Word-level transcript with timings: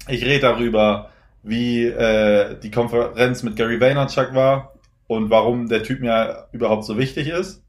ich 0.07 0.25
rede 0.25 0.39
darüber, 0.39 1.08
wie 1.43 1.85
äh, 1.85 2.59
die 2.59 2.71
Konferenz 2.71 3.43
mit 3.43 3.55
Gary 3.55 3.79
Vaynerchuk 3.79 4.33
war 4.33 4.73
und 5.07 5.29
warum 5.29 5.67
der 5.67 5.83
Typ 5.83 6.01
mir 6.01 6.47
überhaupt 6.51 6.85
so 6.85 6.97
wichtig 6.97 7.29
ist. 7.29 7.63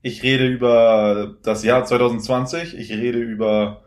Ich 0.00 0.22
rede 0.22 0.48
über 0.48 1.36
das 1.42 1.62
Jahr 1.62 1.84
2020. 1.84 2.76
Ich 2.76 2.90
rede 2.90 3.18
über 3.18 3.84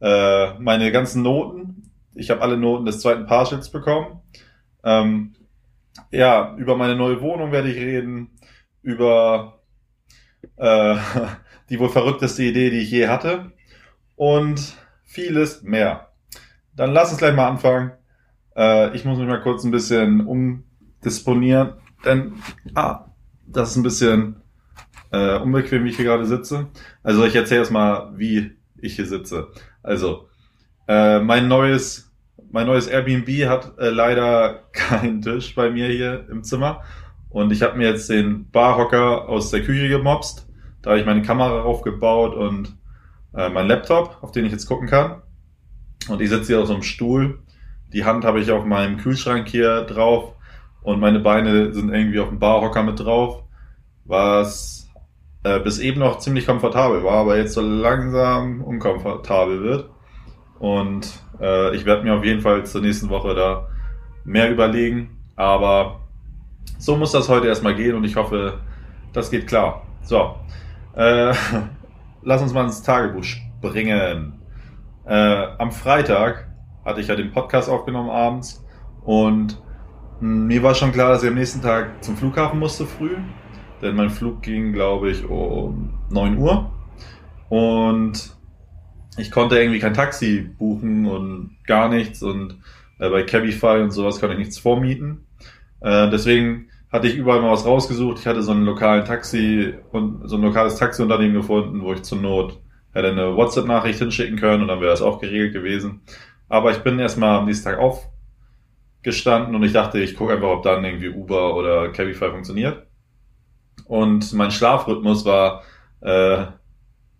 äh, 0.00 0.54
meine 0.60 0.92
ganzen 0.92 1.22
Noten. 1.22 1.90
Ich 2.14 2.30
habe 2.30 2.42
alle 2.42 2.56
Noten 2.56 2.86
des 2.86 3.00
zweiten 3.00 3.26
Partials 3.26 3.70
bekommen. 3.70 4.20
Ähm, 4.84 5.34
ja, 6.12 6.54
über 6.56 6.76
meine 6.76 6.94
neue 6.94 7.20
Wohnung 7.20 7.50
werde 7.50 7.70
ich 7.70 7.78
reden. 7.78 8.38
Über 8.82 9.60
äh, 10.56 10.96
die 11.68 11.80
wohl 11.80 11.88
verrückteste 11.88 12.44
Idee, 12.44 12.70
die 12.70 12.78
ich 12.78 12.90
je 12.92 13.08
hatte. 13.08 13.50
Und 14.14 14.74
vieles 15.02 15.62
mehr. 15.62 16.12
Dann 16.74 16.92
lass 16.92 17.10
uns 17.10 17.18
gleich 17.18 17.34
mal 17.34 17.48
anfangen. 17.48 17.92
Äh, 18.56 18.94
ich 18.96 19.04
muss 19.04 19.18
mich 19.18 19.28
mal 19.28 19.40
kurz 19.42 19.64
ein 19.64 19.70
bisschen 19.70 20.26
umdisponieren, 20.26 21.74
denn 22.04 22.34
ah, 22.74 23.06
das 23.46 23.70
ist 23.70 23.76
ein 23.76 23.82
bisschen 23.82 24.36
äh, 25.12 25.38
unbequem, 25.38 25.84
wie 25.84 25.90
ich 25.90 25.96
hier 25.96 26.06
gerade 26.06 26.26
sitze. 26.26 26.68
Also 27.02 27.24
ich 27.24 27.36
erzähle 27.36 27.60
erst 27.60 27.72
mal, 27.72 28.12
wie 28.16 28.52
ich 28.80 28.96
hier 28.96 29.06
sitze. 29.06 29.48
Also 29.82 30.28
äh, 30.88 31.20
mein 31.20 31.48
neues 31.48 32.06
mein 32.50 32.66
neues 32.66 32.86
Airbnb 32.86 33.28
hat 33.48 33.78
äh, 33.78 33.90
leider 33.90 34.64
keinen 34.72 35.20
Tisch 35.20 35.54
bei 35.54 35.70
mir 35.70 35.88
hier 35.88 36.26
im 36.30 36.42
Zimmer 36.42 36.82
und 37.28 37.52
ich 37.52 37.62
habe 37.62 37.76
mir 37.76 37.90
jetzt 37.90 38.08
den 38.08 38.50
Barhocker 38.50 39.28
aus 39.28 39.50
der 39.50 39.62
Küche 39.62 39.88
gemobst. 39.88 40.48
Da 40.80 40.90
habe 40.90 41.00
ich 41.00 41.06
meine 41.06 41.22
Kamera 41.22 41.62
aufgebaut 41.62 42.34
und 42.34 42.76
äh, 43.34 43.48
mein 43.48 43.66
Laptop, 43.66 44.18
auf 44.22 44.32
den 44.32 44.46
ich 44.46 44.52
jetzt 44.52 44.66
gucken 44.66 44.88
kann. 44.88 45.22
Und 46.08 46.22
ich 46.22 46.30
sitze 46.30 46.46
hier 46.46 46.60
auf 46.60 46.68
so 46.68 46.74
einem 46.74 46.82
Stuhl 46.82 47.40
die 47.92 48.04
Hand 48.04 48.24
habe 48.24 48.40
ich 48.40 48.50
auf 48.50 48.64
meinem 48.64 48.98
Kühlschrank 48.98 49.48
hier 49.48 49.82
drauf 49.82 50.34
und 50.82 51.00
meine 51.00 51.20
Beine 51.20 51.72
sind 51.72 51.92
irgendwie 51.92 52.20
auf 52.20 52.28
dem 52.28 52.38
Barhocker 52.38 52.82
mit 52.82 53.00
drauf, 53.00 53.42
was 54.04 54.88
äh, 55.44 55.60
bis 55.60 55.78
eben 55.78 56.00
noch 56.00 56.18
ziemlich 56.18 56.46
komfortabel 56.46 57.04
war, 57.04 57.18
aber 57.18 57.36
jetzt 57.36 57.54
so 57.54 57.60
langsam 57.60 58.62
unkomfortabel 58.62 59.62
wird. 59.62 59.90
Und 60.58 61.08
äh, 61.40 61.74
ich 61.76 61.84
werde 61.84 62.02
mir 62.02 62.14
auf 62.14 62.24
jeden 62.24 62.40
Fall 62.40 62.64
zur 62.66 62.80
nächsten 62.80 63.08
Woche 63.10 63.34
da 63.34 63.68
mehr 64.24 64.50
überlegen, 64.50 65.18
aber 65.36 66.00
so 66.78 66.96
muss 66.96 67.12
das 67.12 67.28
heute 67.28 67.46
erstmal 67.46 67.74
gehen 67.74 67.94
und 67.94 68.04
ich 68.04 68.16
hoffe, 68.16 68.60
das 69.12 69.30
geht 69.30 69.46
klar. 69.46 69.86
So, 70.02 70.34
äh, 70.94 71.32
lass 72.22 72.42
uns 72.42 72.52
mal 72.52 72.64
ins 72.64 72.82
Tagebuch 72.82 73.24
springen. 73.24 74.40
Äh, 75.04 75.46
am 75.58 75.70
Freitag 75.70 76.45
hatte 76.86 77.00
ich 77.00 77.08
ja 77.08 77.16
den 77.16 77.32
Podcast 77.32 77.68
aufgenommen 77.68 78.08
abends 78.08 78.64
und 79.04 79.60
hm, 80.20 80.46
mir 80.46 80.62
war 80.62 80.74
schon 80.74 80.92
klar, 80.92 81.10
dass 81.10 81.22
ich 81.22 81.28
am 81.28 81.34
nächsten 81.34 81.60
Tag 81.60 82.02
zum 82.02 82.16
Flughafen 82.16 82.58
musste 82.58 82.86
früh, 82.86 83.16
denn 83.82 83.96
mein 83.96 84.08
Flug 84.08 84.40
ging, 84.40 84.72
glaube 84.72 85.10
ich, 85.10 85.28
um 85.28 85.98
9 86.08 86.38
Uhr 86.38 86.70
und 87.50 88.34
ich 89.18 89.30
konnte 89.30 89.58
irgendwie 89.58 89.80
kein 89.80 89.94
Taxi 89.94 90.48
buchen 90.58 91.06
und 91.06 91.56
gar 91.66 91.88
nichts 91.88 92.22
und 92.22 92.56
äh, 92.98 93.10
bei 93.10 93.24
Cabify 93.24 93.82
und 93.82 93.90
sowas 93.90 94.20
konnte 94.20 94.34
ich 94.34 94.38
nichts 94.38 94.58
vormieten. 94.58 95.26
Äh, 95.80 96.08
deswegen 96.10 96.68
hatte 96.92 97.08
ich 97.08 97.16
überall 97.16 97.40
mal 97.40 97.52
was 97.52 97.66
rausgesucht. 97.66 98.20
Ich 98.20 98.26
hatte 98.26 98.42
so 98.42 98.52
einen 98.52 98.64
lokalen 98.64 99.04
Taxi 99.04 99.74
und 99.90 100.28
so 100.28 100.36
ein 100.36 100.42
lokales 100.42 100.76
Taxiunternehmen 100.76 101.34
gefunden, 101.34 101.82
wo 101.82 101.92
ich 101.92 102.02
zur 102.02 102.18
Not 102.18 102.60
hätte 102.92 103.08
eine 103.08 103.36
WhatsApp-Nachricht 103.36 103.98
hinschicken 103.98 104.38
können 104.38 104.62
und 104.62 104.68
dann 104.68 104.80
wäre 104.80 104.90
das 104.90 105.02
auch 105.02 105.20
geregelt 105.20 105.52
gewesen. 105.52 106.00
Aber 106.48 106.70
ich 106.70 106.78
bin 106.78 106.98
erstmal 106.98 107.38
am 107.38 107.46
nächsten 107.46 107.64
Tag 107.64 107.78
aufgestanden 107.78 109.54
und 109.54 109.62
ich 109.62 109.72
dachte, 109.72 109.98
ich 109.98 110.14
gucke 110.14 110.34
einfach, 110.34 110.48
ob 110.48 110.62
dann 110.62 110.84
irgendwie 110.84 111.08
Uber 111.08 111.56
oder 111.56 111.90
Cabify 111.90 112.30
funktioniert. 112.30 112.86
Und 113.84 114.32
mein 114.32 114.50
Schlafrhythmus 114.50 115.24
war 115.24 115.62
äh, 116.00 116.46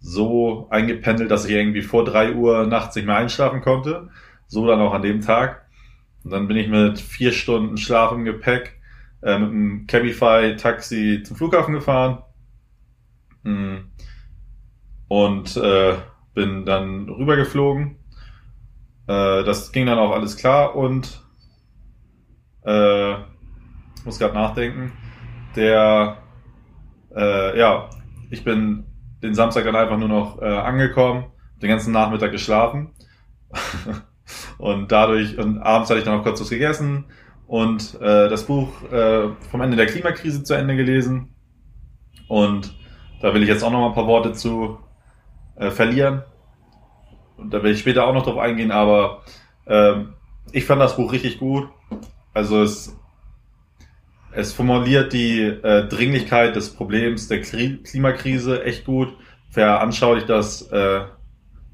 so 0.01 0.69
eingependelt, 0.71 1.31
dass 1.31 1.45
ich 1.45 1.53
irgendwie 1.53 1.83
vor 1.83 2.05
drei 2.05 2.33
Uhr 2.33 2.67
nachts 2.67 2.97
nicht 2.97 3.07
mehr 3.07 3.17
einschlafen 3.17 3.61
konnte. 3.61 4.09
So 4.47 4.67
dann 4.67 4.81
auch 4.81 4.95
an 4.95 5.03
dem 5.03 5.21
Tag. 5.21 5.67
Und 6.23 6.31
dann 6.31 6.49
bin 6.49 6.57
ich 6.57 6.69
mit 6.69 7.01
vier 7.01 7.33
Stunden 7.33 7.77
Schlaf 7.77 8.13
im 8.13 8.25
Gepäck 8.25 8.81
äh, 9.23 9.39
mit 9.39 9.51
einem 9.51 9.87
Cabify-Taxi 9.87 11.23
zum 11.25 11.37
Flughafen 11.37 11.75
gefahren. 11.75 12.23
Hm. 13.45 13.91
Und 15.09 15.57
äh, 15.57 15.95
bin 16.35 16.65
dann 16.65 17.09
rübergeflogen 17.09 17.97
äh, 19.09 19.45
das 19.45 19.73
ging 19.73 19.87
dann 19.87 19.99
auch 19.99 20.13
alles 20.13 20.37
klar 20.37 20.75
und 20.75 21.23
äh, 22.65 23.15
muss 24.05 24.19
gerade 24.19 24.35
nachdenken. 24.35 24.93
Der, 25.55 26.19
äh, 27.15 27.59
ja, 27.59 27.89
ich 28.31 28.45
bin 28.45 28.85
den 29.23 29.35
Samstag 29.35 29.65
dann 29.65 29.77
einfach 29.77 29.99
nur 29.99 30.09
noch 30.09 30.43
äh, 30.43 30.45
angekommen, 30.45 31.27
den 31.63 31.69
ganzen 31.69 31.93
Nachmittag 31.93 32.33
geschlafen 32.33 32.91
und 34.59 34.93
dadurch 34.93 35.39
und 35.39 35.59
abends 35.59 35.89
hatte 35.89 36.01
ich 36.01 36.05
dann 36.05 36.17
noch 36.17 36.25
kurz 36.25 36.41
was 36.41 36.51
gegessen 36.51 37.07
und 37.47 37.95
äh, 38.01 38.29
das 38.29 38.45
Buch 38.45 38.83
äh, 38.91 39.29
vom 39.51 39.61
Ende 39.61 39.77
der 39.77 39.87
Klimakrise 39.87 40.43
zu 40.43 40.55
Ende 40.55 40.77
gelesen 40.77 41.35
und 42.29 42.75
da 43.23 43.33
will 43.33 43.43
ich 43.43 43.49
jetzt 43.49 43.63
auch 43.63 43.71
noch 43.71 43.81
mal 43.81 43.89
ein 43.89 43.95
paar 43.95 44.07
Worte 44.07 44.33
zu 44.33 44.79
äh, 45.57 45.71
verlieren 45.71 46.23
und 47.37 47.53
da 47.53 47.59
werde 47.59 47.73
ich 47.73 47.81
später 47.81 48.07
auch 48.07 48.15
noch 48.15 48.25
drauf 48.25 48.39
eingehen, 48.39 48.71
aber 48.71 49.23
ähm, 49.67 50.15
ich 50.53 50.65
fand 50.65 50.81
das 50.81 50.97
Buch 50.97 51.13
richtig 51.13 51.39
gut. 51.39 51.69
Also 52.33 52.63
es, 52.63 52.97
es 54.33 54.53
formuliert 54.53 55.13
die 55.13 55.41
äh, 55.41 55.89
Dringlichkeit 55.89 56.57
des 56.57 56.73
Problems 56.75 57.29
der 57.29 57.41
Klimakrise 57.41 58.65
echt 58.65 58.85
gut. 58.85 59.17
Veranschaulicht 59.51 60.29
das 60.29 60.71
äh, 60.71 61.05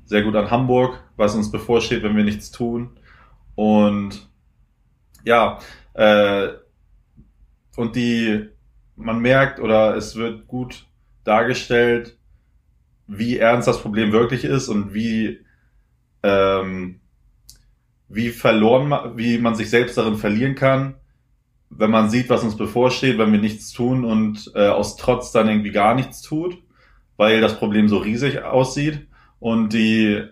sehr 0.04 0.22
gut 0.22 0.36
an 0.36 0.50
Hamburg, 0.50 1.02
was 1.16 1.34
uns 1.34 1.50
bevorsteht, 1.50 2.02
wenn 2.02 2.16
wir 2.16 2.24
nichts 2.24 2.50
tun. 2.50 2.90
Und 3.54 4.28
ja, 5.24 5.58
äh, 5.94 6.48
und 7.76 7.97
die, 7.97 8.48
man 8.97 9.20
merkt 9.20 9.60
oder 9.60 9.97
es 9.97 10.16
wird 10.16 10.47
gut 10.47 10.86
dargestellt, 11.24 12.18
wie 13.06 13.38
ernst 13.38 13.68
das 13.68 13.80
Problem 13.80 14.12
wirklich 14.12 14.44
ist 14.44 14.68
und 14.68 14.94
wie 14.94 15.41
ähm, 16.22 17.01
wie 18.09 18.30
verloren 18.30 19.16
wie 19.16 19.39
man 19.39 19.54
sich 19.54 19.71
selbst 19.71 19.97
darin 19.97 20.16
verlieren 20.16 20.54
kann, 20.54 20.95
wenn 21.71 21.91
man 21.91 22.10
sieht, 22.10 22.28
was 22.28 22.45
uns 22.45 22.57
bevorsteht, 22.57 23.19
wenn 23.19 23.33
wir 23.33 23.41
nichts 23.41 23.72
tun 23.72 24.04
und 24.04 24.53
äh, 24.54 24.69
aus 24.69 24.97
Trotz 24.97 25.33
dann 25.33 25.48
irgendwie 25.48 25.72
gar 25.72 25.95
nichts 25.95 26.21
tut, 26.21 26.59
weil 27.16 27.41
das 27.41 27.59
Problem 27.59 27.89
so 27.89 27.98
riesig 27.98 28.42
aussieht. 28.42 29.07
Und 29.39 29.72
die, 29.72 30.22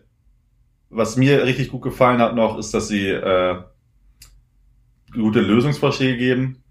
was 0.90 1.16
mir 1.16 1.44
richtig 1.44 1.70
gut 1.70 1.82
gefallen 1.82 2.20
hat 2.20 2.34
noch, 2.34 2.58
ist, 2.58 2.74
dass 2.74 2.88
sie 2.88 3.08
äh, 3.08 3.56
gute 5.12 5.40
Lösungsvorschläge 5.40 6.18
geben. 6.18 6.62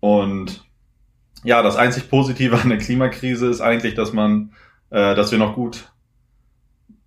Und 0.00 0.64
ja, 1.44 1.62
das 1.62 1.76
einzig 1.76 2.08
Positive 2.08 2.58
an 2.58 2.70
der 2.70 2.78
Klimakrise 2.78 3.48
ist 3.48 3.60
eigentlich, 3.60 3.94
dass 3.94 4.12
man, 4.12 4.52
äh, 4.90 5.14
dass 5.14 5.30
wir 5.30 5.38
noch 5.38 5.54
gut 5.54 5.92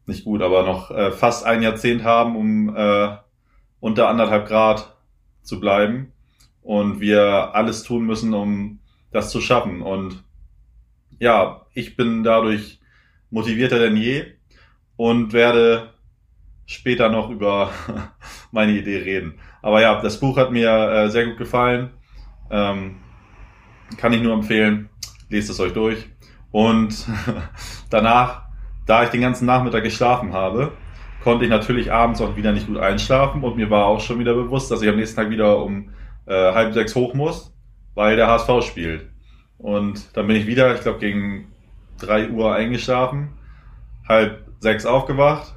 nicht 0.05 0.25
gut, 0.25 0.41
aber 0.41 0.63
noch 0.63 0.91
äh, 0.91 1.11
fast 1.11 1.45
ein 1.45 1.61
Jahrzehnt 1.61 2.03
haben, 2.03 2.35
um 2.35 2.75
äh, 2.75 3.17
unter 3.79 4.07
anderthalb 4.07 4.47
Grad 4.47 4.95
zu 5.41 5.59
bleiben. 5.59 6.11
und 6.61 6.99
wir 6.99 7.55
alles 7.55 7.83
tun 7.83 8.05
müssen, 8.05 8.33
um 8.33 8.79
das 9.11 9.31
zu 9.31 9.41
schaffen. 9.41 9.81
Und 9.81 10.23
ja, 11.19 11.65
ich 11.73 11.95
bin 11.95 12.23
dadurch 12.23 12.79
motivierter 13.29 13.79
denn 13.79 13.97
je 13.97 14.25
und 14.95 15.33
werde 15.33 15.93
später 16.65 17.09
noch 17.09 17.29
über 17.29 17.71
meine 18.51 18.73
Idee 18.73 18.97
reden. 18.97 19.39
Aber 19.61 19.81
ja, 19.81 20.01
das 20.01 20.19
Buch 20.19 20.37
hat 20.37 20.51
mir 20.51 20.69
äh, 20.69 21.09
sehr 21.09 21.25
gut 21.25 21.37
gefallen. 21.37 21.91
Ähm, 22.49 22.97
kann 23.97 24.13
ich 24.13 24.21
nur 24.21 24.33
empfehlen. 24.33 24.89
Lest 25.29 25.49
es 25.49 25.59
euch 25.59 25.73
durch. 25.73 26.09
Und 26.51 27.07
danach, 27.89 28.43
da 28.85 29.03
ich 29.03 29.09
den 29.09 29.21
ganzen 29.21 29.45
Nachmittag 29.45 29.83
geschlafen 29.83 30.33
habe, 30.33 30.71
konnte 31.23 31.45
ich 31.45 31.51
natürlich 31.51 31.91
abends 31.91 32.21
auch 32.21 32.35
wieder 32.35 32.51
nicht 32.51 32.67
gut 32.67 32.77
einschlafen 32.77 33.43
und 33.43 33.57
mir 33.57 33.69
war 33.69 33.85
auch 33.85 34.01
schon 34.01 34.19
wieder 34.19 34.33
bewusst, 34.33 34.71
dass 34.71 34.81
ich 34.81 34.89
am 34.89 34.95
nächsten 34.95 35.17
Tag 35.17 35.29
wieder 35.29 35.63
um 35.63 35.89
äh, 36.25 36.53
halb 36.53 36.73
sechs 36.73 36.95
hoch 36.95 37.13
muss, 37.13 37.53
weil 37.93 38.15
der 38.15 38.27
HSV 38.27 38.65
spielt. 38.65 39.07
Und 39.57 40.15
dann 40.17 40.27
bin 40.27 40.35
ich 40.35 40.47
wieder, 40.47 40.73
ich 40.73 40.81
glaube, 40.81 40.99
gegen 40.99 41.51
drei 41.99 42.29
Uhr 42.29 42.55
eingeschlafen, 42.55 43.29
halb 44.07 44.45
sechs 44.59 44.85
aufgewacht, 44.85 45.55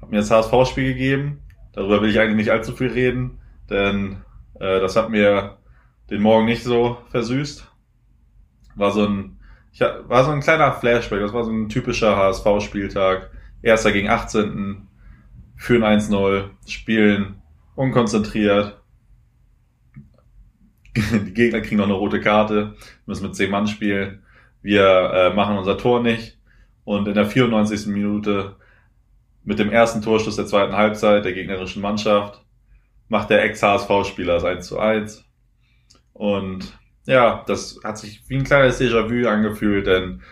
habe 0.00 0.10
mir 0.10 0.18
das 0.18 0.30
HSV-Spiel 0.30 0.92
gegeben. 0.92 1.40
Darüber 1.72 2.02
will 2.02 2.10
ich 2.10 2.18
eigentlich 2.18 2.36
nicht 2.36 2.50
allzu 2.50 2.72
viel 2.72 2.88
reden, 2.88 3.38
denn 3.70 4.22
äh, 4.58 4.80
das 4.80 4.96
hat 4.96 5.10
mir 5.10 5.58
den 6.10 6.20
Morgen 6.20 6.46
nicht 6.46 6.64
so 6.64 6.98
versüßt. 7.10 7.66
War 8.74 8.90
so 8.90 9.06
ein, 9.06 9.38
ich, 9.72 9.80
war 9.80 10.24
so 10.24 10.30
ein 10.30 10.40
kleiner 10.40 10.72
Flashback, 10.72 11.20
das 11.20 11.32
war 11.32 11.44
so 11.44 11.50
ein 11.50 11.68
typischer 11.68 12.16
HSV-Spieltag. 12.16 13.30
Erster 13.62 13.92
gegen 13.92 14.08
18. 14.08 14.88
Führen 15.56 15.84
1-0, 15.84 16.48
spielen 16.66 17.42
unkonzentriert. 17.74 18.80
Die 20.96 21.34
Gegner 21.34 21.60
kriegen 21.60 21.76
noch 21.76 21.84
eine 21.84 21.94
rote 21.94 22.20
Karte, 22.20 22.74
müssen 23.06 23.24
mit 23.24 23.36
10 23.36 23.50
Mann 23.50 23.66
spielen. 23.66 24.22
Wir 24.62 25.12
äh, 25.14 25.34
machen 25.34 25.58
unser 25.58 25.78
Tor 25.78 26.02
nicht. 26.02 26.38
Und 26.84 27.06
in 27.06 27.14
der 27.14 27.26
94. 27.26 27.86
Minute 27.86 28.56
mit 29.44 29.58
dem 29.58 29.70
ersten 29.70 30.02
Torschuss 30.02 30.36
der 30.36 30.46
zweiten 30.46 30.76
Halbzeit 30.76 31.24
der 31.24 31.32
gegnerischen 31.32 31.82
Mannschaft 31.82 32.44
macht 33.08 33.30
der 33.30 33.42
Ex-HSV-Spieler 33.44 34.34
das 34.34 34.44
1 34.44 34.66
zu 34.66 34.78
1. 34.78 35.24
Und 36.12 36.78
ja, 37.10 37.42
das 37.46 37.80
hat 37.82 37.98
sich 37.98 38.22
wie 38.28 38.36
ein 38.36 38.44
kleines 38.44 38.80
Déjà-vu 38.80 39.28
angefühlt, 39.28 39.86
denn 39.86 40.22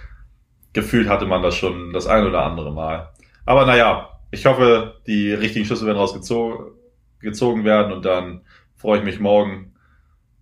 gefühlt 0.73 1.09
hatte 1.09 1.27
man 1.27 1.43
das 1.43 1.57
schon 1.57 1.93
das 1.93 2.07
ein 2.07 2.25
oder 2.25 2.45
andere 2.45 2.73
Mal. 2.73 3.13
Aber 3.45 3.67
naja, 3.67 4.21
ich 4.31 4.47
hoffe, 4.47 5.01
die 5.07 5.33
richtigen 5.33 5.65
Schlüsse 5.65 5.87
werden 5.87 5.99
rausgezogen 5.99 7.65
werden 7.65 7.93
und 7.93 8.05
dann 8.05 8.43
freue 8.77 8.99
ich 8.99 9.05
mich 9.05 9.19
morgen 9.19 9.75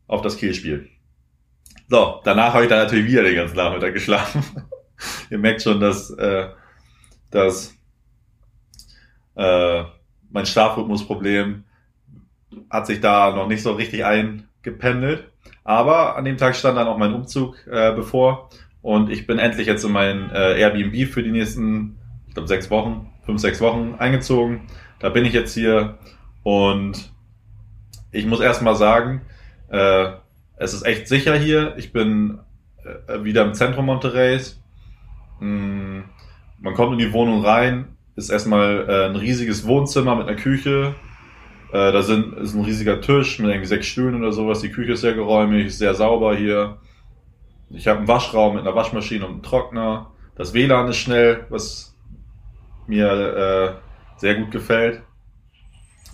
auf 0.07 0.21
das 0.21 0.37
Kielspiel. 0.37 0.91
So, 1.89 2.21
danach 2.23 2.53
habe 2.53 2.65
ich 2.65 2.69
dann 2.69 2.81
natürlich 2.81 3.07
wieder 3.07 3.23
den 3.23 3.37
ganzen 3.37 3.57
Nachmittag 3.57 3.95
geschlafen. 3.95 4.45
Ihr 5.31 5.39
merkt 5.39 5.63
schon, 5.63 5.81
dass, 5.81 6.11
äh, 6.11 6.51
dass 7.31 7.75
äh, 9.37 9.85
mein 10.29 10.45
Schlafrhythmusproblem 10.45 11.65
hat 12.69 12.87
sich 12.87 13.01
da 13.01 13.35
noch 13.35 13.49
nicht 13.49 13.63
so 13.63 13.73
richtig 13.73 14.05
eingependelt. 14.05 15.33
Aber 15.67 16.17
an 16.17 16.25
dem 16.25 16.37
Tag 16.37 16.55
stand 16.55 16.79
dann 16.79 16.87
auch 16.87 16.97
mein 16.97 17.13
Umzug 17.13 17.67
äh, 17.67 17.93
bevor 17.93 18.51
und 18.83 19.11
ich 19.11 19.27
bin 19.27 19.41
endlich 19.41 19.67
jetzt 19.67 19.85
in 19.85 19.91
mein 19.91 20.31
äh, 20.31 20.61
Airbnb 20.61 21.13
für 21.13 21.25
die 21.25 21.33
nächsten, 21.33 21.99
ich 22.29 22.35
glaube, 22.35 22.47
sechs 22.47 22.71
Wochen, 22.71 23.13
fünf, 23.25 23.41
sechs 23.41 23.61
Wochen 23.61 23.97
eingezogen. 23.99 24.69
Da 25.01 25.09
bin 25.09 25.25
ich 25.25 25.33
jetzt 25.33 25.55
hier 25.55 25.99
und 26.45 27.11
ich 28.13 28.27
muss 28.27 28.39
erstmal 28.39 28.77
sagen, 28.77 29.23
äh, 29.69 30.11
es 30.55 30.73
ist 30.73 30.87
echt 30.87 31.09
sicher 31.09 31.37
hier. 31.37 31.75
Ich 31.79 31.93
bin 31.93 32.39
äh, 33.09 33.25
wieder 33.25 33.45
im 33.45 33.53
Zentrum 33.53 33.87
Monterreys. 33.87 34.63
Mm, 35.41 36.03
man 36.61 36.75
kommt 36.75 36.93
in 36.93 36.99
die 37.01 37.13
Wohnung 37.13 37.45
rein, 37.45 37.97
ist 38.15 38.31
erstmal 38.31 38.87
äh, 38.89 39.07
ein 39.07 39.17
riesiges 39.17 39.67
Wohnzimmer 39.67 40.15
mit 40.15 40.29
einer 40.29 40.37
Küche. 40.37 40.95
Äh, 41.77 41.93
da 41.93 42.01
sind, 42.01 42.33
ist 42.39 42.55
ein 42.55 42.65
riesiger 42.65 43.03
Tisch 43.03 43.39
mit 43.39 43.51
irgendwie 43.51 43.67
sechs 43.67 43.87
Stühlen 43.87 44.15
oder 44.15 44.33
sowas. 44.33 44.61
Die 44.61 44.71
Küche 44.71 44.93
ist 44.93 45.03
sehr 45.03 45.13
geräumig, 45.13 45.77
sehr 45.77 45.95
sauber 45.95 46.35
hier. 46.35 46.79
Ich 47.69 47.87
habe 47.87 47.99
einen 47.99 48.09
Waschraum 48.09 48.55
mit 48.55 48.63
einer 48.63 48.75
Waschmaschine 48.75 49.27
und 49.27 49.33
einem 49.33 49.43
Trockner. 49.43 50.11
Das 50.37 50.55
WLAN 50.55 50.89
ist 50.89 50.97
schnell, 50.97 51.45
was 51.51 51.95
mir 52.87 53.11
äh, 53.11 54.19
sehr 54.19 54.37
gut 54.37 54.53
gefällt. 54.53 55.03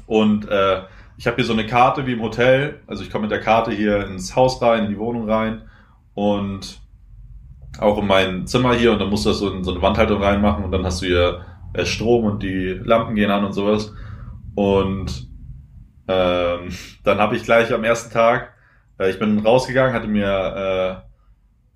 Und 0.06 0.48
äh, 0.48 0.82
ich 1.16 1.28
habe 1.28 1.36
hier 1.36 1.44
so 1.44 1.52
eine 1.52 1.66
Karte 1.66 2.06
wie 2.06 2.14
im 2.14 2.22
Hotel. 2.22 2.80
Also 2.88 3.04
ich 3.04 3.10
komme 3.12 3.22
mit 3.22 3.30
der 3.30 3.40
Karte 3.40 3.70
hier 3.70 4.08
ins 4.08 4.34
Haus 4.34 4.60
rein, 4.62 4.86
in 4.86 4.90
die 4.90 4.98
Wohnung 4.98 5.30
rein 5.30 5.62
und 6.14 6.80
auch 7.78 7.98
in 7.98 8.06
mein 8.08 8.48
Zimmer 8.48 8.74
hier 8.74 8.92
und 8.92 8.98
dann 8.98 9.10
musst 9.10 9.26
du 9.26 9.28
das 9.28 9.38
so 9.38 9.48
in 9.48 9.62
so 9.62 9.70
eine 9.70 9.80
Wandhaltung 9.80 10.20
reinmachen 10.20 10.64
und 10.64 10.72
dann 10.72 10.84
hast 10.84 11.02
du 11.02 11.06
hier 11.06 11.42
äh, 11.72 11.84
Strom 11.84 12.24
und 12.24 12.42
die 12.42 12.80
Lampen 12.82 13.14
gehen 13.14 13.30
an 13.30 13.44
und 13.44 13.52
sowas. 13.52 13.94
Und 14.56 15.31
ähm, 16.12 16.70
dann 17.04 17.18
habe 17.18 17.36
ich 17.36 17.44
gleich 17.44 17.72
am 17.72 17.84
ersten 17.84 18.12
Tag, 18.12 18.54
äh, 18.98 19.10
ich 19.10 19.18
bin 19.18 19.38
rausgegangen, 19.38 19.94
hatte 19.94 20.08
mir 20.08 21.04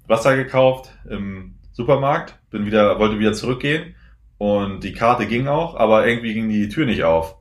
äh, 0.07 0.09
Wasser 0.09 0.37
gekauft 0.37 0.91
im 1.09 1.55
Supermarkt, 1.73 2.39
bin 2.51 2.67
wieder, 2.67 2.99
wollte 2.99 3.19
wieder 3.19 3.33
zurückgehen 3.33 3.95
und 4.39 4.85
die 4.85 4.93
Karte 4.93 5.27
ging 5.27 5.47
auch, 5.49 5.75
aber 5.77 6.07
irgendwie 6.07 6.35
ging 6.35 6.49
die 6.49 6.69
Tür 6.69 6.87
nicht 6.87 7.05
auf. 7.05 7.37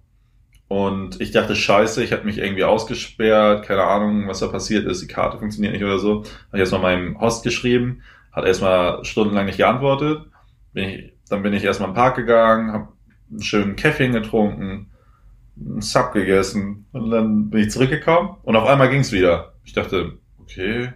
Und 0.68 1.22
ich 1.22 1.32
dachte, 1.32 1.56
scheiße, 1.56 2.04
ich 2.04 2.12
habe 2.12 2.24
mich 2.24 2.40
irgendwie 2.40 2.64
ausgesperrt, 2.64 3.66
keine 3.66 3.84
Ahnung, 3.84 4.28
was 4.28 4.40
da 4.40 4.48
passiert 4.48 4.86
ist, 4.86 5.02
die 5.02 5.08
Karte 5.08 5.38
funktioniert 5.38 5.74
nicht 5.74 5.84
oder 5.84 6.00
so. 6.00 6.24
Habe 6.24 6.54
ich 6.54 6.60
erstmal 6.60 6.82
meinem 6.82 7.22
Host 7.22 7.44
geschrieben, 7.44 8.02
hat 8.32 8.46
erstmal 8.46 9.06
stundenlang 9.06 9.46
nicht 9.46 9.58
geantwortet. 9.58 10.26
Bin 10.74 10.90
ich 10.90 11.16
dann 11.30 11.44
bin 11.44 11.54
ich 11.54 11.64
erstmal 11.64 11.90
im 11.90 11.96
Park 11.96 12.16
gegangen, 12.16 12.72
habe 12.72 12.90
einen 13.30 13.42
schönen 13.42 13.76
Käffchen 13.76 14.12
getrunken, 14.12 14.92
einen 15.58 15.82
Sub 15.82 16.14
gegessen 16.14 16.86
und 16.92 17.10
dann 17.12 17.50
bin 17.50 17.62
ich 17.62 17.72
zurückgekommen 17.72 18.38
und 18.44 18.56
auf 18.56 18.68
einmal 18.68 18.90
ging's 18.90 19.12
wieder. 19.12 19.54
Ich 19.64 19.74
dachte, 19.74 20.18
okay, 20.40 20.94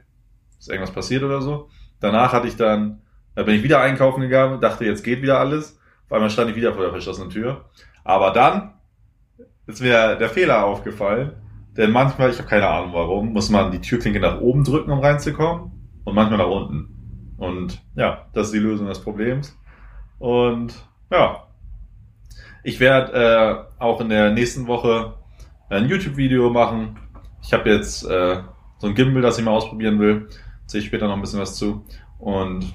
ist 0.58 0.70
irgendwas 0.70 0.94
passiert 0.94 1.24
oder 1.24 1.42
so. 1.42 1.70
Danach 2.00 2.34
hatte 2.34 2.48
ich 2.48 2.56
dann, 2.56 3.02
da 3.36 3.44
bin 3.44 3.56
ich 3.56 3.64
wieder 3.64 3.82
einkaufen 3.82 4.22
gegangen, 4.22 4.62
dachte, 4.62 4.86
jetzt 4.86 5.04
geht 5.04 5.22
wieder 5.22 5.40
alles. 5.40 5.80
Auf 6.06 6.14
einmal 6.14 6.30
stand 6.30 6.50
ich 6.50 6.56
wieder 6.56 6.74
vor 6.74 6.82
der 6.84 6.92
verschlossenen 6.92 7.30
Tür. 7.30 7.66
Aber 8.04 8.32
dann 8.32 8.74
ist 9.68 9.82
mir 9.82 10.16
der 10.16 10.30
Fehler 10.30 10.66
aufgefallen, 10.66 11.34
denn 11.78 11.92
manchmal, 11.92 12.32
ich 12.32 12.38
habe 12.40 12.50
keine 12.50 12.68
Ahnung 12.68 12.94
warum, 12.94 13.32
muss 13.32 13.50
man 13.50 13.72
die 13.72 13.82
Türklinke 13.82 14.20
nach 14.20 14.42
oben 14.42 14.64
drücken, 14.64 14.92
um 14.92 15.00
reinzukommen 15.00 15.72
und 16.04 16.16
manchmal 16.16 16.40
nach 16.40 16.50
unten. 16.50 17.36
Und 17.38 17.82
ja, 17.96 18.28
das 18.34 18.48
ist 18.48 18.54
die 18.54 18.60
Lösung 18.60 18.88
des 18.88 19.00
Problems. 19.00 19.58
Und 20.18 20.74
ja, 21.12 21.48
ich 22.70 22.80
werde 22.80 23.66
äh, 23.80 23.84
auch 23.84 24.00
in 24.00 24.10
der 24.10 24.32
nächsten 24.32 24.68
Woche 24.68 25.16
ein 25.70 25.90
YouTube-Video 25.90 26.52
machen. 26.52 27.00
Ich 27.42 27.52
habe 27.52 27.68
jetzt 27.68 28.06
äh, 28.06 28.44
so 28.78 28.88
ein 28.88 28.94
Gimbal, 28.94 29.24
das 29.24 29.40
ich 29.40 29.44
mal 29.44 29.52
ausprobieren 29.52 30.00
will. 30.00 30.28
Sehe 30.68 30.82
ich 30.82 30.88
später 30.88 31.08
noch 31.08 31.16
ein 31.16 31.22
bisschen 31.22 31.40
was 31.40 31.56
zu. 31.56 31.84
Und 32.20 32.72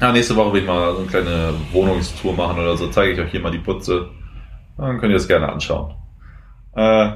ja, 0.00 0.10
nächste 0.10 0.36
Woche 0.36 0.54
will 0.54 0.62
ich 0.62 0.66
mal 0.66 0.92
so 0.92 1.00
eine 1.00 1.06
kleine 1.06 1.54
Wohnungstour 1.72 2.32
machen 2.32 2.58
oder 2.58 2.78
so. 2.78 2.88
Zeige 2.88 3.12
ich 3.12 3.20
euch 3.20 3.30
hier 3.30 3.40
mal 3.40 3.52
die 3.52 3.58
Putze. 3.58 4.08
Dann 4.78 4.98
könnt 4.98 5.12
ihr 5.12 5.16
es 5.16 5.28
gerne 5.28 5.52
anschauen. 5.52 5.94
Äh, 6.74 7.12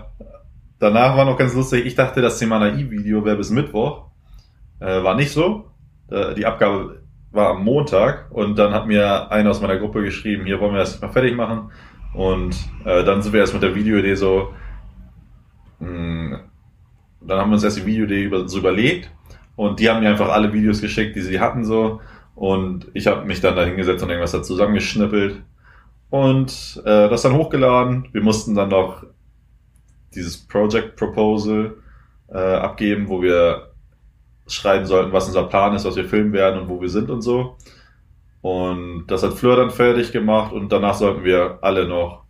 danach 0.79 1.17
war 1.17 1.25
noch 1.25 1.39
ganz 1.39 1.55
lustig. 1.55 1.87
Ich 1.87 1.95
dachte, 1.95 2.21
das 2.21 2.39
Thema 2.39 2.59
Naiv-Video 2.59 3.25
wäre 3.25 3.37
bis 3.37 3.49
Mittwoch. 3.49 4.11
Äh, 4.81 5.03
war 5.03 5.15
nicht 5.15 5.33
so. 5.33 5.71
Äh, 6.11 6.35
die 6.35 6.45
Abgabe 6.45 6.98
war 7.31 7.51
am 7.51 7.65
Montag 7.65 8.31
und 8.31 8.59
dann 8.59 8.73
hat 8.73 8.87
mir 8.87 9.31
einer 9.31 9.51
aus 9.51 9.61
meiner 9.61 9.77
Gruppe 9.77 10.03
geschrieben, 10.03 10.47
hier 10.47 10.61
wollen 10.61 10.73
wir 10.73 10.81
das 10.81 11.01
mal 11.01 11.09
fertig 11.11 11.37
machen. 11.37 11.71
Und 12.15 12.57
äh, 12.85 13.05
dann 13.05 13.23
sind 13.23 13.33
wir 13.33 13.41
erst 13.41 13.53
mit 13.53 13.63
der 13.63 13.75
Videoidee 13.75 14.15
so, 14.15 14.55
mh, 15.81 15.89
hm, 15.89 16.39
dann 17.21 17.39
haben 17.39 17.51
wir 17.51 17.55
uns 17.55 17.65
erst 17.65 17.79
die 17.79 17.87
Videoidee 17.87 18.23
über, 18.23 18.49
so 18.49 18.59
überlegt 18.59 19.11
und 19.57 19.81
die 19.81 19.91
haben 19.91 20.01
mir 20.01 20.09
einfach 20.09 20.31
alle 20.31 20.53
Videos 20.53 20.81
geschickt, 20.81 21.17
die 21.17 21.21
sie 21.21 21.41
hatten 21.41 21.65
so. 21.65 22.01
Und 22.35 22.87
ich 22.95 23.09
habe 23.09 23.27
mich 23.27 23.41
dann 23.41 23.57
da 23.57 23.65
hingesetzt 23.65 24.03
und 24.03 24.11
irgendwas 24.11 24.31
da 24.33 24.43
zusammengeschnippelt 24.43 25.43
und 26.11 26.81
äh, 26.85 27.09
das 27.09 27.23
dann 27.23 27.35
hochgeladen. 27.35 28.09
Wir 28.13 28.23
mussten 28.23 28.55
dann 28.55 28.69
noch 28.69 29.05
dieses 30.15 30.47
Project 30.47 30.97
Proposal 30.97 31.75
äh, 32.29 32.39
abgeben, 32.39 33.09
wo 33.09 33.21
wir 33.21 33.68
schreiben 34.49 34.87
sollten, 34.87 35.13
was 35.13 35.27
unser 35.27 35.45
Plan 35.45 35.75
ist, 35.75 35.85
was 35.85 35.97
wir 35.97 36.05
filmen 36.05 36.33
werden 36.33 36.61
und 36.61 36.69
wo 36.69 36.81
wir 36.81 36.89
sind 36.89 37.11
und 37.11 37.23
so. 37.23 37.57
Und 38.41 39.07
das 39.09 39.23
hat 39.23 39.35
Fleur 39.35 39.57
dann 39.57 39.71
fertig 39.71 40.13
gemacht 40.13 40.53
und 40.53 40.71
danach 40.71 40.95
sollten 40.95 41.25
wir 41.25 41.59
alle 41.63 41.89
noch 41.89 42.25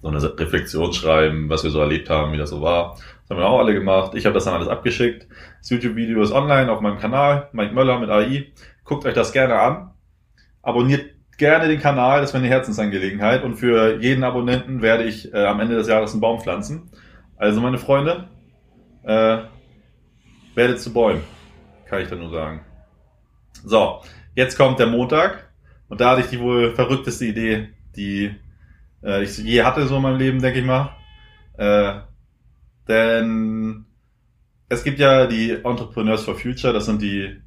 so 0.00 0.08
eine 0.08 0.38
Reflexion 0.38 0.92
schreiben, 0.92 1.48
was 1.48 1.64
wir 1.64 1.70
so 1.70 1.80
erlebt 1.80 2.08
haben, 2.08 2.32
wie 2.32 2.38
das 2.38 2.50
so 2.50 2.60
war. 2.62 2.96
Das 3.22 3.30
haben 3.30 3.38
wir 3.38 3.46
auch 3.46 3.58
alle 3.58 3.74
gemacht. 3.74 4.14
Ich 4.14 4.26
habe 4.26 4.34
das 4.34 4.44
dann 4.44 4.54
alles 4.54 4.68
abgeschickt. 4.68 5.26
Das 5.58 5.70
YouTube-Video 5.70 6.22
ist 6.22 6.32
online 6.32 6.70
auf 6.70 6.80
meinem 6.80 6.98
Kanal, 6.98 7.48
Mike 7.52 7.74
Möller 7.74 7.98
mit 7.98 8.10
AI. 8.10 8.52
Guckt 8.84 9.04
euch 9.06 9.14
das 9.14 9.32
gerne 9.32 9.58
an. 9.58 9.90
Abonniert 10.62 11.10
gerne 11.38 11.66
den 11.66 11.80
Kanal, 11.80 12.20
das 12.20 12.32
wäre 12.32 12.42
eine 12.44 12.52
Herzensangelegenheit. 12.52 13.42
Und 13.42 13.56
für 13.56 14.00
jeden 14.00 14.24
Abonnenten 14.24 14.82
werde 14.82 15.04
ich 15.04 15.32
äh, 15.32 15.44
am 15.44 15.60
Ende 15.60 15.74
des 15.76 15.88
Jahres 15.88 16.12
einen 16.12 16.20
Baum 16.20 16.40
pflanzen. 16.40 16.90
Also 17.36 17.60
meine 17.60 17.78
Freunde, 17.78 18.28
äh, 19.02 19.38
werdet 20.54 20.80
zu 20.80 20.92
Bäumen. 20.92 21.22
Kann 21.86 22.02
ich 22.02 22.08
da 22.08 22.16
nur 22.16 22.30
sagen. 22.30 22.60
So, 23.64 24.00
jetzt 24.34 24.56
kommt 24.56 24.78
der 24.78 24.86
Montag 24.86 25.50
und 25.88 26.00
da 26.00 26.10
hatte 26.10 26.22
ich 26.22 26.28
die 26.28 26.40
wohl 26.40 26.74
verrückteste 26.74 27.26
Idee, 27.26 27.68
die 27.96 28.34
äh, 29.02 29.22
ich 29.22 29.38
je 29.38 29.62
hatte 29.62 29.86
so 29.86 29.96
in 29.96 30.02
meinem 30.02 30.18
Leben, 30.18 30.40
denke 30.40 30.60
ich 30.60 30.64
mal. 30.64 30.96
Äh, 31.56 32.00
denn 32.88 33.84
es 34.68 34.82
gibt 34.82 34.98
ja 34.98 35.26
die 35.26 35.50
Entrepreneurs 35.50 36.24
for 36.24 36.34
Future, 36.34 36.72
das 36.72 36.86
sind 36.86 37.02
die, 37.02 37.40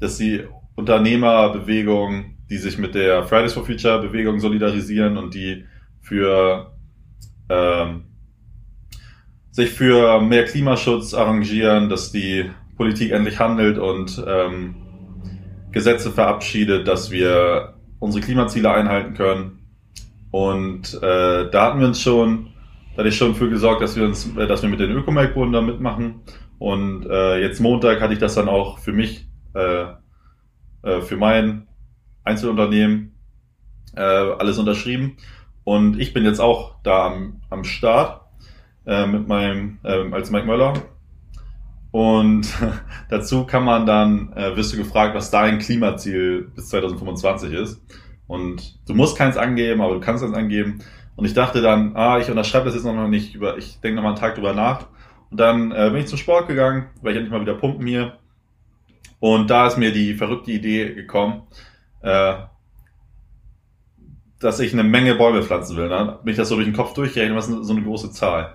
das 0.00 0.12
ist 0.12 0.20
die 0.20 0.44
Unternehmerbewegung, 0.76 2.38
die 2.48 2.56
sich 2.56 2.78
mit 2.78 2.94
der 2.94 3.24
Fridays 3.24 3.52
for 3.52 3.66
Future 3.66 4.00
Bewegung 4.00 4.40
solidarisieren 4.40 5.18
und 5.18 5.34
die 5.34 5.66
für 6.00 6.72
ähm, 7.48 8.07
sich 9.58 9.70
für 9.70 10.20
mehr 10.20 10.44
Klimaschutz 10.44 11.14
arrangieren, 11.14 11.88
dass 11.88 12.12
die 12.12 12.48
Politik 12.76 13.10
endlich 13.10 13.40
handelt 13.40 13.76
und 13.76 14.22
ähm, 14.24 14.76
Gesetze 15.72 16.12
verabschiedet, 16.12 16.86
dass 16.86 17.10
wir 17.10 17.74
unsere 17.98 18.24
Klimaziele 18.24 18.70
einhalten 18.70 19.14
können. 19.14 19.58
Und 20.30 20.94
äh, 21.02 21.50
da 21.50 21.64
hatten 21.64 21.80
wir 21.80 21.88
uns 21.88 22.00
schon, 22.00 22.50
da 22.92 22.98
hatte 22.98 23.08
ich 23.08 23.16
schon 23.16 23.34
für 23.34 23.50
gesorgt, 23.50 23.82
dass 23.82 23.96
wir 23.96 24.04
uns, 24.04 24.30
äh, 24.36 24.46
dass 24.46 24.62
wir 24.62 24.68
mit 24.68 24.78
den 24.78 24.92
Ökomelkboden 24.92 25.52
da 25.52 25.60
mitmachen. 25.60 26.20
Und 26.60 27.06
äh, 27.10 27.40
jetzt 27.40 27.58
Montag 27.58 28.00
hatte 28.00 28.12
ich 28.12 28.20
das 28.20 28.36
dann 28.36 28.48
auch 28.48 28.78
für 28.78 28.92
mich, 28.92 29.26
äh, 29.54 29.86
äh, 30.84 31.00
für 31.00 31.16
mein 31.16 31.66
Einzelunternehmen 32.22 33.12
äh, 33.96 34.02
alles 34.02 34.56
unterschrieben. 34.56 35.16
Und 35.64 35.98
ich 35.98 36.12
bin 36.12 36.24
jetzt 36.24 36.40
auch 36.40 36.76
da 36.84 37.06
am, 37.06 37.40
am 37.50 37.64
Start 37.64 38.27
äh, 38.88 39.06
mit 39.06 39.28
meinem, 39.28 39.78
äh, 39.84 40.10
als 40.12 40.30
Mike 40.30 40.46
Möller. 40.46 40.72
Und 41.90 42.48
dazu 43.10 43.44
kann 43.44 43.64
man 43.64 43.86
dann, 43.86 44.32
äh, 44.32 44.56
wirst 44.56 44.72
du 44.72 44.78
gefragt, 44.78 45.14
was 45.14 45.30
dein 45.30 45.58
Klimaziel 45.58 46.50
bis 46.54 46.70
2025 46.70 47.52
ist. 47.52 47.82
Und 48.26 48.78
du 48.88 48.94
musst 48.94 49.16
keins 49.16 49.36
angeben, 49.36 49.80
aber 49.80 49.94
du 49.94 50.00
kannst 50.00 50.24
eins 50.24 50.34
angeben. 50.34 50.80
Und 51.16 51.24
ich 51.24 51.34
dachte 51.34 51.60
dann, 51.60 51.96
ah, 51.96 52.18
ich 52.18 52.30
unterschreibe 52.30 52.66
das 52.66 52.74
jetzt 52.74 52.84
noch 52.84 53.08
nicht 53.08 53.34
über, 53.34 53.58
ich 53.58 53.80
denke 53.80 53.96
noch 53.96 54.02
mal 54.02 54.10
einen 54.10 54.18
Tag 54.18 54.34
drüber 54.34 54.54
nach. 54.54 54.86
Und 55.30 55.38
dann 55.38 55.70
äh, 55.70 55.90
bin 55.90 56.00
ich 56.00 56.06
zum 56.06 56.18
Sport 56.18 56.48
gegangen, 56.48 56.86
weil 57.02 57.12
ich 57.12 57.18
endlich 57.18 57.32
mal 57.32 57.40
wieder 57.40 57.54
pumpen 57.54 57.86
hier. 57.86 58.14
Und 59.20 59.50
da 59.50 59.66
ist 59.66 59.76
mir 59.76 59.92
die 59.92 60.14
verrückte 60.14 60.52
Idee 60.52 60.94
gekommen, 60.94 61.42
äh, 62.02 62.34
dass 64.38 64.60
ich 64.60 64.72
eine 64.72 64.84
Menge 64.84 65.14
Bäume 65.16 65.42
pflanzen 65.42 65.76
will. 65.76 65.88
Dann 65.88 66.18
bin 66.22 66.30
ich 66.30 66.36
das 66.36 66.48
so 66.48 66.54
durch 66.54 66.68
den 66.68 66.76
Kopf 66.76 66.94
durchgerechnet, 66.94 67.36
was 67.36 67.48
ist 67.48 67.64
so 67.64 67.72
eine 67.72 67.82
große 67.82 68.12
Zahl. 68.12 68.54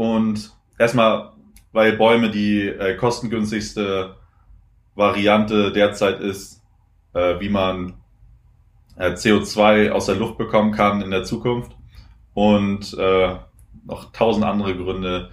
Und 0.00 0.56
erstmal, 0.78 1.32
weil 1.72 1.92
Bäume 1.98 2.30
die 2.30 2.66
äh, 2.66 2.96
kostengünstigste 2.96 4.16
Variante 4.94 5.72
derzeit 5.72 6.20
ist, 6.20 6.62
äh, 7.12 7.38
wie 7.38 7.50
man 7.50 8.00
äh, 8.96 9.10
CO2 9.10 9.90
aus 9.90 10.06
der 10.06 10.14
Luft 10.14 10.38
bekommen 10.38 10.72
kann 10.72 11.02
in 11.02 11.10
der 11.10 11.24
Zukunft. 11.24 11.72
Und 12.32 12.96
äh, 12.98 13.34
noch 13.84 14.10
tausend 14.12 14.46
andere 14.46 14.74
Gründe. 14.74 15.28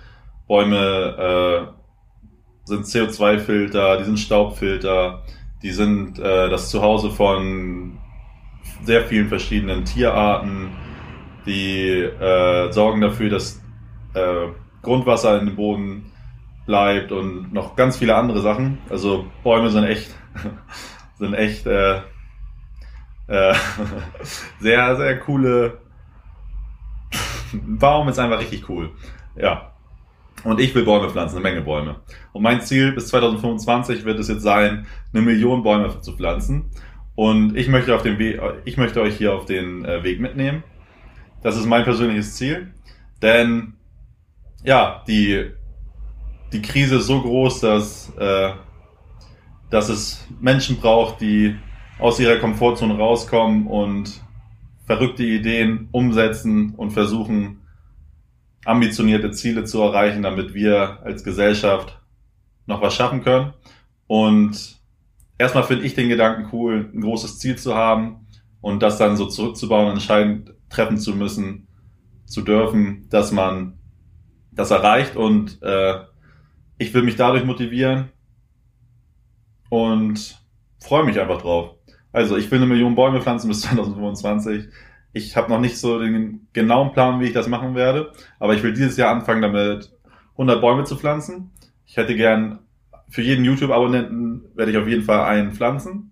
Bäume 0.50 0.76
äh, 1.18 2.66
sind 2.66 2.88
CO2-Filter, 2.88 4.00
die 4.00 4.04
sind 4.04 4.20
Staubfilter, 4.20 5.24
die 5.64 5.72
sind 5.72 6.20
äh, 6.20 6.50
das 6.50 6.70
Zuhause 6.70 7.12
von 7.12 8.00
sehr 8.84 9.06
vielen 9.06 9.30
verschiedenen 9.30 9.86
Tierarten, 9.86 10.76
die 11.46 12.06
sorgen 12.72 13.00
dafür, 13.00 13.30
dass 13.30 13.62
äh, 14.18 14.48
Grundwasser 14.82 15.40
in 15.40 15.48
dem 15.48 15.56
Boden 15.56 16.12
bleibt 16.66 17.12
und 17.12 17.54
noch 17.54 17.76
ganz 17.76 17.98
viele 17.98 18.16
andere 18.16 18.42
Sachen. 18.42 18.80
Also 18.90 19.28
Bäume 19.44 19.70
sind 19.70 19.86
echt, 19.86 20.14
sind 21.18 21.34
echt 21.34 21.66
äh, 21.66 22.02
äh, 23.28 23.54
sehr, 24.60 24.96
sehr 24.96 25.20
coole. 25.20 25.80
Baum 27.54 28.10
ist 28.10 28.20
einfach 28.20 28.40
richtig 28.40 28.70
cool. 28.70 28.92
Ja. 29.36 29.74
Und 30.44 30.60
ich 30.60 30.76
will 30.76 30.86
Bäume 30.86 31.10
pflanzen, 31.10 31.38
eine 31.38 31.44
Menge 31.44 31.62
Bäume. 31.62 31.96
Und 32.32 32.44
mein 32.44 32.62
Ziel 32.62 32.92
bis 32.92 33.08
2025 33.08 34.06
wird 34.06 34.20
es 34.20 34.28
jetzt 34.28 34.44
sein, 34.44 34.86
eine 35.12 35.24
Million 35.24 35.64
Bäume 35.64 36.00
zu 36.02 36.16
pflanzen. 36.16 36.70
Und 37.16 37.58
ich 37.58 37.68
möchte 37.68 37.96
auf 37.96 38.04
den 38.04 38.20
Weg, 38.20 38.40
ich 38.64 38.78
möchte 38.78 39.02
euch 39.02 39.18
hier 39.18 39.34
auf 39.34 39.46
den 39.46 39.84
äh, 39.84 40.04
Weg 40.04 40.20
mitnehmen. 40.20 40.64
Das 41.42 41.58
ist 41.58 41.66
mein 41.66 41.84
persönliches 41.84 42.36
Ziel. 42.36 42.72
Denn 43.22 43.74
ja, 44.68 45.02
die, 45.08 45.50
die 46.52 46.62
Krise 46.62 46.98
ist 46.98 47.08
so 47.08 47.22
groß, 47.22 47.62
dass, 47.62 48.14
äh, 48.18 48.52
dass 49.70 49.88
es 49.88 50.28
Menschen 50.42 50.76
braucht, 50.76 51.22
die 51.22 51.56
aus 52.00 52.20
ihrer 52.20 52.36
Komfortzone 52.36 52.98
rauskommen 52.98 53.66
und 53.68 54.22
verrückte 54.86 55.24
Ideen 55.24 55.88
umsetzen 55.94 56.76
und 56.76 56.92
versuchen, 56.92 57.62
ambitionierte 58.66 59.32
Ziele 59.32 59.64
zu 59.64 59.82
erreichen, 59.82 60.22
damit 60.22 60.54
wir 60.54 61.00
als 61.02 61.24
Gesellschaft 61.24 62.02
noch 62.66 62.82
was 62.82 62.94
schaffen 62.94 63.24
können. 63.24 63.54
Und 64.06 64.82
erstmal 65.38 65.64
finde 65.64 65.86
ich 65.86 65.96
den 65.96 66.10
Gedanken 66.10 66.50
cool, 66.52 66.92
ein 66.94 67.00
großes 67.00 67.40
Ziel 67.40 67.58
zu 67.58 67.74
haben 67.74 68.28
und 68.60 68.84
das 68.84 68.98
dann 68.98 69.16
so 69.16 69.28
zurückzubauen, 69.28 69.94
entscheidend 69.94 70.54
treffen 70.68 70.98
zu 70.98 71.16
müssen, 71.16 71.70
zu 72.26 72.42
dürfen, 72.42 73.08
dass 73.10 73.32
man 73.32 73.77
das 74.58 74.72
erreicht 74.72 75.16
und 75.16 75.62
äh, 75.62 76.00
ich 76.78 76.94
will 76.94 77.04
mich 77.04 77.16
dadurch 77.16 77.46
motivieren 77.46 78.10
und 79.70 80.42
freue 80.84 81.06
mich 81.06 81.20
einfach 81.20 81.42
drauf. 81.42 81.76
Also 82.12 82.38
ich 82.38 82.50
will 82.52 82.60
eine 82.60 82.68
Million 82.68 82.96
Bäume 82.96 83.22
pflanzen 83.22 83.48
bis 83.48 83.62
2025. 83.62 84.66
Ich 85.14 85.36
habe 85.38 85.50
noch 85.50 85.60
nicht 85.60 85.78
so 85.78 86.00
den 86.00 86.48
genauen 86.54 86.92
Plan, 86.92 87.20
wie 87.20 87.26
ich 87.26 87.34
das 87.34 87.48
machen 87.48 87.76
werde, 87.76 88.12
aber 88.40 88.54
ich 88.54 88.64
will 88.64 88.74
dieses 88.74 88.98
Jahr 88.98 89.12
anfangen 89.12 89.42
damit 89.42 89.92
100 90.34 90.60
Bäume 90.62 90.84
zu 90.84 90.98
pflanzen. 90.98 91.52
Ich 91.86 91.98
hätte 91.98 92.16
gern 92.16 92.60
für 93.10 93.22
jeden 93.22 93.46
YouTube-Abonnenten 93.46 94.44
werde 94.56 94.72
ich 94.72 94.78
auf 94.78 94.88
jeden 94.88 95.04
Fall 95.04 95.26
einen 95.26 95.54
pflanzen. 95.54 96.12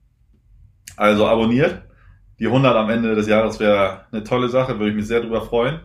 Also 0.95 1.27
abonniert. 1.27 1.81
Die 2.39 2.47
100 2.47 2.75
am 2.75 2.89
Ende 2.89 3.15
des 3.15 3.27
Jahres 3.27 3.59
wäre 3.59 4.05
eine 4.11 4.23
tolle 4.23 4.49
Sache, 4.49 4.77
würde 4.77 4.89
ich 4.89 4.95
mich 4.95 5.07
sehr 5.07 5.21
darüber 5.21 5.41
freuen. 5.41 5.79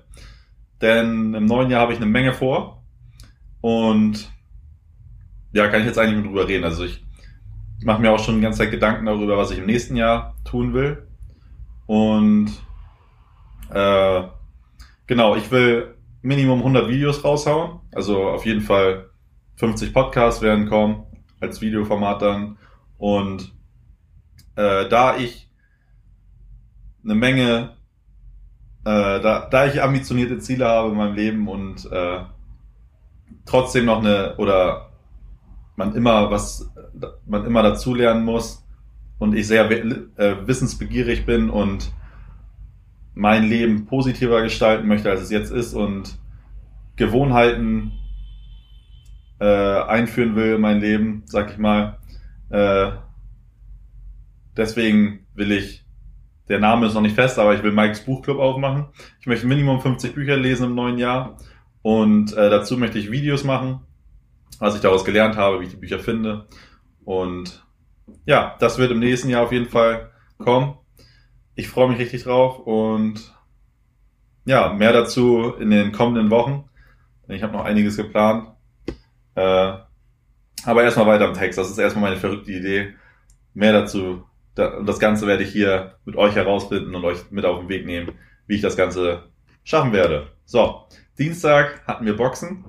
Denn 0.81 1.35
im 1.35 1.47
neuen 1.47 1.71
Jahr 1.71 1.83
habe 1.83 1.93
ich 1.93 1.99
eine 1.99 2.07
Menge 2.07 2.33
vor. 2.33 2.85
Und 3.61 4.31
ja, 5.53 5.69
kann 5.69 5.81
ich 5.81 5.87
jetzt 5.87 5.99
eigentlich 5.99 6.25
drüber 6.25 6.49
reden. 6.49 6.65
Also 6.65 6.85
ich 6.85 7.05
mache 7.83 8.01
mir 8.01 8.13
auch 8.13 8.19
schon 8.19 8.37
die 8.37 8.43
ganze 8.43 8.59
Zeit 8.59 8.71
Gedanken 8.71 9.07
darüber, 9.07 9.37
was 9.37 9.51
ich 9.51 9.59
im 9.59 9.67
nächsten 9.67 9.97
Jahr 9.97 10.37
tun 10.45 10.75
will. 10.75 11.07
Und 11.87 12.51
äh, 13.71 14.23
genau, 15.07 15.37
ich 15.37 15.51
will 15.51 15.97
Minimum 16.23 16.59
100 16.59 16.89
Videos 16.89 17.25
raushauen. 17.25 17.81
Also 17.93 18.29
auf 18.29 18.47
jeden 18.47 18.61
Fall 18.61 19.11
50 19.57 19.93
Podcasts 19.93 20.43
werden 20.43 20.69
kommen 20.69 21.05
als 21.41 21.61
Videoformat 21.61 22.23
dann. 22.23 22.59
Und 22.99 23.53
äh, 24.57 24.89
da 24.89 25.17
ich 25.17 25.51
eine 27.03 27.15
Menge, 27.15 27.77
äh, 28.85 29.21
da, 29.21 29.49
da 29.51 29.67
ich 29.67 29.83
ambitionierte 29.83 30.39
Ziele 30.39 30.67
habe 30.67 30.91
in 30.91 30.97
meinem 30.97 31.15
Leben 31.15 31.49
und 31.49 31.91
äh, 31.91 32.21
trotzdem 33.45 33.87
noch 33.87 33.99
eine 33.99 34.37
oder 34.37 34.91
man 35.77 35.95
immer 35.95 36.31
was, 36.31 36.71
man 37.27 37.45
immer 37.47 37.63
dazulernen 37.63 38.25
muss 38.25 38.67
und 39.19 39.35
ich 39.35 39.47
sehr 39.47 39.71
äh, 39.71 40.47
wissensbegierig 40.47 41.27
bin 41.27 41.51
und 41.51 41.93
mein 43.15 43.45
Leben 43.45 43.87
positiver 43.87 44.43
gestalten 44.43 44.89
möchte, 44.89 45.11
als 45.11 45.21
es 45.21 45.31
jetzt 45.31 45.51
ist 45.51 45.75
und 45.75 46.19
Gewohnheiten 46.97 47.93
äh, 49.41 49.45
einführen 49.83 50.37
will 50.37 50.55
in 50.55 50.61
mein 50.61 50.81
Leben, 50.81 51.23
sag 51.27 51.51
ich 51.51 51.59
mal. 51.59 51.99
Äh, 52.51 52.93
deswegen 54.57 55.27
will 55.35 55.53
ich, 55.53 55.80
der 56.51 56.59
Name 56.59 56.87
ist 56.87 56.95
noch 56.95 57.01
nicht 57.01 57.15
fest, 57.15 57.39
aber 57.39 57.55
ich 57.55 57.63
will 57.63 57.71
Mikes 57.71 58.05
Buchclub 58.05 58.41
aufmachen. 58.41 58.89
Ich 59.21 59.27
möchte 59.29 59.47
Minimum 59.47 59.81
50 59.81 60.15
Bücher 60.15 60.37
lesen 60.37 60.67
im 60.67 60.75
neuen 60.75 60.99
Jahr 60.99 61.37
und 61.81 62.33
äh, 62.33 62.51
dazu 62.51 62.77
möchte 62.77 62.99
ich 62.99 63.13
Videos 63.13 63.45
machen, 63.45 63.81
was 64.59 64.75
ich 64.75 64.81
daraus 64.81 65.05
gelernt 65.05 65.37
habe, 65.37 65.61
wie 65.61 65.65
ich 65.65 65.71
die 65.71 65.77
Bücher 65.77 66.01
finde. 66.01 66.49
Und 67.05 67.65
ja, 68.27 68.57
das 68.59 68.79
wird 68.79 68.91
im 68.91 68.99
nächsten 68.99 69.29
Jahr 69.29 69.45
auf 69.45 69.53
jeden 69.53 69.69
Fall 69.69 70.11
kommen. 70.39 70.75
Ich 71.55 71.69
freue 71.69 71.89
mich 71.89 72.01
richtig 72.01 72.25
drauf 72.25 72.59
und 72.59 73.33
ja, 74.45 74.73
mehr 74.73 74.93
dazu 74.93 75.55
in 75.61 75.71
den 75.71 75.93
kommenden 75.93 76.31
Wochen. 76.31 76.65
Ich 77.29 77.45
habe 77.45 77.53
noch 77.53 77.65
einiges 77.65 77.97
geplant. 77.97 78.49
Äh, 79.37 79.75
aber 80.65 80.83
erstmal 80.83 81.07
weiter 81.07 81.29
im 81.29 81.35
Text. 81.35 81.59
Das 81.59 81.71
ist 81.71 81.79
erstmal 81.79 82.11
meine 82.11 82.21
verrückte 82.21 82.51
Idee. 82.51 82.95
Mehr 83.55 83.73
dazu. 83.73 84.25
Da, 84.61 84.83
das 84.83 84.99
Ganze 84.99 85.27
werde 85.27 85.43
ich 85.43 85.53
hier 85.53 85.95
mit 86.05 86.17
euch 86.17 86.35
herausfinden 86.35 86.95
und 86.95 87.03
euch 87.05 87.31
mit 87.31 87.47
auf 87.47 87.61
den 87.61 87.71
Weg 87.71 87.87
nehmen, 87.87 88.13
wie 88.47 88.57
ich 88.57 88.61
das 88.61 88.77
Ganze 88.77 89.31
schaffen 89.65 89.95
werde. 89.95 90.29
So, 90.45 90.83
Dienstag 91.19 91.81
hatten 91.87 92.05
wir 92.05 92.15
Boxen. 92.15 92.67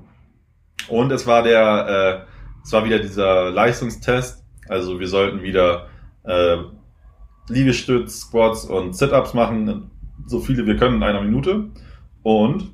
Und 0.87 1.11
es 1.11 1.27
war 1.27 1.43
der, 1.43 2.25
äh, 2.25 2.61
es 2.63 2.71
war 2.71 2.85
wieder 2.85 2.99
dieser 2.99 3.51
Leistungstest. 3.51 4.45
Also 4.69 5.01
wir 5.01 5.07
sollten 5.09 5.43
wieder 5.43 5.87
äh, 6.23 6.57
Liegestütz, 7.49 8.21
Squats 8.21 8.63
und 8.63 8.95
Sit-ups 8.95 9.33
machen, 9.33 9.91
so 10.25 10.39
viele 10.39 10.65
wir 10.65 10.77
können 10.77 10.95
in 10.97 11.03
einer 11.03 11.21
Minute. 11.21 11.71
Und 12.23 12.71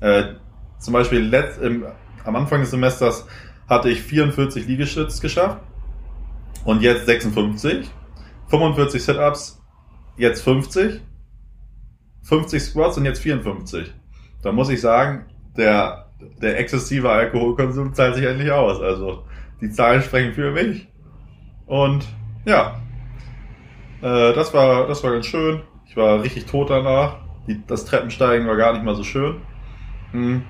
äh, 0.00 0.34
zum 0.78 0.92
Beispiel 0.92 1.20
letzt, 1.20 1.60
im, 1.60 1.84
am 2.24 2.36
Anfang 2.36 2.60
des 2.60 2.70
Semesters 2.70 3.26
hatte 3.68 3.90
ich 3.90 4.02
44 4.02 4.68
Liegestütz 4.68 5.20
geschafft 5.20 5.58
und 6.64 6.82
jetzt 6.82 7.06
56, 7.06 7.90
45 8.48 9.02
Sit-ups, 9.02 9.62
jetzt 10.16 10.42
50, 10.42 11.00
50 12.22 12.62
Squats 12.62 12.98
und 12.98 13.04
jetzt 13.04 13.20
54. 13.20 13.92
Da 14.42 14.52
muss 14.52 14.68
ich 14.68 14.80
sagen, 14.80 15.26
der, 15.56 16.10
der 16.40 16.58
exzessive 16.58 17.10
Alkoholkonsum 17.10 17.94
zahlt 17.94 18.16
sich 18.16 18.24
endlich 18.24 18.50
aus. 18.50 18.80
Also 18.80 19.24
die 19.60 19.70
Zahlen 19.70 20.02
sprechen 20.02 20.32
für 20.32 20.50
mich. 20.50 20.88
Und 21.66 22.06
ja, 22.44 22.80
äh, 24.02 24.32
das, 24.34 24.52
war, 24.52 24.86
das 24.86 25.02
war 25.02 25.12
ganz 25.12 25.26
schön. 25.26 25.62
Ich 25.86 25.96
war 25.96 26.22
richtig 26.22 26.46
tot 26.46 26.70
danach. 26.70 27.16
Die, 27.46 27.62
das 27.66 27.84
Treppensteigen 27.84 28.46
war 28.46 28.56
gar 28.56 28.72
nicht 28.72 28.84
mal 28.84 28.94
so 28.94 29.04
schön. 29.04 29.40
Hm. 30.12 30.42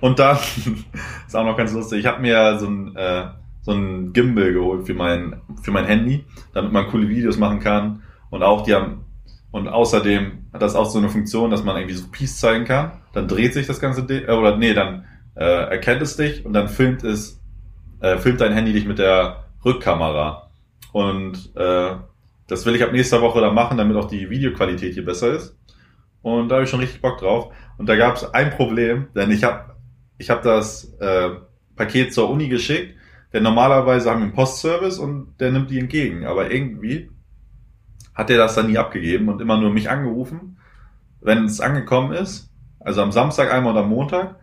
Und 0.00 0.18
dann 0.18 0.36
ist 1.26 1.34
auch 1.34 1.44
noch 1.44 1.56
ganz 1.56 1.72
lustig. 1.72 2.00
Ich 2.00 2.06
habe 2.06 2.20
mir 2.20 2.58
so 2.58 2.66
ein, 2.66 2.94
äh, 2.96 3.28
so 3.66 3.72
ein 3.72 4.12
Gimbal 4.12 4.52
geholt 4.52 4.86
für 4.86 4.94
mein, 4.94 5.40
für 5.60 5.72
mein 5.72 5.86
Handy, 5.86 6.24
damit 6.54 6.70
man 6.70 6.86
coole 6.86 7.08
Videos 7.08 7.36
machen 7.36 7.58
kann. 7.58 8.04
Und 8.30 8.44
auch 8.44 8.62
die 8.62 8.72
haben, 8.72 9.04
und 9.50 9.66
außerdem 9.66 10.46
hat 10.52 10.62
das 10.62 10.76
auch 10.76 10.86
so 10.86 10.98
eine 10.98 11.08
Funktion, 11.08 11.50
dass 11.50 11.64
man 11.64 11.76
irgendwie 11.76 11.96
so 11.96 12.06
Peace 12.12 12.38
zeigen 12.38 12.64
kann. 12.64 12.92
Dann 13.12 13.26
dreht 13.26 13.54
sich 13.54 13.66
das 13.66 13.80
ganze, 13.80 14.02
äh, 14.02 14.30
oder 14.30 14.56
nee, 14.56 14.72
dann 14.72 15.04
äh, 15.34 15.44
erkennt 15.44 16.00
es 16.00 16.16
dich 16.16 16.46
und 16.46 16.52
dann 16.52 16.68
filmt 16.68 17.02
es, 17.02 17.42
äh, 18.00 18.18
filmt 18.18 18.40
dein 18.40 18.52
Handy 18.52 18.72
dich 18.72 18.86
mit 18.86 19.00
der 19.00 19.46
Rückkamera. 19.64 20.48
Und 20.92 21.50
äh, 21.56 21.96
das 22.46 22.66
will 22.66 22.76
ich 22.76 22.84
ab 22.84 22.92
nächster 22.92 23.20
Woche 23.20 23.40
dann 23.40 23.54
machen, 23.54 23.78
damit 23.78 23.96
auch 23.96 24.06
die 24.06 24.30
Videoqualität 24.30 24.94
hier 24.94 25.04
besser 25.04 25.32
ist. 25.32 25.58
Und 26.22 26.50
da 26.50 26.56
habe 26.56 26.64
ich 26.64 26.70
schon 26.70 26.80
richtig 26.80 27.02
Bock 27.02 27.18
drauf. 27.18 27.52
Und 27.78 27.88
da 27.88 27.96
gab 27.96 28.14
es 28.14 28.32
ein 28.32 28.50
Problem, 28.50 29.08
denn 29.16 29.32
ich 29.32 29.42
habe 29.42 29.74
ich 30.18 30.30
hab 30.30 30.42
das 30.42 30.94
äh, 31.00 31.30
Paket 31.74 32.14
zur 32.14 32.30
Uni 32.30 32.48
geschickt, 32.48 32.95
denn 33.36 33.42
normalerweise 33.42 34.08
haben 34.08 34.20
wir 34.20 34.24
einen 34.24 34.32
Postservice 34.32 34.98
und 34.98 35.34
der 35.40 35.52
nimmt 35.52 35.68
die 35.68 35.78
entgegen. 35.78 36.24
Aber 36.24 36.50
irgendwie 36.50 37.10
hat 38.14 38.30
der 38.30 38.38
das 38.38 38.54
dann 38.54 38.68
nie 38.68 38.78
abgegeben 38.78 39.28
und 39.28 39.42
immer 39.42 39.58
nur 39.58 39.70
mich 39.70 39.90
angerufen, 39.90 40.56
wenn 41.20 41.44
es 41.44 41.60
angekommen 41.60 42.14
ist. 42.14 42.50
Also 42.80 43.02
am 43.02 43.12
Samstag 43.12 43.52
einmal 43.52 43.74
und 43.74 43.78
am 43.78 43.90
Montag. 43.90 44.36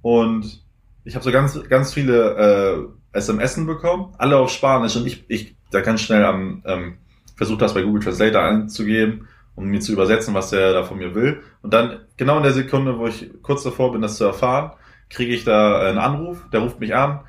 Und 0.00 0.64
ich 1.04 1.14
habe 1.14 1.22
so 1.22 1.30
ganz, 1.30 1.62
ganz 1.68 1.92
viele 1.92 2.88
äh, 3.12 3.20
SMSen 3.20 3.66
bekommen, 3.66 4.14
alle 4.16 4.38
auf 4.38 4.48
Spanisch. 4.48 4.96
Und 4.96 5.06
ich, 5.06 5.26
ich 5.28 5.54
da 5.70 5.82
ganz 5.82 6.00
schnell 6.00 6.24
am 6.24 6.62
ähm, 6.64 6.94
versucht 7.36 7.60
das 7.60 7.74
bei 7.74 7.82
Google 7.82 8.02
Translator 8.02 8.40
einzugeben, 8.40 9.28
um 9.56 9.66
mir 9.66 9.80
zu 9.80 9.92
übersetzen, 9.92 10.32
was 10.32 10.48
der 10.48 10.72
da 10.72 10.84
von 10.84 10.96
mir 10.96 11.14
will. 11.14 11.42
Und 11.60 11.74
dann, 11.74 11.98
genau 12.16 12.38
in 12.38 12.44
der 12.44 12.52
Sekunde, 12.52 12.98
wo 12.98 13.08
ich 13.08 13.28
kurz 13.42 13.62
davor 13.62 13.92
bin, 13.92 14.00
das 14.00 14.16
zu 14.16 14.24
erfahren, 14.24 14.72
kriege 15.10 15.34
ich 15.34 15.44
da 15.44 15.82
einen 15.82 15.98
Anruf, 15.98 16.48
der 16.50 16.60
ruft 16.60 16.80
mich 16.80 16.94
an, 16.94 17.20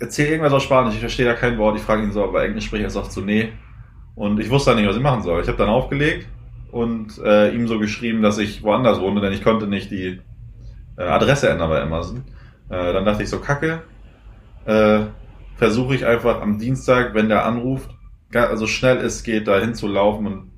erzähl 0.00 0.28
irgendwas 0.28 0.52
auf 0.52 0.62
Spanisch, 0.62 0.94
ich 0.94 1.00
verstehe 1.00 1.26
da 1.26 1.34
kein 1.34 1.58
Wort, 1.58 1.76
ich 1.76 1.82
frage 1.82 2.02
ihn 2.02 2.12
so, 2.12 2.22
aber 2.24 2.44
Englisch 2.44 2.66
spricht 2.66 2.84
er 2.84 2.90
sagt 2.90 3.12
so, 3.12 3.20
nee. 3.20 3.52
Und 4.14 4.40
ich 4.40 4.50
wusste 4.50 4.70
dann 4.70 4.78
nicht, 4.78 4.88
was 4.88 4.96
ich 4.96 5.02
machen 5.02 5.22
soll. 5.22 5.40
Ich 5.42 5.48
habe 5.48 5.58
dann 5.58 5.68
aufgelegt 5.68 6.26
und 6.72 7.18
äh, 7.24 7.54
ihm 7.54 7.68
so 7.68 7.78
geschrieben, 7.78 8.22
dass 8.22 8.38
ich 8.38 8.62
woanders 8.62 9.00
wohne, 9.00 9.20
denn 9.20 9.32
ich 9.32 9.44
konnte 9.44 9.66
nicht 9.66 9.90
die 9.90 10.20
äh, 10.96 11.02
Adresse 11.02 11.48
ändern 11.48 11.70
bei 11.70 11.80
Amazon. 11.80 12.24
Äh, 12.68 12.92
dann 12.92 13.04
dachte 13.04 13.22
ich 13.22 13.28
so, 13.28 13.38
kacke, 13.38 13.82
äh, 14.66 15.00
versuche 15.56 15.94
ich 15.94 16.04
einfach 16.04 16.40
am 16.40 16.58
Dienstag, 16.58 17.14
wenn 17.14 17.28
der 17.28 17.46
anruft, 17.46 17.90
also 18.32 18.66
schnell 18.66 18.98
es 18.98 19.22
geht, 19.22 19.48
da 19.48 19.58
hinzulaufen 19.58 20.26
und 20.26 20.50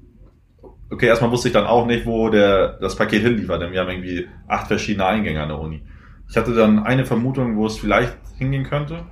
okay, 0.91 1.07
erstmal 1.07 1.31
wusste 1.31 1.49
ich 1.49 1.55
dann 1.55 1.67
auch 1.67 1.87
nicht, 1.87 2.05
wo 2.05 2.29
der 2.29 2.79
das 2.81 2.97
Paket 2.97 3.23
hinliefert, 3.23 3.63
denn 3.63 3.73
wir 3.73 3.81
haben 3.81 3.91
irgendwie 3.91 4.27
acht 4.49 4.67
verschiedene 4.67 5.07
Eingänge 5.07 5.41
an 5.41 5.49
der 5.49 5.59
Uni. 5.59 5.83
Ich 6.29 6.37
hatte 6.37 6.55
dann 6.55 6.81
eine 6.81 7.05
Vermutung, 7.05 7.57
wo 7.57 7.67
es 7.67 7.79
vielleicht 7.79 8.17
hingehen 8.39 8.65
könnte. 8.65 9.05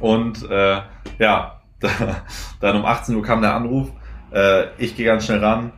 Und 0.00 0.48
äh, 0.50 0.80
ja, 1.18 1.62
da, 1.80 1.88
dann 2.60 2.76
um 2.76 2.84
18 2.84 3.14
Uhr 3.14 3.22
kam 3.22 3.40
der 3.40 3.54
Anruf. 3.54 3.90
Äh, 4.32 4.66
ich 4.78 4.96
gehe 4.96 5.06
ganz 5.06 5.24
schnell 5.24 5.44
ran, 5.44 5.72